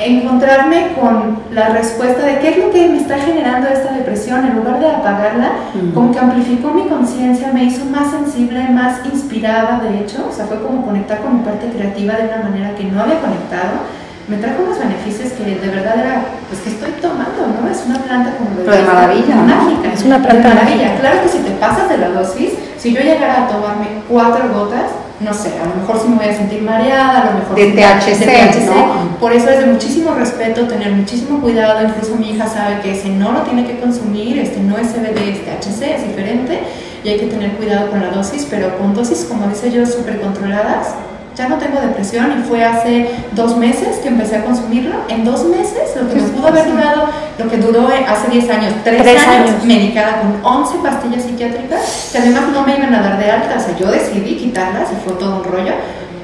encontrarme 0.00 0.92
con 0.98 1.38
la 1.52 1.68
respuesta 1.68 2.24
de 2.24 2.38
qué 2.38 2.48
es 2.50 2.58
lo 2.58 2.70
que 2.70 2.88
me 2.88 2.98
está 2.98 3.18
generando 3.18 3.68
esta 3.68 3.92
depresión, 3.92 4.46
en 4.46 4.56
lugar 4.56 4.80
de 4.80 4.88
apagarla, 4.88 5.50
como 5.94 6.10
que 6.10 6.18
amplificó 6.18 6.70
mi 6.70 6.84
conciencia, 6.84 7.52
me 7.52 7.64
hizo 7.64 7.84
más 7.84 8.10
sensible, 8.10 8.66
más 8.70 9.04
inspirada, 9.04 9.80
de 9.80 10.00
hecho, 10.00 10.26
o 10.30 10.32
sea, 10.32 10.46
fue 10.46 10.62
como 10.62 10.84
conectar 10.86 11.20
con 11.20 11.38
mi 11.38 11.44
parte 11.44 11.68
creativa 11.68 12.14
de 12.14 12.28
una 12.28 12.48
manera 12.48 12.74
que 12.74 12.84
no 12.84 13.02
había 13.02 13.20
conectado. 13.20 14.00
Me 14.28 14.36
trajo 14.36 14.62
unos 14.62 14.78
beneficios 14.78 15.32
que 15.32 15.44
de 15.44 15.68
verdad 15.68 15.98
era, 15.98 16.22
pues 16.48 16.60
que 16.62 16.70
estoy 16.70 16.92
tomando, 17.02 17.48
¿no? 17.48 17.68
Es 17.68 17.84
una 17.84 17.98
planta 17.98 18.32
como 18.36 18.50
de, 18.56 18.76
de 18.76 18.82
maravilla, 18.84 19.34
mágica. 19.34 19.92
Es 19.92 20.04
una 20.04 20.22
planta 20.22 20.48
de 20.48 20.54
maravilla. 20.54 20.96
Claro 21.00 21.22
que 21.22 21.28
si 21.28 21.38
te 21.38 21.50
pasas 21.52 21.88
de 21.88 21.98
la 21.98 22.10
dosis, 22.10 22.52
si 22.78 22.94
yo 22.94 23.00
llegara 23.00 23.44
a 23.44 23.48
tomarme 23.48 23.88
cuatro 24.08 24.48
gotas, 24.54 24.92
no 25.20 25.34
sé, 25.34 25.52
a 25.58 25.66
lo 25.66 25.74
mejor 25.74 26.00
sí 26.00 26.08
me 26.08 26.16
voy 26.16 26.26
a 26.26 26.34
sentir 26.34 26.62
mareada, 26.62 27.20
a 27.20 27.24
lo 27.26 27.38
mejor... 27.38 27.56
De 27.56 27.72
THC, 27.72 28.66
¿no? 28.66 29.18
Por 29.20 29.32
eso 29.32 29.50
es 29.50 29.60
de 29.60 29.66
muchísimo 29.66 30.14
respeto, 30.14 30.66
tener 30.66 30.92
muchísimo 30.92 31.40
cuidado, 31.40 31.86
incluso 31.86 32.16
mi 32.16 32.30
hija 32.30 32.46
sabe 32.48 32.80
que 32.80 32.92
ese 32.92 33.10
no 33.10 33.32
lo 33.32 33.42
tiene 33.42 33.66
que 33.66 33.78
consumir, 33.78 34.38
este 34.38 34.60
no 34.60 34.78
es 34.78 34.88
CBD, 34.88 35.18
es 35.28 35.44
THC, 35.44 35.82
es 35.82 36.06
diferente, 36.06 36.60
y 37.04 37.10
hay 37.10 37.18
que 37.18 37.26
tener 37.26 37.52
cuidado 37.52 37.90
con 37.90 38.00
la 38.00 38.10
dosis, 38.10 38.46
pero 38.48 38.78
con 38.78 38.94
dosis, 38.94 39.26
como 39.28 39.46
dice 39.46 39.70
yo, 39.70 39.84
súper 39.84 40.20
controladas, 40.20 40.94
ya 41.36 41.48
no 41.48 41.56
tengo 41.56 41.80
depresión 41.80 42.38
y 42.38 42.42
fue 42.42 42.64
hace 42.64 43.10
dos 43.32 43.56
meses 43.56 43.98
que 43.98 44.08
empecé 44.08 44.36
a 44.36 44.44
consumirlo. 44.44 44.96
En 45.08 45.24
dos 45.24 45.44
meses, 45.44 45.96
lo 45.96 46.08
que 46.08 46.16
me 46.16 46.22
pudo 46.28 46.48
haber 46.48 46.70
durado, 46.70 47.08
lo 47.38 47.48
que 47.48 47.56
duró 47.56 47.88
hace 47.88 48.30
10 48.30 48.50
años, 48.50 48.74
3, 48.84 49.28
años, 49.28 49.64
medicada 49.64 50.20
con 50.20 50.40
11 50.42 50.78
pastillas 50.82 51.22
psiquiátricas, 51.22 52.10
que 52.12 52.18
además 52.18 52.44
no 52.52 52.66
me 52.66 52.76
iban 52.76 52.94
a 52.94 53.00
dar 53.00 53.18
de 53.18 53.30
alta, 53.30 53.56
o 53.56 53.60
sea, 53.60 53.76
yo 53.76 53.90
decidí 53.90 54.36
quitarlas 54.36 54.90
y 54.92 54.96
fue 55.04 55.14
todo 55.14 55.36
un 55.36 55.44
rollo. 55.44 55.72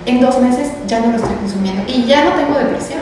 En 0.04 0.20
dos 0.20 0.38
meses 0.40 0.70
ya 0.86 1.00
no 1.00 1.09
lo 1.09 1.16
estoy 1.16 1.34
consumiendo 1.36 1.82
y 1.88 2.04
ya 2.04 2.24
no 2.24 2.32
tengo 2.32 2.59
depresión. 2.59 3.00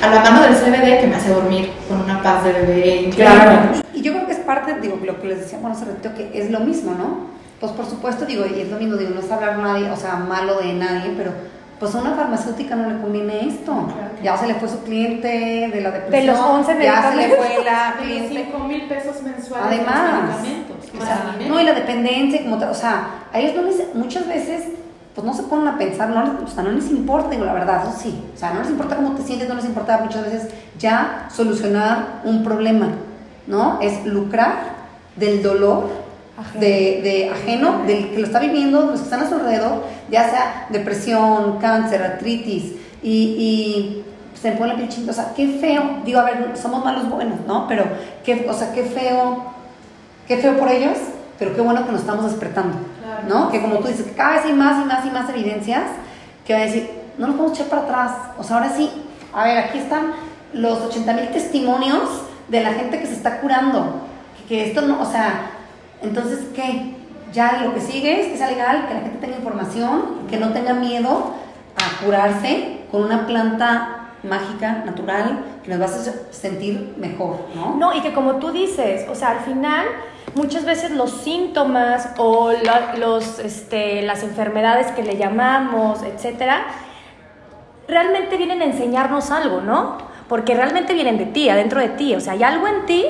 A 0.00 0.08
la 0.08 0.20
mano 0.20 0.42
del 0.42 0.54
CBD 0.54 1.00
que 1.00 1.06
me 1.08 1.16
hace 1.16 1.30
dormir 1.30 1.72
con 1.88 2.00
una 2.00 2.22
paz 2.22 2.44
de 2.44 2.52
bebé. 2.52 3.10
Claro. 3.16 3.72
Y 3.92 4.02
yo 4.02 4.12
creo 4.12 4.26
que 4.26 4.32
es 4.32 4.38
parte, 4.38 4.76
digo, 4.80 5.00
lo 5.04 5.20
que 5.20 5.26
les 5.26 5.40
decía, 5.40 5.58
bueno, 5.60 5.74
hace 5.74 5.86
ratito, 5.86 6.10
que 6.14 6.30
es 6.38 6.50
lo 6.52 6.60
mismo, 6.60 6.92
¿no? 6.92 7.37
Pues 7.60 7.72
por 7.72 7.86
supuesto, 7.86 8.24
digo, 8.24 8.44
y 8.46 8.60
es 8.60 8.70
lo 8.70 8.78
mismo, 8.78 8.96
digo, 8.96 9.10
no 9.14 9.20
es 9.20 9.30
hablar 9.30 9.58
nadie, 9.58 9.90
o 9.90 9.96
sea, 9.96 10.16
malo 10.16 10.58
de 10.58 10.74
nadie, 10.74 11.12
pero 11.16 11.32
pues 11.78 11.94
a 11.94 12.00
una 12.00 12.14
farmacéutica 12.14 12.74
no 12.74 12.88
le 12.88 13.00
conviene 13.00 13.48
esto. 13.48 13.72
Ya 14.22 14.36
se 14.36 14.46
le 14.46 14.54
fue 14.54 14.68
su 14.68 14.82
cliente 14.82 15.28
de 15.28 15.80
la 15.80 15.90
depresión. 15.92 16.26
De 16.26 16.32
los 16.32 16.40
11 16.40 16.82
Ya 16.82 17.10
se 17.10 17.16
le 17.16 17.36
fue 17.36 17.64
la 17.64 17.94
cliente. 18.00 18.46
5 18.50 18.58
mil 18.64 18.82
pesos 18.88 19.22
mensuales. 19.22 19.80
Además. 19.80 20.40
no, 21.48 21.60
y 21.60 21.64
la 21.64 21.74
dependencia, 21.74 22.42
como, 22.42 22.56
o 22.56 22.74
sea, 22.74 23.26
a 23.32 23.38
ellos 23.38 23.54
no 23.54 23.62
les, 23.62 23.94
muchas 23.94 24.26
veces, 24.26 24.64
pues 25.14 25.24
no 25.24 25.32
se 25.34 25.44
ponen 25.44 25.68
a 25.68 25.78
pensar, 25.78 26.10
no 26.10 26.22
les, 26.22 26.50
o 26.50 26.52
sea, 26.52 26.64
no 26.64 26.70
les 26.70 26.90
importa, 26.90 27.30
digo, 27.30 27.44
la 27.44 27.52
verdad, 27.52 27.82
eso 27.86 27.96
sí. 28.00 28.24
O 28.34 28.36
sea, 28.36 28.52
no 28.52 28.60
les 28.60 28.70
importa 28.70 28.96
cómo 28.96 29.12
te 29.12 29.22
sientes, 29.22 29.48
no 29.48 29.54
les 29.54 29.64
importa 29.64 29.98
muchas 29.98 30.24
veces 30.24 30.48
ya 30.78 31.28
solucionar 31.32 32.22
un 32.24 32.42
problema, 32.42 32.88
¿no? 33.46 33.78
Es 33.80 34.04
lucrar 34.04 34.78
del 35.14 35.42
dolor 35.42 36.07
de, 36.54 37.00
de, 37.02 37.30
ajeno, 37.30 37.82
del 37.86 38.10
que 38.10 38.18
lo 38.18 38.26
está 38.26 38.38
viviendo, 38.38 38.82
los 38.82 39.00
que 39.00 39.04
están 39.04 39.20
a 39.20 39.28
su 39.28 39.34
alrededor, 39.34 39.84
ya 40.10 40.28
sea 40.28 40.66
depresión, 40.70 41.58
cáncer, 41.58 42.02
artritis, 42.02 42.72
y, 43.02 43.12
y 43.12 44.04
se 44.40 44.50
me 44.50 44.56
pone 44.56 44.74
la 44.74 44.76
piel 44.76 44.88
o 45.08 45.12
sea, 45.12 45.32
qué 45.34 45.58
feo, 45.60 46.00
digo, 46.04 46.20
a 46.20 46.24
ver, 46.24 46.52
somos 46.56 46.84
malos 46.84 47.08
buenos, 47.08 47.40
¿no? 47.46 47.66
Pero, 47.66 47.84
qué, 48.24 48.46
o 48.48 48.54
sea, 48.54 48.72
qué 48.72 48.84
feo, 48.84 49.52
qué 50.26 50.36
feo 50.36 50.56
por 50.58 50.70
ellos, 50.70 50.96
pero 51.38 51.54
qué 51.54 51.60
bueno 51.60 51.84
que 51.84 51.92
nos 51.92 52.02
estamos 52.02 52.24
despertando, 52.24 52.76
¿no? 53.28 53.50
Que 53.50 53.60
como 53.60 53.78
tú 53.78 53.88
dices, 53.88 54.06
que 54.06 54.12
cada 54.12 54.34
vez 54.34 54.44
hay 54.44 54.52
más 54.52 54.84
y 54.84 54.86
más 54.86 55.06
y 55.06 55.10
más 55.10 55.28
evidencias 55.30 55.84
que 56.46 56.52
van 56.52 56.62
a 56.62 56.66
decir, 56.66 56.88
no 57.18 57.26
nos 57.26 57.36
podemos 57.36 57.58
echar 57.58 57.68
para 57.68 57.82
atrás, 57.82 58.12
o 58.38 58.44
sea, 58.44 58.56
ahora 58.56 58.72
sí, 58.76 58.90
a 59.34 59.44
ver, 59.44 59.58
aquí 59.58 59.78
están 59.78 60.12
los 60.52 60.80
80 60.80 61.12
mil 61.14 61.28
testimonios 61.28 62.22
de 62.48 62.62
la 62.62 62.72
gente 62.72 62.98
que 63.00 63.06
se 63.06 63.14
está 63.14 63.40
curando, 63.40 64.02
que 64.48 64.68
esto 64.68 64.82
no, 64.82 65.02
o 65.02 65.04
sea, 65.04 65.57
entonces, 66.02 66.40
¿qué? 66.54 66.94
Ya 67.32 67.62
lo 67.64 67.74
que 67.74 67.80
sigue 67.80 68.20
es 68.20 68.28
que 68.28 68.38
sea 68.38 68.50
legal, 68.50 68.86
que 68.88 68.94
la 68.94 69.00
gente 69.00 69.18
tenga 69.18 69.36
información, 69.36 70.26
que 70.30 70.38
no 70.38 70.52
tenga 70.52 70.72
miedo 70.74 71.34
a 71.76 72.04
curarse 72.04 72.78
con 72.90 73.02
una 73.02 73.26
planta 73.26 74.12
mágica, 74.22 74.82
natural, 74.84 75.44
que 75.62 75.70
nos 75.70 75.80
va 75.80 75.84
a 75.84 76.32
sentir 76.32 76.94
mejor, 76.96 77.40
¿no? 77.54 77.76
No, 77.76 77.94
y 77.94 78.00
que 78.00 78.12
como 78.12 78.36
tú 78.36 78.50
dices, 78.50 79.06
o 79.08 79.14
sea, 79.14 79.30
al 79.30 79.40
final 79.40 79.86
muchas 80.34 80.64
veces 80.64 80.90
los 80.90 81.10
síntomas 81.10 82.10
o 82.18 82.52
los, 82.98 83.38
este, 83.38 84.02
las 84.02 84.22
enfermedades 84.22 84.88
que 84.92 85.02
le 85.02 85.16
llamamos, 85.16 86.02
etcétera, 86.02 86.66
realmente 87.86 88.36
vienen 88.36 88.62
a 88.62 88.64
enseñarnos 88.64 89.30
algo, 89.30 89.60
¿no? 89.60 89.98
Porque 90.28 90.54
realmente 90.54 90.94
vienen 90.94 91.18
de 91.18 91.26
ti, 91.26 91.48
adentro 91.48 91.80
de 91.80 91.88
ti, 91.90 92.14
o 92.14 92.20
sea, 92.20 92.32
hay 92.34 92.42
algo 92.42 92.66
en 92.66 92.86
ti 92.86 93.04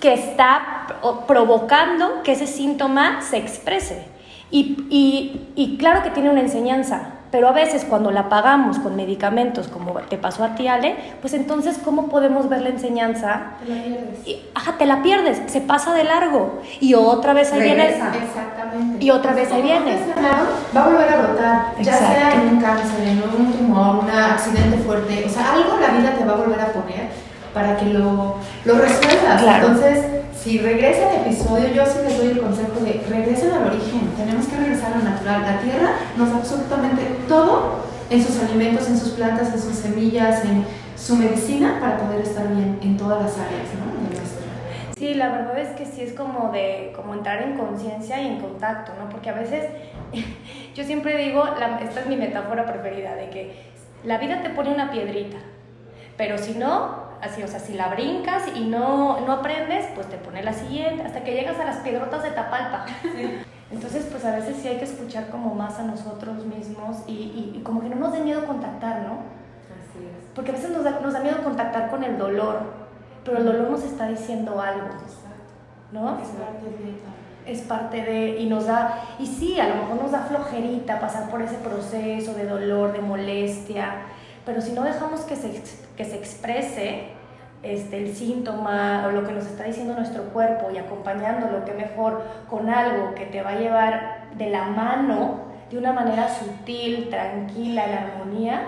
que 0.00 0.14
está 0.14 0.86
provocando 1.26 2.22
que 2.22 2.32
ese 2.32 2.46
síntoma 2.46 3.20
se 3.20 3.36
exprese. 3.36 4.06
Y, 4.50 5.76
claro 5.78 6.02
que 6.02 6.10
tiene 6.10 6.30
una 6.30 6.40
enseñanza, 6.40 7.12
pero 7.30 7.46
a 7.46 7.52
veces 7.52 7.84
cuando 7.88 8.10
la 8.10 8.28
pagamos 8.28 8.80
con 8.80 8.96
medicamentos, 8.96 9.68
como 9.68 9.92
te 10.00 10.18
pasó 10.18 10.42
a 10.42 10.56
ti, 10.56 10.66
Ale, 10.66 10.96
pues 11.20 11.34
entonces, 11.34 11.78
¿cómo 11.78 12.08
podemos 12.08 12.48
ver 12.48 12.62
la 12.62 12.70
enseñanza? 12.70 13.52
Te 13.64 13.68
la 13.68 13.82
pierdes. 13.84 14.26
Y, 14.26 14.42
ajá, 14.52 14.72
te 14.78 14.86
la 14.86 15.02
pierdes, 15.02 15.42
se 15.46 15.60
pasa 15.60 15.94
de 15.94 16.02
largo. 16.02 16.60
Y 16.80 16.94
otra 16.94 17.32
vez 17.32 17.52
ahí 17.52 17.60
viene. 17.60 17.90
Exactamente. 17.90 19.04
Y 19.04 19.10
otra 19.10 19.34
vez 19.34 19.52
ahí 19.52 19.62
viene. 19.62 19.98
Va 20.74 20.84
a 20.84 20.88
volver 20.88 21.08
a 21.08 21.16
brotar, 21.22 21.74
ya 21.80 21.92
sea 21.94 22.34
en 22.34 22.48
un 22.48 22.60
cáncer, 22.60 23.06
en 23.06 23.22
un 23.22 23.52
tumor, 23.52 24.04
un 24.04 24.10
accidente 24.10 24.78
fuerte. 24.78 25.24
O 25.26 25.28
sea, 25.28 25.52
algo 25.52 25.78
la 25.78 25.88
vida 25.96 26.14
te 26.18 26.24
va 26.24 26.32
a 26.32 26.36
volver 26.36 26.60
a 26.60 26.72
poner 26.72 27.19
para 27.52 27.76
que 27.76 27.86
lo, 27.86 28.36
lo 28.64 28.74
resuelvas. 28.74 29.42
Entonces, 29.42 30.04
si 30.40 30.58
regresa 30.58 31.10
el 31.12 31.26
episodio, 31.26 31.68
yo 31.68 31.84
sí 31.84 31.98
les 32.02 32.16
doy 32.16 32.28
el 32.28 32.40
consejo 32.40 32.80
de 32.80 33.04
regresen 33.08 33.52
al 33.52 33.68
origen, 33.68 34.10
tenemos 34.16 34.46
que 34.46 34.56
regresar 34.56 34.94
a 34.94 34.96
lo 34.96 35.04
natural. 35.04 35.42
La 35.42 35.60
tierra 35.60 35.90
nos 36.16 36.30
da 36.30 36.38
absolutamente 36.38 37.02
todo 37.28 37.84
en 38.08 38.24
sus 38.24 38.42
alimentos, 38.42 38.88
en 38.88 38.98
sus 38.98 39.10
plantas, 39.10 39.52
en 39.52 39.60
sus 39.60 39.76
semillas, 39.76 40.44
en 40.44 40.64
su 40.96 41.16
medicina 41.16 41.78
para 41.80 41.98
poder 41.98 42.22
estar 42.22 42.48
bien 42.48 42.78
en 42.82 42.96
todas 42.96 43.22
las 43.22 43.32
áreas 43.34 43.68
¿no? 43.78 44.08
de 44.08 44.16
nuestra. 44.16 44.46
Sí, 44.96 45.14
la 45.14 45.28
verdad 45.30 45.58
es 45.58 45.68
que 45.70 45.86
sí 45.86 46.02
es 46.02 46.12
como 46.14 46.50
de 46.52 46.92
como 46.96 47.14
entrar 47.14 47.42
en 47.42 47.56
conciencia 47.56 48.20
y 48.20 48.26
en 48.26 48.40
contacto, 48.40 48.92
¿no? 48.98 49.08
Porque 49.08 49.30
a 49.30 49.34
veces 49.34 49.66
yo 50.74 50.84
siempre 50.84 51.16
digo, 51.18 51.44
esta 51.82 52.00
es 52.00 52.06
mi 52.06 52.16
metáfora 52.16 52.64
preferida 52.64 53.14
de 53.14 53.28
que 53.30 53.52
la 54.04 54.18
vida 54.18 54.42
te 54.42 54.50
pone 54.50 54.72
una 54.72 54.90
piedrita, 54.90 55.36
pero 56.16 56.38
si 56.38 56.52
no, 56.52 57.09
así, 57.22 57.42
o 57.42 57.48
sea, 57.48 57.60
si 57.60 57.74
la 57.74 57.88
brincas 57.88 58.44
y 58.54 58.66
no, 58.66 59.20
no 59.20 59.32
aprendes, 59.32 59.86
pues 59.94 60.08
te 60.08 60.16
pone 60.16 60.42
la 60.42 60.52
siguiente, 60.52 61.02
hasta 61.02 61.22
que 61.22 61.32
llegas 61.32 61.58
a 61.58 61.64
las 61.64 61.78
piedrotas 61.78 62.22
de 62.22 62.30
Tapalpa. 62.30 62.86
Entonces, 63.70 64.08
pues 64.10 64.24
a 64.24 64.34
veces 64.34 64.56
sí 64.60 64.68
hay 64.68 64.78
que 64.78 64.84
escuchar 64.84 65.28
como 65.28 65.54
más 65.54 65.78
a 65.78 65.84
nosotros 65.84 66.44
mismos 66.44 66.98
y, 67.06 67.54
y, 67.56 67.62
como 67.62 67.80
que 67.80 67.88
no 67.88 67.96
nos 67.96 68.12
dé 68.12 68.20
miedo 68.20 68.44
contactar, 68.44 69.02
¿no? 69.02 69.12
Así 69.12 70.04
es. 70.04 70.26
Porque 70.34 70.50
a 70.50 70.54
veces 70.54 70.70
nos 70.70 70.82
da, 70.82 70.98
nos 71.00 71.12
da 71.12 71.20
miedo 71.20 71.42
contactar 71.44 71.88
con 71.90 72.02
el 72.02 72.18
dolor, 72.18 72.62
pero 73.24 73.38
el 73.38 73.44
dolor 73.44 73.70
nos 73.70 73.84
está 73.84 74.08
diciendo 74.08 74.60
algo, 74.60 74.88
¿no? 75.92 76.18
Es 76.18 76.28
parte 76.28 76.64
de 76.64 77.00
es 77.46 77.60
parte 77.62 78.02
de, 78.02 78.40
y 78.40 78.46
nos 78.48 78.66
da, 78.66 79.02
y 79.18 79.26
sí, 79.26 79.58
a 79.58 79.68
lo 79.68 79.74
mejor 79.76 80.02
nos 80.02 80.12
da 80.12 80.20
flojerita 80.20 81.00
pasar 81.00 81.30
por 81.30 81.42
ese 81.42 81.56
proceso 81.56 82.34
de 82.34 82.46
dolor, 82.46 82.92
de 82.92 83.00
molestia, 83.00 84.02
pero 84.44 84.60
si 84.60 84.72
no 84.72 84.82
dejamos 84.82 85.20
que 85.22 85.36
se, 85.36 85.62
que 85.96 86.04
se 86.04 86.16
exprese 86.16 87.08
este, 87.62 87.98
el 87.98 88.14
síntoma 88.14 89.06
o 89.06 89.10
lo 89.10 89.26
que 89.26 89.32
nos 89.32 89.46
está 89.46 89.64
diciendo 89.64 89.94
nuestro 89.94 90.24
cuerpo 90.24 90.70
y 90.70 90.78
acompañándolo, 90.78 91.64
que 91.64 91.72
mejor 91.72 92.22
con 92.48 92.70
algo 92.70 93.14
que 93.14 93.26
te 93.26 93.42
va 93.42 93.50
a 93.50 93.58
llevar 93.58 94.30
de 94.36 94.50
la 94.50 94.64
mano 94.64 95.50
de 95.70 95.78
una 95.78 95.92
manera 95.92 96.28
sutil, 96.28 97.08
tranquila, 97.10 97.84
en 97.84 97.98
armonía, 97.98 98.62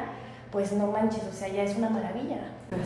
pues 0.50 0.72
no 0.72 0.86
manches, 0.88 1.24
o 1.24 1.32
sea, 1.32 1.48
ya 1.48 1.62
es 1.62 1.76
una 1.76 1.88
maravilla. 1.88 2.38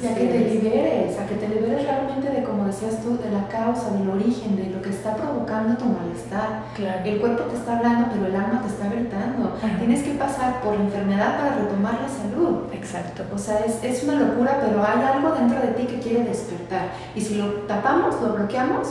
Y 0.03 0.07
a 0.07 0.15
que 0.15 0.27
te 0.27 0.39
liberes, 0.39 1.19
a 1.19 1.27
que 1.27 1.37
te 1.37 1.49
liberes 1.49 1.85
realmente 1.85 2.31
de, 2.31 2.43
como 2.43 2.67
decías 2.67 3.01
tú, 3.03 3.17
de 3.17 3.31
la 3.31 3.49
causa, 3.49 3.91
del 3.91 4.09
origen, 4.11 4.57
de 4.57 4.71
lo 4.71 4.83
que 4.83 4.91
está 4.91 5.15
provocando 5.15 5.77
tu 5.77 5.87
malestar. 5.87 6.65
Claro. 6.75 7.01
El 7.05 7.21
cuerpo 7.21 7.45
te 7.45 7.57
está 7.57 7.79
hablando, 7.79 8.09
pero 8.13 8.27
el 8.27 8.37
alma 8.37 8.63
te 8.63 8.69
está 8.69 8.89
gritando. 8.89 9.57
Tienes 9.79 10.03
que 10.03 10.15
pasar 10.15 10.61
por 10.61 10.75
la 10.77 10.85
enfermedad 10.85 11.39
para 11.39 11.57
retomar 11.57 11.95
la 12.01 12.09
salud. 12.09 12.73
Exacto. 12.73 13.25
O 13.35 13.39
sea, 13.39 13.61
es, 13.61 13.83
es 13.83 14.05
una 14.05 14.21
locura, 14.21 14.61
pero 14.61 14.85
hay 14.85 15.03
algo 15.03 15.33
dentro 15.35 15.61
de 15.61 15.69
ti 15.69 15.87
que 15.87 16.01
quiere 16.01 16.25
despertar. 16.25 16.89
Y 17.15 17.21
si 17.21 17.37
lo 17.37 17.47
tapamos, 17.67 18.21
lo 18.21 18.35
bloqueamos, 18.35 18.89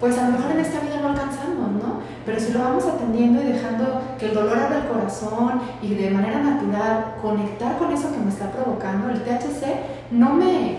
pues 0.00 0.18
a 0.18 0.28
lo 0.28 0.32
mejor 0.32 0.52
en 0.52 0.60
esta 0.60 0.80
vida 0.80 1.00
no 1.00 1.08
alcanzamos, 1.10 1.70
¿no? 1.72 2.00
Pero 2.26 2.40
si 2.40 2.52
lo 2.52 2.60
vamos 2.60 2.84
atendiendo 2.86 3.42
y 3.42 3.46
dejando 3.46 4.00
que 4.18 4.26
el 4.26 4.34
dolor 4.34 4.58
abra 4.58 4.78
el 4.78 4.88
corazón 4.88 5.60
y 5.82 5.94
de 5.94 6.10
manera 6.10 6.40
natural 6.40 7.16
conectar 7.20 7.78
con 7.78 7.92
eso 7.92 8.10
que 8.12 8.18
me 8.18 8.30
está 8.30 8.50
provocando, 8.50 9.10
el 9.10 9.22
THC 9.22 10.10
no 10.10 10.34
me, 10.34 10.78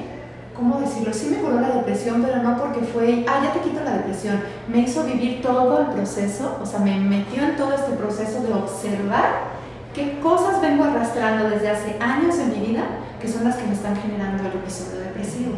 ¿cómo 0.55 0.79
decirlo? 0.79 1.13
Sí 1.13 1.27
me 1.29 1.37
curó 1.37 1.59
la 1.59 1.69
depresión, 1.69 2.23
pero 2.23 2.41
no 2.41 2.57
porque 2.57 2.81
fue, 2.81 3.25
ah, 3.27 3.41
ya 3.43 3.53
te 3.53 3.59
quito 3.59 3.83
la 3.83 3.97
depresión. 3.97 4.39
Me 4.67 4.79
hizo 4.79 5.03
vivir 5.03 5.41
todo 5.41 5.81
el 5.81 5.87
proceso, 5.87 6.57
o 6.61 6.65
sea, 6.65 6.79
me 6.79 6.99
metió 6.99 7.43
en 7.43 7.55
todo 7.55 7.73
este 7.73 7.91
proceso 7.91 8.41
de 8.41 8.53
observar 8.53 9.55
qué 9.93 10.19
cosas 10.19 10.61
vengo 10.61 10.83
arrastrando 10.83 11.49
desde 11.49 11.69
hace 11.69 11.97
años 11.99 12.37
en 12.39 12.49
mi 12.49 12.67
vida 12.67 12.83
que 13.21 13.27
son 13.27 13.43
las 13.43 13.55
que 13.55 13.65
me 13.65 13.73
están 13.73 13.95
generando 13.95 14.43
el 14.43 14.55
episodio 14.55 14.99
depresivo. 14.99 15.53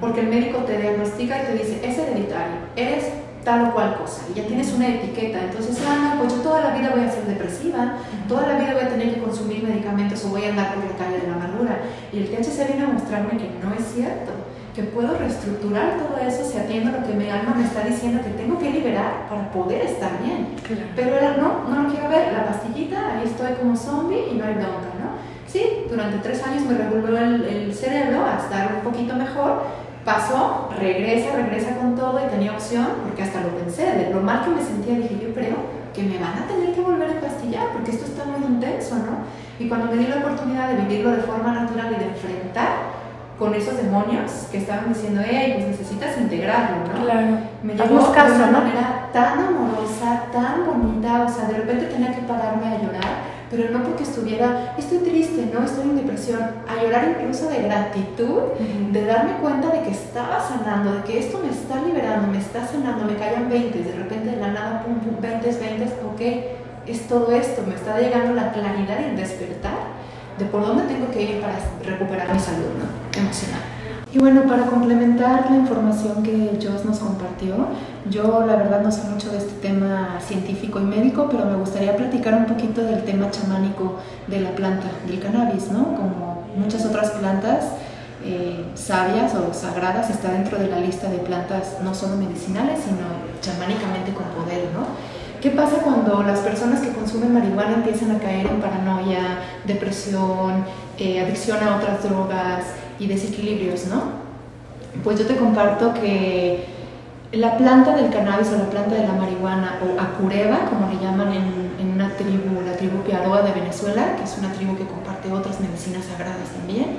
Porque 0.00 0.20
el 0.20 0.28
médico 0.28 0.58
te 0.58 0.78
diagnostica 0.78 1.42
y 1.42 1.46
te 1.46 1.52
dice, 1.54 1.80
es 1.82 1.98
hereditario, 1.98 2.56
eres 2.76 3.04
tal 3.44 3.68
o 3.68 3.72
cual 3.72 3.96
cosa, 3.96 4.22
y 4.30 4.34
ya 4.34 4.46
tienes 4.46 4.72
una 4.74 4.88
etiqueta. 4.88 5.42
Entonces, 5.44 5.78
ah, 5.88 6.14
no, 6.14 6.20
pues 6.20 6.34
yo 6.34 6.42
toda 6.42 6.60
la 6.60 6.76
vida 6.76 6.90
voy 6.94 7.04
a 7.04 7.10
ser 7.10 7.24
depresiva, 7.24 7.94
toda 8.28 8.46
la 8.46 8.58
vida 8.58 8.74
voy 8.74 8.82
a 8.82 8.88
tener 8.88 9.14
que 9.14 9.22
consumir 9.22 9.62
medicamentos 9.62 10.24
o 10.24 10.28
voy 10.28 10.44
a 10.44 10.50
andar 10.50 10.74
por 10.74 10.84
la 10.84 10.96
calle 10.96 11.20
de 11.20 11.28
la 11.28 11.34
amargura. 11.34 11.78
Y 12.12 12.18
el 12.18 12.28
THC 12.28 12.66
viene 12.66 12.84
a 12.84 12.92
mostrarme 12.92 13.38
que 13.38 13.48
no 13.62 13.72
es 13.72 13.84
cierto, 13.94 14.32
que 14.74 14.82
puedo 14.82 15.16
reestructurar 15.16 15.96
todo 15.96 16.18
eso 16.18 16.44
si 16.44 16.58
atiendo 16.58 16.92
lo 16.92 17.06
que 17.06 17.14
mi 17.14 17.28
alma 17.30 17.54
me 17.56 17.64
está 17.64 17.82
diciendo 17.82 18.20
que 18.22 18.30
tengo 18.30 18.58
que 18.58 18.70
liberar 18.70 19.26
para 19.28 19.50
poder 19.50 19.82
estar 19.82 20.22
bien. 20.22 20.54
Pero 20.94 21.16
era, 21.16 21.36
no, 21.36 21.68
no 21.68 21.82
lo 21.82 21.88
quiero 21.88 22.08
ver, 22.08 22.32
la 22.32 22.46
pastillita, 22.46 23.16
ahí 23.16 23.24
estoy 23.24 23.54
como 23.54 23.74
zombie 23.74 24.28
y 24.30 24.34
no 24.36 24.44
hay 24.44 24.54
bronca, 24.54 24.92
¿no? 25.00 25.18
Sí, 25.48 25.86
durante 25.88 26.18
tres 26.18 26.44
años 26.44 26.64
me 26.64 26.76
revolvió 26.76 27.16
el, 27.16 27.42
el 27.44 27.74
cerebro 27.74 28.24
a 28.24 28.36
estar 28.36 28.74
un 28.76 28.82
poquito 28.82 29.14
mejor, 29.16 29.62
pasó, 30.04 30.70
regresa, 30.78 31.36
regresa 31.36 31.76
con 31.76 31.94
todo 31.94 32.20
y 32.24 32.28
tenía 32.28 32.52
opción, 32.52 32.86
porque 33.04 33.22
hasta 33.22 33.40
lo 33.40 33.48
pensé, 33.48 33.84
de 33.92 34.10
lo 34.10 34.20
mal 34.20 34.44
que 34.44 34.50
me 34.50 34.62
sentía, 34.62 34.96
dije, 34.96 35.18
yo 35.22 35.34
creo 35.34 35.56
que 35.94 36.02
me 36.02 36.18
van 36.18 36.42
a 36.42 36.46
tener 36.46 36.74
que 36.74 36.80
volver 36.80 37.08
a 37.08 37.12
empastillar, 37.12 37.68
porque 37.72 37.90
esto 37.90 38.06
está 38.06 38.24
muy 38.24 38.46
intenso, 38.46 38.96
¿no? 38.96 39.26
Y 39.58 39.68
cuando 39.68 39.86
me 39.86 39.96
di 39.96 40.06
la 40.06 40.18
oportunidad 40.18 40.68
de 40.68 40.76
vivirlo 40.82 41.10
de 41.10 41.22
forma 41.22 41.52
natural 41.52 41.92
y 41.96 41.98
de 41.98 42.10
enfrentar 42.10 42.98
con 43.38 43.54
esos 43.54 43.76
demonios 43.76 44.48
que 44.50 44.58
estaban 44.58 44.92
diciendo, 44.92 45.22
hey, 45.24 45.54
pues 45.56 45.68
necesitas 45.68 46.18
integrarlo, 46.18 46.76
¿no? 46.86 47.04
Claro. 47.04 47.38
Me 47.62 47.74
llevó 47.74 48.12
caso, 48.12 48.32
de 48.32 48.36
una 48.36 48.50
¿no? 48.50 48.58
manera 48.58 49.08
tan 49.12 49.38
amorosa, 49.38 50.24
tan 50.32 50.66
bonita, 50.66 51.24
o 51.24 51.28
sea, 51.28 51.46
de 51.46 51.54
repente 51.58 51.86
tenía 51.86 52.14
que 52.14 52.22
pararme 52.22 52.66
a 52.66 52.78
llorar, 52.78 53.37
pero 53.50 53.70
no 53.70 53.82
porque 53.82 54.02
estuviera, 54.02 54.74
estoy 54.76 54.98
triste, 54.98 55.50
no, 55.52 55.64
estoy 55.64 55.88
en 55.88 55.96
depresión, 55.96 56.40
a 56.68 56.82
llorar 56.82 57.16
incluso 57.18 57.48
de 57.48 57.62
gratitud, 57.62 58.42
de 58.92 59.04
darme 59.04 59.32
cuenta 59.40 59.68
de 59.68 59.82
que 59.82 59.90
estaba 59.90 60.40
sanando, 60.40 60.92
de 60.92 61.02
que 61.02 61.18
esto 61.18 61.40
me 61.42 61.50
está 61.50 61.82
liberando, 61.82 62.28
me 62.28 62.38
está 62.38 62.66
sanando, 62.66 63.04
me 63.04 63.16
caían 63.16 63.48
20, 63.48 63.82
de 63.82 63.92
repente 63.92 64.30
de 64.30 64.36
la 64.36 64.48
nada, 64.48 64.82
pum, 64.84 64.96
pum, 64.96 65.20
20, 65.20 65.46
20, 65.46 65.84
ok, 65.84 66.20
es 66.86 67.08
todo 67.08 67.32
esto, 67.32 67.62
me 67.66 67.74
está 67.74 67.98
llegando 67.98 68.34
la 68.34 68.52
claridad 68.52 69.00
y 69.00 69.10
el 69.10 69.16
despertar 69.16 69.98
de 70.38 70.44
por 70.44 70.66
dónde 70.66 70.84
tengo 70.84 71.10
que 71.10 71.22
ir 71.22 71.40
para 71.40 71.54
recuperar 71.84 72.32
mi 72.32 72.38
salud 72.38 72.70
¿no? 72.78 73.20
emocional. 73.20 73.77
Y 74.10 74.18
bueno, 74.18 74.44
para 74.44 74.64
complementar 74.64 75.50
la 75.50 75.56
información 75.56 76.22
que 76.22 76.58
Joss 76.62 76.86
nos 76.86 76.98
compartió, 76.98 77.54
yo 78.10 78.46
la 78.46 78.56
verdad 78.56 78.80
no 78.80 78.90
sé 78.90 79.02
mucho 79.02 79.30
de 79.30 79.36
este 79.36 79.52
tema 79.60 80.18
científico 80.26 80.80
y 80.80 80.84
médico, 80.84 81.28
pero 81.30 81.44
me 81.44 81.56
gustaría 81.56 81.94
platicar 81.94 82.32
un 82.32 82.46
poquito 82.46 82.82
del 82.82 83.04
tema 83.04 83.30
chamánico 83.30 83.96
de 84.26 84.40
la 84.40 84.52
planta, 84.52 84.86
del 85.06 85.20
cannabis, 85.20 85.70
¿no? 85.70 85.94
Como 85.94 86.44
muchas 86.56 86.86
otras 86.86 87.10
plantas 87.10 87.66
eh, 88.24 88.64
sabias 88.74 89.34
o 89.34 89.52
sagradas, 89.52 90.08
está 90.08 90.32
dentro 90.32 90.58
de 90.58 90.68
la 90.68 90.80
lista 90.80 91.10
de 91.10 91.18
plantas 91.18 91.76
no 91.84 91.94
solo 91.94 92.16
medicinales, 92.16 92.80
sino 92.82 93.04
chamánicamente 93.42 94.14
con 94.14 94.24
poder, 94.42 94.70
¿no? 94.72 94.86
¿Qué 95.42 95.50
pasa 95.50 95.82
cuando 95.84 96.22
las 96.22 96.38
personas 96.40 96.80
que 96.80 96.88
consumen 96.88 97.34
marihuana 97.34 97.74
empiezan 97.74 98.10
a 98.12 98.18
caer 98.18 98.46
en 98.46 98.60
paranoia, 98.60 99.38
depresión, 99.66 100.64
eh, 100.98 101.20
adicción 101.20 101.58
a 101.62 101.76
otras 101.76 102.02
drogas 102.02 102.64
y 102.98 103.06
desequilibrios, 103.06 103.86
no? 103.86 104.02
Pues 105.04 105.18
yo 105.18 105.26
te 105.26 105.36
comparto 105.36 105.94
que 105.94 106.64
la 107.32 107.56
planta 107.56 107.94
del 107.94 108.10
cannabis 108.10 108.48
o 108.48 108.56
la 108.56 108.70
planta 108.70 108.94
de 108.94 109.06
la 109.06 109.12
marihuana 109.12 109.78
o 109.82 110.00
acureva, 110.00 110.60
como 110.70 110.88
le 110.90 110.98
llaman 110.98 111.28
en, 111.32 111.72
en 111.78 111.92
una 111.92 112.10
tribu, 112.16 112.60
la 112.64 112.76
tribu 112.76 113.02
Piaroa 113.02 113.42
de 113.42 113.52
Venezuela, 113.52 114.16
que 114.16 114.24
es 114.24 114.36
una 114.38 114.52
tribu 114.52 114.76
que 114.76 114.84
comparte 114.84 115.30
otras 115.32 115.60
medicinas 115.60 116.06
sagradas 116.06 116.48
también, 116.56 116.96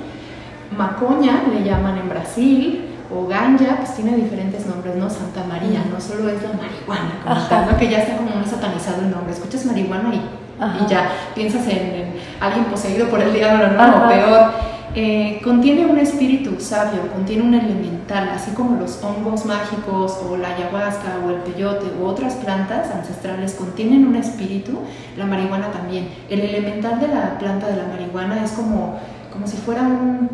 macoña 0.76 1.42
le 1.52 1.64
llaman 1.64 1.98
en 1.98 2.08
Brasil, 2.08 2.90
o 3.12 3.26
ganja, 3.26 3.76
pues 3.78 3.94
tiene 3.96 4.16
diferentes 4.16 4.66
nombres, 4.66 4.94
¿no? 4.94 5.10
Santa 5.10 5.42
María, 5.44 5.84
no 5.90 6.00
solo 6.00 6.28
es 6.28 6.40
la 6.42 6.50
marihuana, 6.52 7.20
como 7.24 7.48
tal, 7.48 7.66
¿no? 7.66 7.76
que 7.76 7.88
ya 7.88 7.98
está 7.98 8.16
como 8.16 8.30
muy 8.30 8.46
satanizado 8.46 9.02
el 9.02 9.10
nombre. 9.10 9.32
Escuchas 9.32 9.66
marihuana 9.66 10.14
y, 10.14 10.18
y 10.18 10.86
ya 10.88 11.10
piensas 11.34 11.66
en, 11.66 11.78
en, 11.78 12.12
alguien 12.38 12.66
poseído 12.66 13.08
por 13.08 13.20
el 13.20 13.32
diablo, 13.32 13.68
¿no? 13.72 14.04
O 14.04 14.08
peor. 14.08 14.50
Eh, 14.94 15.40
contiene 15.44 15.86
un 15.86 15.98
espíritu 15.98 16.58
sabio, 16.58 17.12
contiene 17.12 17.44
un 17.44 17.54
elemental, 17.54 18.28
así 18.30 18.50
como 18.50 18.80
los 18.80 19.02
hongos 19.04 19.46
mágicos 19.46 20.18
o 20.28 20.36
la 20.36 20.56
ayahuasca 20.56 21.18
o 21.24 21.30
el 21.30 21.36
peyote 21.36 21.86
u 22.00 22.06
otras 22.06 22.34
plantas 22.34 22.90
ancestrales 22.90 23.54
contienen 23.54 24.06
un 24.06 24.16
espíritu, 24.16 24.80
la 25.16 25.26
marihuana 25.26 25.70
también. 25.70 26.08
El 26.28 26.40
elemental 26.40 26.98
de 27.00 27.08
la 27.08 27.38
planta 27.38 27.68
de 27.68 27.76
la 27.76 27.84
marihuana 27.84 28.44
es 28.44 28.50
como, 28.50 28.98
como 29.32 29.46
si 29.46 29.56
fuera 29.58 29.82
un 29.82 30.28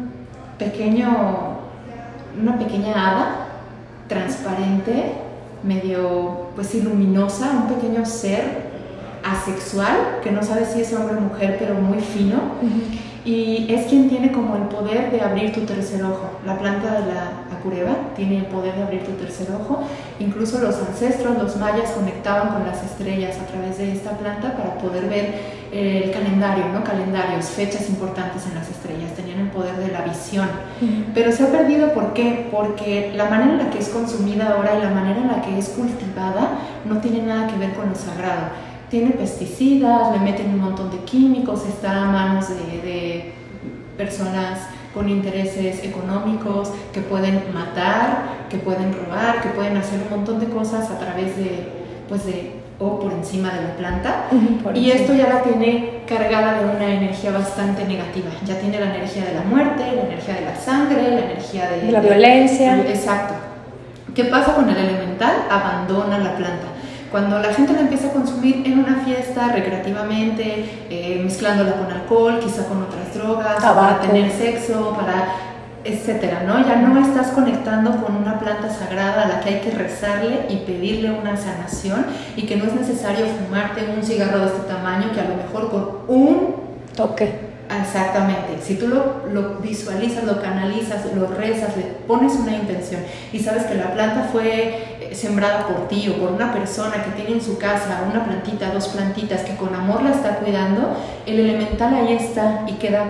pequeño 0.58 1.56
una 2.40 2.58
pequeña 2.58 2.92
hada 2.92 3.46
transparente, 4.08 5.12
medio 5.62 6.50
pues 6.54 6.74
luminosa, 6.74 7.50
un 7.50 7.74
pequeño 7.74 8.04
ser 8.04 8.66
asexual, 9.24 10.20
que 10.22 10.30
no 10.30 10.42
sabe 10.42 10.64
si 10.66 10.82
es 10.82 10.92
hombre 10.92 11.16
o 11.16 11.20
mujer, 11.20 11.56
pero 11.58 11.74
muy 11.74 12.00
fino. 12.00 12.36
Y 13.26 13.66
es 13.68 13.86
quien 13.86 14.08
tiene 14.08 14.30
como 14.30 14.54
el 14.54 14.62
poder 14.62 15.10
de 15.10 15.20
abrir 15.20 15.52
tu 15.52 15.62
tercer 15.62 16.00
ojo. 16.04 16.30
La 16.46 16.56
planta 16.56 17.00
de 17.00 17.12
la 17.12 17.56
acureva 17.58 17.96
tiene 18.14 18.38
el 18.38 18.46
poder 18.46 18.76
de 18.76 18.84
abrir 18.84 19.02
tu 19.02 19.10
tercer 19.14 19.48
ojo. 19.50 19.82
Incluso 20.20 20.60
los 20.60 20.76
ancestros, 20.76 21.36
los 21.36 21.56
mayas, 21.56 21.90
conectaban 21.90 22.50
con 22.50 22.64
las 22.64 22.84
estrellas 22.84 23.36
a 23.36 23.46
través 23.46 23.78
de 23.78 23.90
esta 23.90 24.12
planta 24.12 24.56
para 24.56 24.74
poder 24.78 25.08
ver 25.08 25.34
el 25.72 26.12
calendario, 26.12 26.66
¿no? 26.72 26.84
Calendarios, 26.84 27.46
fechas 27.46 27.88
importantes 27.88 28.46
en 28.46 28.54
las 28.54 28.70
estrellas. 28.70 29.12
Tenían 29.16 29.40
el 29.40 29.48
poder 29.48 29.74
de 29.74 29.88
la 29.88 30.02
visión. 30.02 30.48
Pero 31.12 31.32
se 31.32 31.42
ha 31.42 31.48
perdido, 31.48 31.92
¿por 31.94 32.12
qué? 32.12 32.46
Porque 32.52 33.12
la 33.16 33.24
manera 33.24 33.54
en 33.54 33.58
la 33.58 33.70
que 33.70 33.80
es 33.80 33.88
consumida 33.88 34.54
ahora 34.54 34.78
y 34.78 34.82
la 34.82 34.90
manera 34.90 35.20
en 35.20 35.26
la 35.26 35.42
que 35.42 35.58
es 35.58 35.70
cultivada 35.70 36.58
no 36.84 36.98
tiene 36.98 37.22
nada 37.22 37.48
que 37.48 37.58
ver 37.58 37.74
con 37.74 37.88
lo 37.88 37.96
sagrado 37.96 38.75
tiene 38.90 39.10
pesticidas, 39.10 40.12
le 40.12 40.18
meten 40.18 40.54
un 40.54 40.60
montón 40.60 40.90
de 40.90 40.98
químicos, 40.98 41.66
está 41.66 42.02
a 42.02 42.06
manos 42.06 42.48
de, 42.48 42.80
de, 42.88 43.32
personas 43.96 44.60
con 44.92 45.08
intereses 45.08 45.82
económicos 45.82 46.70
que 46.92 47.00
pueden 47.00 47.42
matar, 47.52 48.46
que 48.50 48.58
pueden 48.58 48.92
robar, 48.92 49.40
que 49.40 49.48
pueden 49.48 49.76
hacer 49.76 50.00
un 50.02 50.18
montón 50.18 50.38
de 50.38 50.46
cosas 50.46 50.90
a 50.90 50.98
través 50.98 51.36
de, 51.36 51.68
pues 52.08 52.26
de, 52.26 52.56
o 52.78 53.00
por 53.00 53.12
encima 53.12 53.50
de 53.52 53.62
la 53.62 53.76
planta. 53.76 54.26
Y 54.74 54.90
esto 54.90 55.14
ya 55.14 55.28
la 55.28 55.42
tiene 55.42 56.02
cargada 56.06 56.60
de 56.60 56.76
una 56.76 56.94
energía 56.94 57.30
bastante 57.30 57.86
negativa. 57.86 58.28
Ya 58.44 58.58
tiene 58.60 58.78
la 58.78 58.94
energía 58.94 59.24
de 59.24 59.34
la 59.34 59.42
muerte, 59.42 59.82
la 59.94 60.02
energía 60.02 60.34
de 60.34 60.40
la 60.42 60.56
sangre, 60.56 61.02
la 61.02 61.20
energía 61.20 61.70
de, 61.70 61.80
de 61.86 61.92
la 61.92 62.00
violencia. 62.00 62.76
De, 62.76 62.90
exacto. 62.90 63.34
¿Qué 64.14 64.24
pasa 64.24 64.54
con 64.54 64.68
el 64.68 64.76
elemental? 64.76 65.46
Abandona 65.50 66.18
la 66.18 66.36
planta 66.36 66.75
cuando 67.16 67.38
la 67.38 67.54
gente 67.54 67.72
la 67.72 67.80
empieza 67.80 68.08
a 68.08 68.12
consumir 68.12 68.62
en 68.66 68.78
una 68.78 68.96
fiesta 68.96 69.48
recreativamente, 69.48 70.68
eh, 70.90 71.18
mezclándola 71.24 71.72
con 71.72 71.90
alcohol, 71.90 72.40
quizá 72.40 72.66
con 72.66 72.82
otras 72.82 73.14
drogas, 73.14 73.56
Tabaco. 73.56 73.80
para 73.80 74.00
tener 74.02 74.30
sexo, 74.30 74.94
para 74.94 75.28
etcétera, 75.82 76.42
¿no? 76.46 76.62
Ya 76.68 76.76
no 76.76 77.00
estás 77.00 77.28
conectando 77.28 77.92
con 78.04 78.16
una 78.16 78.38
planta 78.38 78.68
sagrada 78.68 79.22
a 79.22 79.28
la 79.28 79.40
que 79.40 79.48
hay 79.48 79.60
que 79.62 79.70
rezarle 79.70 80.44
y 80.50 80.56
pedirle 80.66 81.10
una 81.10 81.38
sanación 81.38 82.04
y 82.36 82.42
que 82.42 82.56
no 82.56 82.66
es 82.66 82.74
necesario 82.74 83.24
fumarte 83.24 83.86
un 83.96 84.02
cigarro 84.02 84.40
de 84.40 84.46
este 84.48 84.68
tamaño 84.68 85.10
que 85.14 85.20
a 85.20 85.24
lo 85.24 85.36
mejor 85.36 85.70
con 85.70 86.14
un 86.14 86.56
toque 86.94 87.46
Exactamente, 87.68 88.62
si 88.62 88.76
tú 88.76 88.86
lo, 88.86 89.26
lo, 89.32 89.56
visualizas, 89.56 90.22
lo 90.22 90.40
canalizas, 90.40 91.04
lo 91.16 91.26
rezas, 91.26 91.76
le 91.76 91.82
pones 92.06 92.34
una 92.34 92.54
intención 92.54 93.00
y 93.32 93.40
sabes 93.40 93.64
que 93.64 93.74
la 93.74 93.92
planta 93.92 94.28
fue 94.30 94.95
sembrada 95.14 95.66
por 95.66 95.88
ti 95.88 96.08
o 96.08 96.20
por 96.20 96.32
una 96.32 96.52
persona 96.52 97.02
que 97.04 97.10
tiene 97.10 97.32
en 97.32 97.42
su 97.42 97.58
casa 97.58 98.02
una 98.10 98.24
plantita, 98.24 98.70
dos 98.72 98.88
plantitas, 98.88 99.42
que 99.42 99.56
con 99.56 99.74
amor 99.74 100.02
la 100.02 100.10
está 100.10 100.36
cuidando, 100.36 100.96
el 101.26 101.40
elemental 101.40 101.94
ahí 101.94 102.14
está 102.14 102.64
y 102.66 102.72
queda 102.74 103.04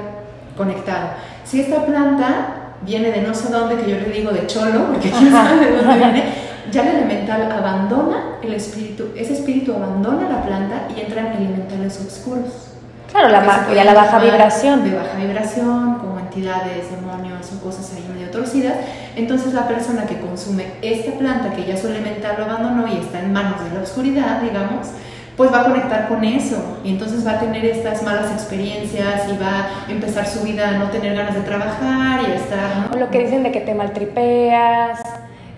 conectado. 0.56 1.10
Si 1.44 1.60
esta 1.60 1.84
planta 1.84 2.74
viene 2.82 3.10
de 3.10 3.22
no 3.22 3.34
sé 3.34 3.50
dónde, 3.50 3.76
que 3.76 3.90
yo 3.90 3.96
le 3.98 4.10
digo 4.10 4.32
de 4.32 4.46
cholo, 4.46 4.86
porque 4.92 5.10
quién 5.10 5.30
sabe 5.30 5.64
de 5.64 5.76
dónde 5.76 5.94
viene, 5.94 6.24
ya 6.70 6.82
el 6.82 6.96
elemental 6.96 7.50
abandona 7.50 8.38
el 8.42 8.54
espíritu, 8.54 9.08
ese 9.16 9.34
espíritu 9.34 9.74
abandona 9.74 10.28
la 10.28 10.42
planta 10.42 10.88
y 10.94 11.00
entran 11.00 11.32
elementales 11.32 12.00
oscuros 12.00 12.66
Claro, 13.10 13.28
la, 13.28 13.66
se 13.66 13.84
la 13.84 13.94
baja 13.94 14.18
vibración. 14.18 14.84
De 14.84 14.96
baja 14.96 15.16
vibración, 15.16 15.94
como 15.98 16.18
entidades, 16.18 16.90
demonios 16.90 17.50
o 17.52 17.62
cosas 17.62 17.92
ahí 17.94 18.04
medio 18.12 18.30
torcidas. 18.30 18.74
Entonces 19.16 19.54
la 19.54 19.66
persona 19.66 20.06
que 20.06 20.20
consume 20.20 20.66
esta 20.82 21.12
planta 21.12 21.54
que 21.54 21.64
ya 21.64 21.76
su 21.76 21.88
elemental 21.88 22.36
lo 22.38 22.44
abandonó 22.44 22.86
y 22.86 22.98
está 22.98 23.20
en 23.20 23.32
manos 23.32 23.64
de 23.64 23.74
la 23.74 23.82
oscuridad, 23.82 24.42
digamos, 24.42 24.88
pues 25.36 25.52
va 25.52 25.62
a 25.62 25.64
conectar 25.64 26.08
con 26.08 26.22
eso 26.22 26.78
y 26.84 26.90
entonces 26.90 27.26
va 27.26 27.32
a 27.32 27.40
tener 27.40 27.64
estas 27.64 28.02
malas 28.02 28.30
experiencias 28.32 29.28
y 29.28 29.36
va 29.38 29.68
a 29.86 29.90
empezar 29.90 30.26
su 30.26 30.42
vida 30.42 30.68
a 30.68 30.72
no 30.72 30.90
tener 30.90 31.16
ganas 31.16 31.34
de 31.34 31.40
trabajar 31.40 32.20
y 32.22 32.32
a 32.32 32.34
estar... 32.34 32.90
¿no? 32.90 32.98
Lo 32.98 33.10
que 33.10 33.20
dicen 33.20 33.42
de 33.42 33.52
que 33.52 33.60
te 33.60 33.74
maltripeas, 33.74 35.00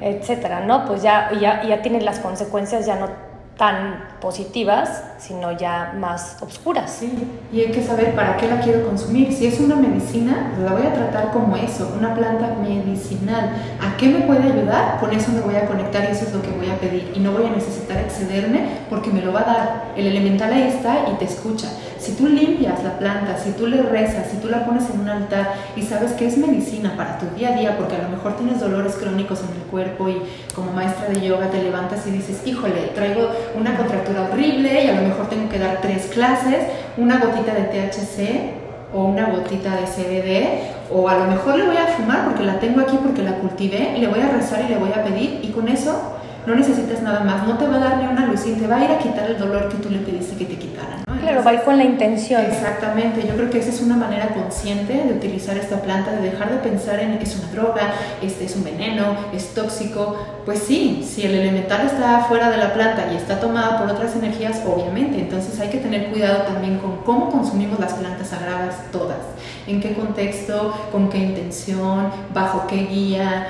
etcétera, 0.01 0.61
¿no? 0.61 0.85
Pues 0.85 1.03
ya, 1.03 1.31
ya, 1.41 1.63
ya 1.65 1.83
tienes 1.83 2.05
las 2.05 2.21
consecuencias 2.21 2.87
ya 2.87 2.97
no 2.97 3.28
tan 3.59 4.05
positivas, 4.21 5.03
sino 5.19 5.51
ya 5.51 5.93
más 5.99 6.37
oscuras. 6.41 6.91
Sí, 7.01 7.13
y 7.53 7.61
hay 7.61 7.73
que 7.73 7.83
saber 7.83 8.15
para 8.15 8.37
qué 8.37 8.47
la 8.47 8.61
quiero 8.61 8.87
consumir. 8.87 9.33
Si 9.33 9.49
es 9.49 9.59
una 9.59 9.75
medicina, 9.75 10.53
la 10.63 10.73
voy 10.73 10.87
a 10.87 10.95
tratar 10.95 11.33
como 11.33 11.57
eso, 11.57 11.93
una 11.99 12.15
planta 12.15 12.55
medicinal. 12.63 13.51
¿A 13.81 13.97
qué 13.97 14.09
me 14.11 14.21
puede 14.21 14.45
ayudar? 14.45 15.01
Con 15.01 15.13
eso 15.13 15.33
me 15.33 15.41
voy 15.41 15.57
a 15.57 15.67
conectar 15.67 16.05
y 16.05 16.13
eso 16.13 16.27
es 16.27 16.33
lo 16.33 16.41
que 16.41 16.51
voy 16.53 16.71
a 16.71 16.77
pedir. 16.77 17.13
Y 17.17 17.19
no 17.19 17.33
voy 17.33 17.47
a 17.47 17.51
necesitar 17.51 17.99
excederme 17.99 18.61
porque 18.89 19.11
me 19.11 19.23
lo 19.23 19.33
va 19.33 19.41
a 19.41 19.45
dar. 19.45 19.85
El 19.97 20.07
elemental 20.07 20.53
ahí 20.53 20.69
está 20.69 21.09
y 21.13 21.19
te 21.19 21.25
escucha. 21.25 21.69
Si 22.09 22.15
tú 22.15 22.27
limpias 22.27 22.83
la 22.83 22.99
planta, 22.99 23.37
si 23.37 23.51
tú 23.51 23.67
le 23.67 23.83
rezas, 23.83 24.31
si 24.31 24.39
tú 24.39 24.49
la 24.49 24.65
pones 24.65 24.89
en 24.89 25.01
un 25.01 25.11
altar 25.11 25.53
y 25.77 25.83
sabes 25.83 26.13
que 26.13 26.27
es 26.27 26.39
medicina 26.39 26.95
para 26.97 27.19
tu 27.19 27.27
día 27.37 27.51
a 27.51 27.53
día, 27.53 27.77
porque 27.77 27.97
a 27.97 28.03
lo 28.05 28.09
mejor 28.09 28.35
tienes 28.39 28.61
dolores 28.61 28.95
crónicos 28.95 29.41
en 29.41 29.61
el 29.61 29.67
cuerpo 29.71 30.09
y 30.09 30.23
como 30.55 30.73
maestra 30.73 31.09
de 31.09 31.21
yoga 31.21 31.51
te 31.51 31.63
levantas 31.63 32.07
y 32.07 32.13
dices, 32.13 32.41
híjole, 32.47 32.93
traigo 32.95 33.29
una 33.55 33.77
contractura 33.77 34.23
horrible 34.23 34.87
y 34.87 34.89
a 34.89 34.95
lo 34.95 35.07
mejor 35.07 35.29
tengo 35.29 35.51
que 35.51 35.59
dar 35.59 35.83
tres 35.83 36.07
clases, 36.07 36.69
una 36.97 37.19
gotita 37.19 37.53
de 37.53 37.65
THC 37.65 38.95
o 38.95 39.05
una 39.05 39.27
gotita 39.27 39.77
de 39.77 39.83
CBD 39.83 40.91
o 40.91 41.11
a 41.11 41.19
lo 41.19 41.25
mejor 41.27 41.59
le 41.59 41.67
voy 41.67 41.77
a 41.77 41.89
fumar 41.89 42.25
porque 42.25 42.43
la 42.43 42.59
tengo 42.59 42.81
aquí 42.81 42.99
porque 43.03 43.21
la 43.21 43.35
cultivé, 43.35 43.99
le 43.99 44.09
voy 44.09 44.21
a 44.21 44.31
rezar 44.31 44.65
y 44.65 44.69
le 44.73 44.79
voy 44.79 44.93
a 44.93 45.05
pedir 45.05 45.41
y 45.43 45.49
con 45.49 45.69
eso 45.69 46.15
no 46.47 46.55
necesitas 46.55 47.03
nada 47.03 47.21
más, 47.21 47.47
no 47.47 47.59
te 47.59 47.69
va 47.69 47.77
a 47.77 47.81
dar 47.81 47.99
ni 47.99 48.07
una 48.07 48.25
lucín, 48.25 48.59
te 48.59 48.67
va 48.67 48.77
a 48.77 48.85
ir 48.87 48.93
a 48.93 48.99
quitar 48.99 49.31
el 49.31 49.39
dolor 49.39 49.69
que 49.69 49.77
tú 49.77 49.91
le 49.91 49.99
pediste 49.99 50.39
que 50.39 50.47
te 50.47 50.57
quitara. 50.57 50.97
Claro, 51.21 51.43
va 51.45 51.61
con 51.62 51.77
la 51.77 51.85
intención. 51.85 52.45
Exactamente, 52.45 53.27
yo 53.27 53.35
creo 53.35 53.51
que 53.51 53.59
esa 53.59 53.71
es 53.71 53.81
una 53.81 53.97
manera 53.97 54.29
consciente 54.29 54.93
de 54.93 55.12
utilizar 55.12 55.57
esta 55.57 55.83
planta, 55.83 56.12
de 56.12 56.31
dejar 56.31 56.51
de 56.51 56.59
pensar 56.59 57.01
en 57.01 57.12
es 57.14 57.37
una 57.37 57.51
droga, 57.51 57.93
este 58.23 58.45
es 58.45 58.57
un 58.57 58.64
veneno, 58.64 59.16
es 59.33 59.55
tóxico. 59.55 60.16
Pues 60.45 60.61
sí, 60.61 61.05
si 61.07 61.27
el 61.27 61.35
elemental 61.35 61.87
está 61.87 62.21
fuera 62.21 62.51
de 62.51 62.57
la 62.57 62.73
planta 62.73 63.12
y 63.12 63.16
está 63.16 63.41
tomada 63.41 63.79
por 63.79 63.91
otras 63.91 64.14
energías, 64.16 64.62
obviamente, 64.66 65.21
entonces 65.21 65.59
hay 65.61 65.69
que 65.69 65.79
tener 65.79 66.11
cuidado 66.11 66.43
también 66.45 66.79
con 66.79 66.99
cómo 66.99 67.31
consumimos 67.31 67.79
las 67.81 67.95
plantas 67.95 68.29
sagradas 68.29 68.77
todas, 68.93 69.19
en 69.66 69.81
qué 69.81 69.95
contexto, 69.95 70.75
con 70.93 71.09
qué 71.09 71.19
intención, 71.19 72.11
bajo 72.33 72.66
qué 72.66 72.87
guía. 72.87 73.47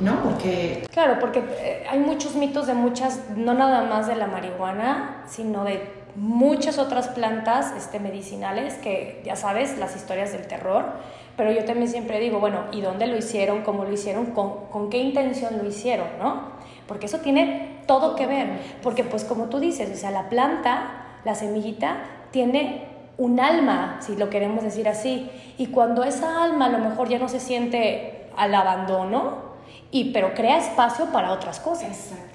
¿no? 0.00 0.22
Porque... 0.22 0.86
Claro, 0.90 1.18
porque 1.20 1.40
eh, 1.40 1.86
hay 1.90 1.98
muchos 1.98 2.34
mitos 2.34 2.66
de 2.66 2.72
muchas, 2.72 3.20
no 3.36 3.52
nada 3.52 3.82
más 3.82 4.06
de 4.06 4.16
la 4.16 4.26
marihuana, 4.26 5.24
sino 5.28 5.64
de 5.64 5.99
muchas 6.16 6.78
otras 6.78 7.08
plantas 7.08 7.72
este, 7.76 8.00
medicinales 8.00 8.74
que, 8.74 9.22
ya 9.24 9.36
sabes, 9.36 9.78
las 9.78 9.96
historias 9.96 10.32
del 10.32 10.46
terror, 10.46 10.84
pero 11.36 11.52
yo 11.52 11.64
también 11.64 11.88
siempre 11.88 12.20
digo, 12.20 12.40
bueno, 12.40 12.64
¿y 12.72 12.80
dónde 12.80 13.06
lo 13.06 13.16
hicieron? 13.16 13.62
¿Cómo 13.62 13.84
lo 13.84 13.92
hicieron? 13.92 14.26
¿Con, 14.26 14.66
con 14.66 14.90
qué 14.90 14.98
intención 14.98 15.58
lo 15.58 15.66
hicieron? 15.66 16.06
¿no? 16.18 16.42
Porque 16.86 17.06
eso 17.06 17.18
tiene 17.18 17.80
todo 17.86 18.16
que 18.16 18.26
ver, 18.26 18.48
porque 18.82 19.04
pues 19.04 19.24
como 19.24 19.46
tú 19.46 19.58
dices, 19.58 19.90
o 19.90 19.96
sea, 19.96 20.10
la 20.10 20.28
planta, 20.28 21.18
la 21.24 21.34
semillita, 21.34 21.98
tiene 22.30 22.84
un 23.18 23.40
alma, 23.40 23.98
si 24.00 24.16
lo 24.16 24.30
queremos 24.30 24.62
decir 24.62 24.88
así, 24.88 25.30
y 25.58 25.66
cuando 25.66 26.04
esa 26.04 26.42
alma 26.42 26.66
a 26.66 26.68
lo 26.70 26.78
mejor 26.78 27.08
ya 27.08 27.18
no 27.18 27.28
se 27.28 27.40
siente 27.40 28.28
al 28.36 28.54
abandono, 28.54 29.50
y, 29.90 30.12
pero 30.12 30.34
crea 30.34 30.58
espacio 30.58 31.06
para 31.06 31.32
otras 31.32 31.60
cosas. 31.60 31.90
Exactamente. 31.90 32.29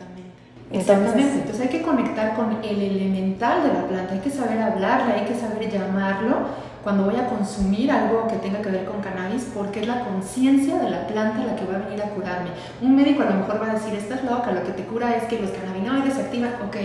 Exactamente. 0.71 1.33
Entonces 1.33 1.61
hay 1.61 1.69
que 1.69 1.81
conectar 1.81 2.35
con 2.35 2.51
el 2.63 2.81
elemental 2.81 3.63
de 3.63 3.73
la 3.73 3.87
planta, 3.87 4.13
hay 4.13 4.19
que 4.19 4.31
saber 4.31 4.61
hablarle, 4.61 5.13
hay 5.13 5.25
que 5.25 5.35
saber 5.35 5.69
llamarlo 5.69 6.65
cuando 6.83 7.05
voy 7.05 7.15
a 7.15 7.27
consumir 7.27 7.91
algo 7.91 8.27
que 8.27 8.35
tenga 8.35 8.61
que 8.61 8.69
ver 8.69 8.85
con 8.85 9.01
cannabis, 9.01 9.47
porque 9.55 9.81
es 9.81 9.87
la 9.87 10.01
conciencia 10.01 10.77
de 10.77 10.91
la 10.91 11.07
planta 11.07 11.43
la 11.43 11.55
que 11.55 11.65
va 11.65 11.77
a 11.77 11.79
venir 11.79 12.01
a 12.03 12.09
curarme. 12.09 12.49
Un 12.79 12.95
médico 12.95 13.23
a 13.23 13.25
lo 13.25 13.37
mejor 13.37 13.59
va 13.59 13.71
a 13.71 13.73
decir, 13.73 13.93
estás 13.95 14.23
loca, 14.23 14.51
lo 14.51 14.63
que 14.63 14.71
te 14.71 14.83
cura 14.83 15.15
es 15.15 15.23
que 15.23 15.39
los 15.39 15.49
cannabinoides 15.49 16.13
se 16.13 16.21
activan, 16.21 16.51
ok, 16.67 16.77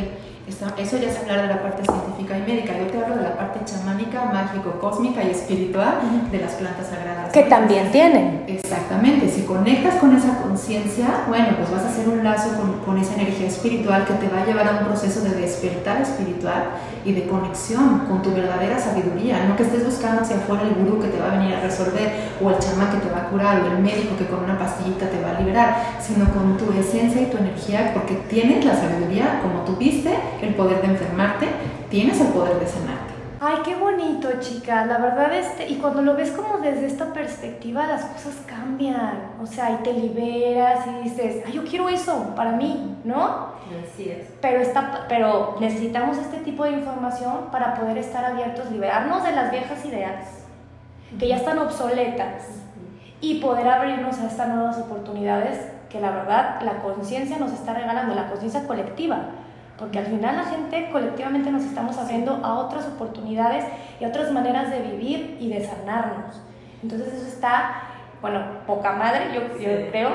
eso 0.77 0.97
ya 0.99 1.09
es 1.09 1.19
hablar 1.19 1.43
de 1.43 1.49
la 1.49 1.63
parte 1.63 1.83
científica 1.85 2.39
y 2.39 2.43
médica, 2.43 2.77
yo 2.77 2.87
te 2.87 2.99
hablo 2.99 3.17
de 3.17 3.23
la 3.23 3.37
parte 3.37 3.61
chamánica, 3.65 4.25
mágico, 4.27 4.73
cósmica 4.81 5.23
y 5.23 5.31
espiritual 5.31 5.99
de 6.31 6.39
las 6.39 6.53
plantas 6.53 6.89
sagradas. 6.89 7.33
Que 7.33 7.45
también 7.45 7.91
tienen. 7.91 8.45
Exactamente, 8.47 9.29
si 9.29 9.43
conectas 9.43 9.95
con 9.97 10.15
esa 10.15 10.43
conciencia, 10.43 11.25
bueno, 11.29 11.49
pues 11.57 11.71
vas 11.71 11.85
a 11.85 11.89
hacer 11.89 12.09
un 12.09 12.25
lazo 12.25 12.51
con, 12.57 12.81
con 12.81 12.99
esa 12.99 13.15
energía 13.15 13.47
espiritual 13.47 14.05
que 14.07 14.15
te 14.15 14.29
va 14.29 14.43
a 14.43 14.47
llevar 14.47 14.69
a 14.69 14.79
un 14.81 14.87
proceso 14.87 15.21
de 15.23 15.31
despertar 15.31 16.03
espiritual 16.03 16.71
y 17.05 17.13
de 17.13 17.27
conexión 17.27 18.07
con 18.07 18.23
tu 18.23 18.33
verdadera 18.33 18.79
sabiduría, 18.79 19.45
no 19.47 19.57
que 19.57 19.63
estés 19.63 19.85
buscando 19.85 20.23
hacia 20.23 20.37
afuera 20.37 20.65
el 20.65 20.75
gurú 20.75 21.01
que 21.01 21.09
te 21.09 21.19
va 21.19 21.33
a 21.33 21.39
venir 21.39 21.55
a 21.55 21.61
resolver 21.61 22.13
o 22.43 22.51
el 22.51 22.59
chamán 22.59 22.91
que 22.91 23.07
te 23.07 23.11
va 23.11 23.23
a 23.23 23.29
curar 23.29 23.63
o 23.63 23.67
el 23.67 23.79
médico 23.79 24.17
que 24.19 24.27
con 24.27 24.45
una 24.45 24.59
pastillita 24.59 25.09
te 25.09 25.23
va 25.23 25.37
a 25.37 25.41
liberar, 25.41 25.77
sino 26.01 26.29
con 26.31 26.57
tu 26.59 26.71
esencia 26.79 27.23
y 27.23 27.27
tu 27.27 27.39
energía 27.39 27.93
porque 27.95 28.15
tienes 28.29 28.65
la 28.65 28.77
sabiduría, 28.77 29.41
como 29.43 29.61
tuviste 29.65 30.11
el 30.43 30.55
poder 30.55 30.81
de 30.83 30.89
enfermarte, 30.89 31.47
tienes 31.91 32.21
el 32.21 32.29
poder 32.29 32.59
de 32.59 32.67
sanarte. 32.67 33.11
Ay, 33.43 33.57
qué 33.65 33.75
bonito, 33.75 34.29
chicas. 34.39 34.87
La 34.87 34.99
verdad, 34.99 35.33
este, 35.35 35.67
y 35.67 35.77
cuando 35.77 36.03
lo 36.03 36.15
ves 36.15 36.31
como 36.31 36.59
desde 36.59 36.87
esta 36.87 37.13
perspectiva, 37.15 37.87
las 37.87 38.05
cosas 38.05 38.35
cambian. 38.47 39.33
O 39.43 39.47
sea, 39.47 39.71
y 39.71 39.77
te 39.83 39.95
liberas 39.95 40.87
y 40.87 41.05
dices, 41.05 41.43
ay, 41.47 41.53
yo 41.55 41.65
quiero 41.65 41.89
eso 41.89 42.35
para 42.37 42.53
mí, 42.53 42.97
¿no? 43.03 43.49
Así 43.83 44.11
es. 44.11 44.27
Pero, 44.43 44.61
está, 44.61 45.07
pero 45.09 45.57
necesitamos 45.59 46.19
este 46.19 46.39
tipo 46.39 46.65
de 46.65 46.73
información 46.73 47.47
para 47.51 47.75
poder 47.77 47.97
estar 47.97 48.27
abiertos, 48.27 48.71
liberarnos 48.71 49.25
de 49.25 49.33
las 49.33 49.51
viejas 49.51 49.85
ideas 49.87 50.41
que 51.19 51.29
ya 51.29 51.37
están 51.37 51.59
obsoletas 51.59 52.45
y 53.21 53.41
poder 53.41 53.69
abrirnos 53.69 54.19
a 54.19 54.27
estas 54.27 54.49
nuevas 54.49 54.79
oportunidades 54.79 55.59
que 55.89 56.01
la 56.01 56.11
verdad 56.11 56.61
la 56.63 56.77
conciencia 56.83 57.39
nos 57.39 57.53
está 57.53 57.75
regalando, 57.75 58.15
la 58.15 58.29
conciencia 58.29 58.67
colectiva. 58.67 59.19
Porque 59.81 59.99
al 59.99 60.07
final 60.07 60.37
la 60.37 60.45
gente 60.45 60.89
colectivamente 60.93 61.51
nos 61.51 61.63
estamos 61.65 61.97
abriendo 61.99 62.39
a 62.45 62.59
otras 62.59 62.87
oportunidades 62.87 63.65
y 63.99 64.05
a 64.05 64.09
otras 64.09 64.31
maneras 64.31 64.71
de 64.71 64.81
vivir 64.83 65.39
y 65.41 65.49
de 65.49 65.65
sanarnos. 65.67 66.41
Entonces 66.83 67.13
eso 67.15 67.27
está, 67.27 67.83
bueno, 68.21 68.43
poca 68.67 68.93
madre, 68.93 69.29
yo, 69.35 69.41
yo 69.59 69.69
Sí. 69.79 69.87
creo. 69.91 70.11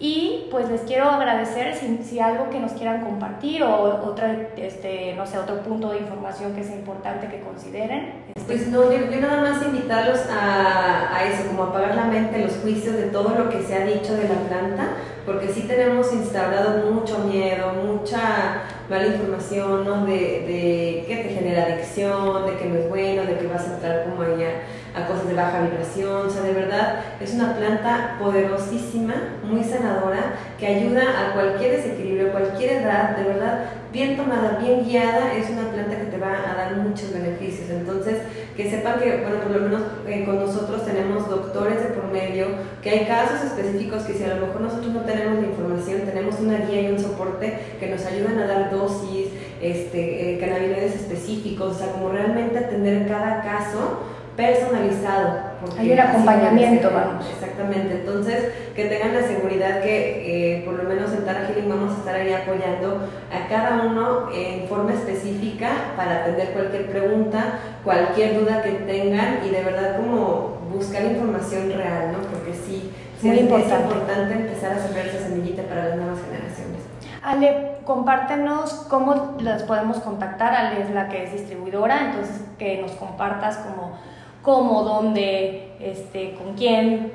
Y 0.00 0.48
pues 0.50 0.68
les 0.68 0.80
quiero 0.80 1.08
agradecer 1.08 1.74
si, 1.76 1.98
si 1.98 2.18
algo 2.18 2.50
que 2.50 2.58
nos 2.58 2.72
quieran 2.72 3.02
compartir 3.04 3.62
o 3.62 3.82
otra, 4.04 4.34
este, 4.56 5.14
no 5.16 5.24
sé, 5.26 5.38
otro 5.38 5.60
punto 5.60 5.90
de 5.92 5.98
información 5.98 6.54
que 6.56 6.64
sea 6.64 6.74
importante 6.74 7.28
que 7.28 7.40
consideren. 7.40 8.24
Este, 8.34 8.40
Pues 8.52 8.66
no, 8.68 8.90
yo, 8.90 8.98
yo 9.08 9.20
nada 9.20 9.40
más 9.42 9.62
invitarlos 9.64 10.18
a, 10.28 11.14
a 11.14 11.24
eso, 11.24 11.46
como 11.46 11.64
apagar 11.64 11.94
la 11.94 12.06
mente, 12.06 12.38
los 12.42 12.56
juicios 12.56 12.96
de 12.96 13.04
todo 13.10 13.28
lo 13.38 13.48
que 13.48 13.62
se 13.62 13.76
ha 13.76 13.84
dicho 13.86 14.14
de 14.14 14.28
la 14.28 14.34
planta, 14.48 14.88
porque 15.24 15.48
sí 15.48 15.62
tenemos 15.62 16.12
instaurado 16.12 16.90
mucho 16.90 17.18
miedo, 17.20 17.72
mucha 17.72 18.62
mala 18.90 19.06
información, 19.06 19.84
¿no? 19.84 20.04
De, 20.04 20.12
de 20.12 21.04
que 21.06 21.16
te 21.16 21.34
genera 21.34 21.64
adicción, 21.64 22.46
de 22.46 22.56
que 22.56 22.64
no 22.66 22.78
es 22.78 22.88
bueno, 22.88 23.24
de 23.24 23.38
que 23.38 23.46
vas 23.46 23.68
a 23.68 23.74
entrar 23.74 24.04
como 24.04 24.22
allá 24.22 24.62
a 24.94 25.06
cosas 25.06 25.26
de 25.26 25.34
baja 25.34 25.62
vibración, 25.62 26.26
o 26.26 26.30
sea, 26.30 26.42
de 26.42 26.52
verdad 26.52 27.00
es 27.20 27.32
una 27.32 27.56
planta 27.56 28.16
poderosísima, 28.18 29.14
muy 29.42 29.64
sanadora, 29.64 30.34
que 30.58 30.66
ayuda 30.66 31.02
a 31.02 31.32
cualquier 31.32 31.76
desequilibrio, 31.76 32.32
cualquier 32.32 32.82
edad, 32.82 33.16
de 33.16 33.24
verdad, 33.24 33.64
bien 33.92 34.16
tomada, 34.16 34.58
bien 34.60 34.84
guiada, 34.84 35.34
es 35.34 35.48
una 35.50 35.70
planta 35.70 35.96
que 35.96 36.04
te 36.04 36.18
va 36.18 36.32
a 36.50 36.54
dar 36.54 36.76
muchos 36.76 37.12
beneficios. 37.12 37.70
Entonces, 37.70 38.18
que 38.56 38.70
sepan 38.70 39.00
que, 39.00 39.22
bueno, 39.22 39.40
por 39.42 39.50
lo 39.50 39.60
menos 39.60 39.82
eh, 40.06 40.24
con 40.24 40.38
nosotros 40.38 40.84
tenemos 40.84 41.28
doctores 41.28 41.82
de 41.82 41.90
por 41.90 42.10
medio, 42.12 42.46
que 42.82 42.90
hay 42.90 43.06
casos 43.06 43.44
específicos 43.44 44.02
que 44.02 44.14
si 44.14 44.24
a 44.24 44.34
lo 44.34 44.46
mejor 44.46 44.60
nosotros 44.62 44.92
no 44.92 45.00
tenemos 45.00 45.40
la 45.40 45.46
información, 45.46 46.02
tenemos 46.02 46.38
una 46.40 46.58
guía 46.58 46.82
y 46.82 46.92
un 46.92 46.98
soporte 46.98 47.58
que 47.80 47.88
nos 47.88 48.04
ayudan 48.04 48.38
a 48.38 48.46
dar 48.46 48.70
dosis, 48.70 49.28
este, 49.60 50.34
eh, 50.34 50.38
cannabinoides 50.38 50.94
específicos, 50.94 51.76
o 51.76 51.78
sea, 51.78 51.92
como 51.92 52.10
realmente 52.10 52.58
atender 52.58 53.06
cada 53.06 53.42
caso 53.42 54.00
personalizado. 54.36 55.52
Hay 55.78 55.92
un 55.92 56.00
acompañamiento, 56.00 56.90
vamos. 56.92 57.26
Exactamente, 57.30 57.94
entonces 57.94 58.52
que 58.74 58.86
tengan 58.86 59.14
la 59.14 59.22
seguridad 59.22 59.82
que 59.82 60.56
eh, 60.56 60.64
por 60.64 60.74
lo 60.74 60.84
menos 60.84 61.12
en 61.12 61.24
Tara 61.24 61.46
Healing 61.46 61.68
vamos 61.68 61.94
a 61.94 61.98
estar 61.98 62.14
ahí 62.14 62.32
apoyando 62.32 63.08
a 63.30 63.48
cada 63.48 63.82
uno 63.84 64.30
en 64.32 64.66
forma 64.68 64.92
específica 64.92 65.68
para 65.96 66.22
atender 66.22 66.50
cualquier 66.50 66.90
pregunta, 66.90 67.58
cualquier 67.84 68.40
duda 68.40 68.62
que 68.62 68.70
tengan 68.72 69.40
y 69.46 69.50
de 69.50 69.62
verdad 69.62 69.98
como 69.98 70.62
buscar 70.72 71.04
información 71.04 71.70
real, 71.70 72.12
¿no? 72.12 72.18
Porque 72.28 72.54
sí, 72.54 72.90
sí 73.20 73.28
Muy 73.28 73.36
es, 73.36 73.42
importante 73.42 74.34
empezar 74.34 74.72
a 74.72 74.78
sembrar 74.78 75.06
esa 75.06 75.28
semillita 75.28 75.62
para 75.64 75.88
las 75.88 75.96
nuevas 75.96 76.18
generaciones. 76.24 76.82
Ale, 77.22 77.76
compártenos 77.84 78.86
cómo 78.88 79.36
las 79.40 79.62
podemos 79.62 79.98
contactar. 79.98 80.54
Ale 80.54 80.82
es 80.82 80.90
la 80.90 81.08
que 81.08 81.24
es 81.24 81.32
distribuidora, 81.32 82.06
entonces 82.06 82.40
que 82.58 82.80
nos 82.80 82.92
compartas 82.92 83.58
como 83.58 83.92
cómo, 84.42 84.82
dónde, 84.82 85.76
este, 85.80 86.34
con 86.34 86.54
quién, 86.54 87.12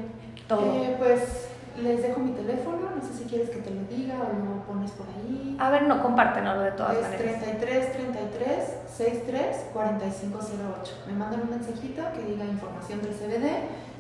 todo. 0.48 0.84
Eh, 0.84 0.96
pues 0.98 1.48
les 1.82 2.02
dejo 2.02 2.20
mi 2.20 2.32
teléfono, 2.32 2.90
no 2.96 3.02
sé 3.02 3.14
si 3.14 3.26
quieres 3.26 3.50
que 3.50 3.60
te 3.60 3.70
lo 3.70 3.82
diga 3.84 4.16
o 4.16 4.34
lo 4.34 4.64
pones 4.64 4.92
por 4.92 5.06
ahí. 5.08 5.56
A 5.60 5.70
ver, 5.70 5.84
no, 5.84 6.02
compártenoslo 6.02 6.64
de 6.64 6.72
todas 6.72 6.96
es 6.96 7.02
maneras. 7.04 7.42
33 7.42 7.94
33 7.94 8.78
63 8.88 9.66
4508. 9.74 10.94
Me 11.08 11.14
mandan 11.14 11.42
un 11.42 11.50
mensajito 11.52 12.02
que 12.14 12.24
diga 12.24 12.46
información 12.46 13.02
del 13.02 13.14
CBD. 13.14 13.48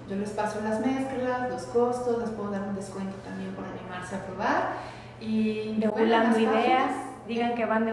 Yo 0.09 0.15
les 0.15 0.29
paso 0.31 0.61
las 0.61 0.79
mezclas, 0.79 1.49
los 1.49 1.63
costos, 1.63 2.19
les 2.19 2.29
puedo 2.29 2.49
dar 2.51 2.61
un 2.61 2.75
descuento 2.75 3.15
también 3.25 3.53
por 3.53 3.65
animarse 3.65 4.15
a 4.15 4.25
probar. 4.25 4.73
Y 5.19 5.75
de 5.75 6.41
Ideas, 6.41 6.91
digan 7.27 7.55
que 7.55 7.65
van 7.65 7.85
de 7.85 7.91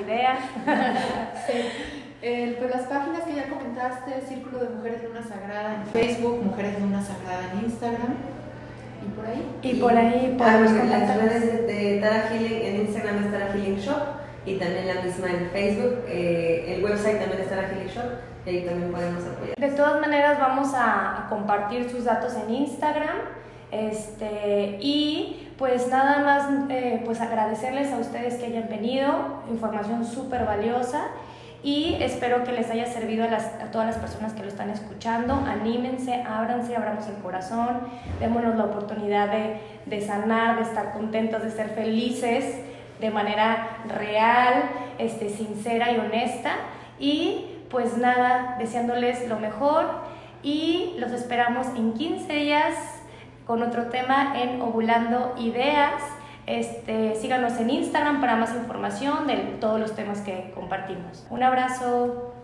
Ideas. 0.00 0.38
Sí. 1.46 2.05
Eh, 2.22 2.56
pues 2.58 2.70
las 2.70 2.86
páginas 2.86 3.22
que 3.22 3.34
ya 3.34 3.48
comentaste, 3.48 4.20
Círculo 4.26 4.58
de 4.60 4.70
Mujeres 4.70 5.02
Luna 5.04 5.22
Sagrada 5.22 5.74
en 5.74 5.86
Facebook, 5.86 6.42
Mujeres 6.44 6.80
Luna 6.80 7.02
Sagrada 7.02 7.52
en 7.52 7.64
Instagram 7.66 8.14
y 9.06 9.08
por 9.14 9.26
ahí. 9.26 9.46
Y 9.62 9.74
por 9.80 9.96
ahí 9.96 10.34
Ah, 10.40 10.44
podemos 10.44 10.72
bueno, 10.72 10.90
las 10.90 11.16
redes 11.16 11.42
de, 11.42 11.62
de 11.62 12.00
Tara 12.00 12.28
Healing 12.30 12.62
en 12.62 12.76
Instagram 12.86 13.24
es 13.24 13.32
Tara 13.32 13.52
Healing 13.52 13.76
Shop 13.78 14.02
y 14.46 14.54
también 14.56 14.86
la 14.88 15.02
misma 15.02 15.28
en 15.28 15.50
Facebook. 15.50 16.04
Eh, 16.08 16.74
el 16.76 16.84
website 16.84 17.18
también 17.20 17.42
es 17.42 17.48
Tara 17.50 17.68
Healing 17.68 17.88
Shop 17.88 18.04
y 18.46 18.50
ahí 18.50 18.64
también 18.64 18.90
podemos 18.90 19.22
apoyar. 19.24 19.54
De 19.56 19.68
todas 19.76 20.00
maneras 20.00 20.38
vamos 20.38 20.72
a, 20.74 21.26
a 21.26 21.28
compartir 21.28 21.90
sus 21.90 22.04
datos 22.04 22.34
en 22.34 22.52
Instagram. 22.54 23.16
Este, 23.70 24.78
y 24.80 25.48
pues 25.58 25.88
nada 25.88 26.20
más 26.22 26.48
eh, 26.70 27.02
pues 27.04 27.20
agradecerles 27.20 27.92
a 27.92 27.98
ustedes 27.98 28.36
que 28.36 28.46
hayan 28.46 28.68
venido, 28.68 29.42
información 29.50 30.04
súper 30.04 30.44
valiosa 30.46 31.08
y 31.62 31.96
espero 32.00 32.44
que 32.44 32.52
les 32.52 32.70
haya 32.70 32.86
servido 32.86 33.24
a, 33.24 33.28
las- 33.28 33.54
a 33.60 33.70
todas 33.72 33.86
las 33.86 33.96
personas 33.96 34.32
que 34.34 34.42
lo 34.42 34.48
están 34.48 34.70
escuchando. 34.70 35.34
Anímense, 35.34 36.22
ábranse, 36.22 36.76
abramos 36.76 37.06
el 37.08 37.16
corazón, 37.16 37.80
démonos 38.20 38.54
la 38.56 38.64
oportunidad 38.64 39.28
de, 39.30 39.60
de 39.86 40.00
sanar, 40.00 40.56
de 40.56 40.62
estar 40.62 40.92
contentos, 40.92 41.42
de 41.42 41.50
ser 41.50 41.70
felices 41.70 42.60
de 43.00 43.10
manera 43.10 43.78
real, 43.88 44.64
este, 44.98 45.28
sincera 45.28 45.92
y 45.92 45.98
honesta. 45.98 46.52
Y 46.98 47.44
pues 47.70 47.98
nada, 47.98 48.56
deseándoles 48.58 49.28
lo 49.28 49.38
mejor 49.38 49.86
y 50.42 50.94
los 50.98 51.10
esperamos 51.12 51.66
en 51.76 51.92
15 51.94 52.32
días 52.32 52.74
con 53.46 53.62
otro 53.62 53.86
tema 53.86 54.34
en 54.40 54.60
Ovulando 54.62 55.34
Ideas. 55.38 55.92
Este, 56.46 57.16
síganos 57.16 57.58
en 57.58 57.70
Instagram 57.70 58.20
para 58.20 58.36
más 58.36 58.54
información 58.54 59.26
de 59.26 59.36
todos 59.60 59.80
los 59.80 59.94
temas 59.96 60.20
que 60.20 60.52
compartimos. 60.54 61.26
Un 61.28 61.42
abrazo. 61.42 62.35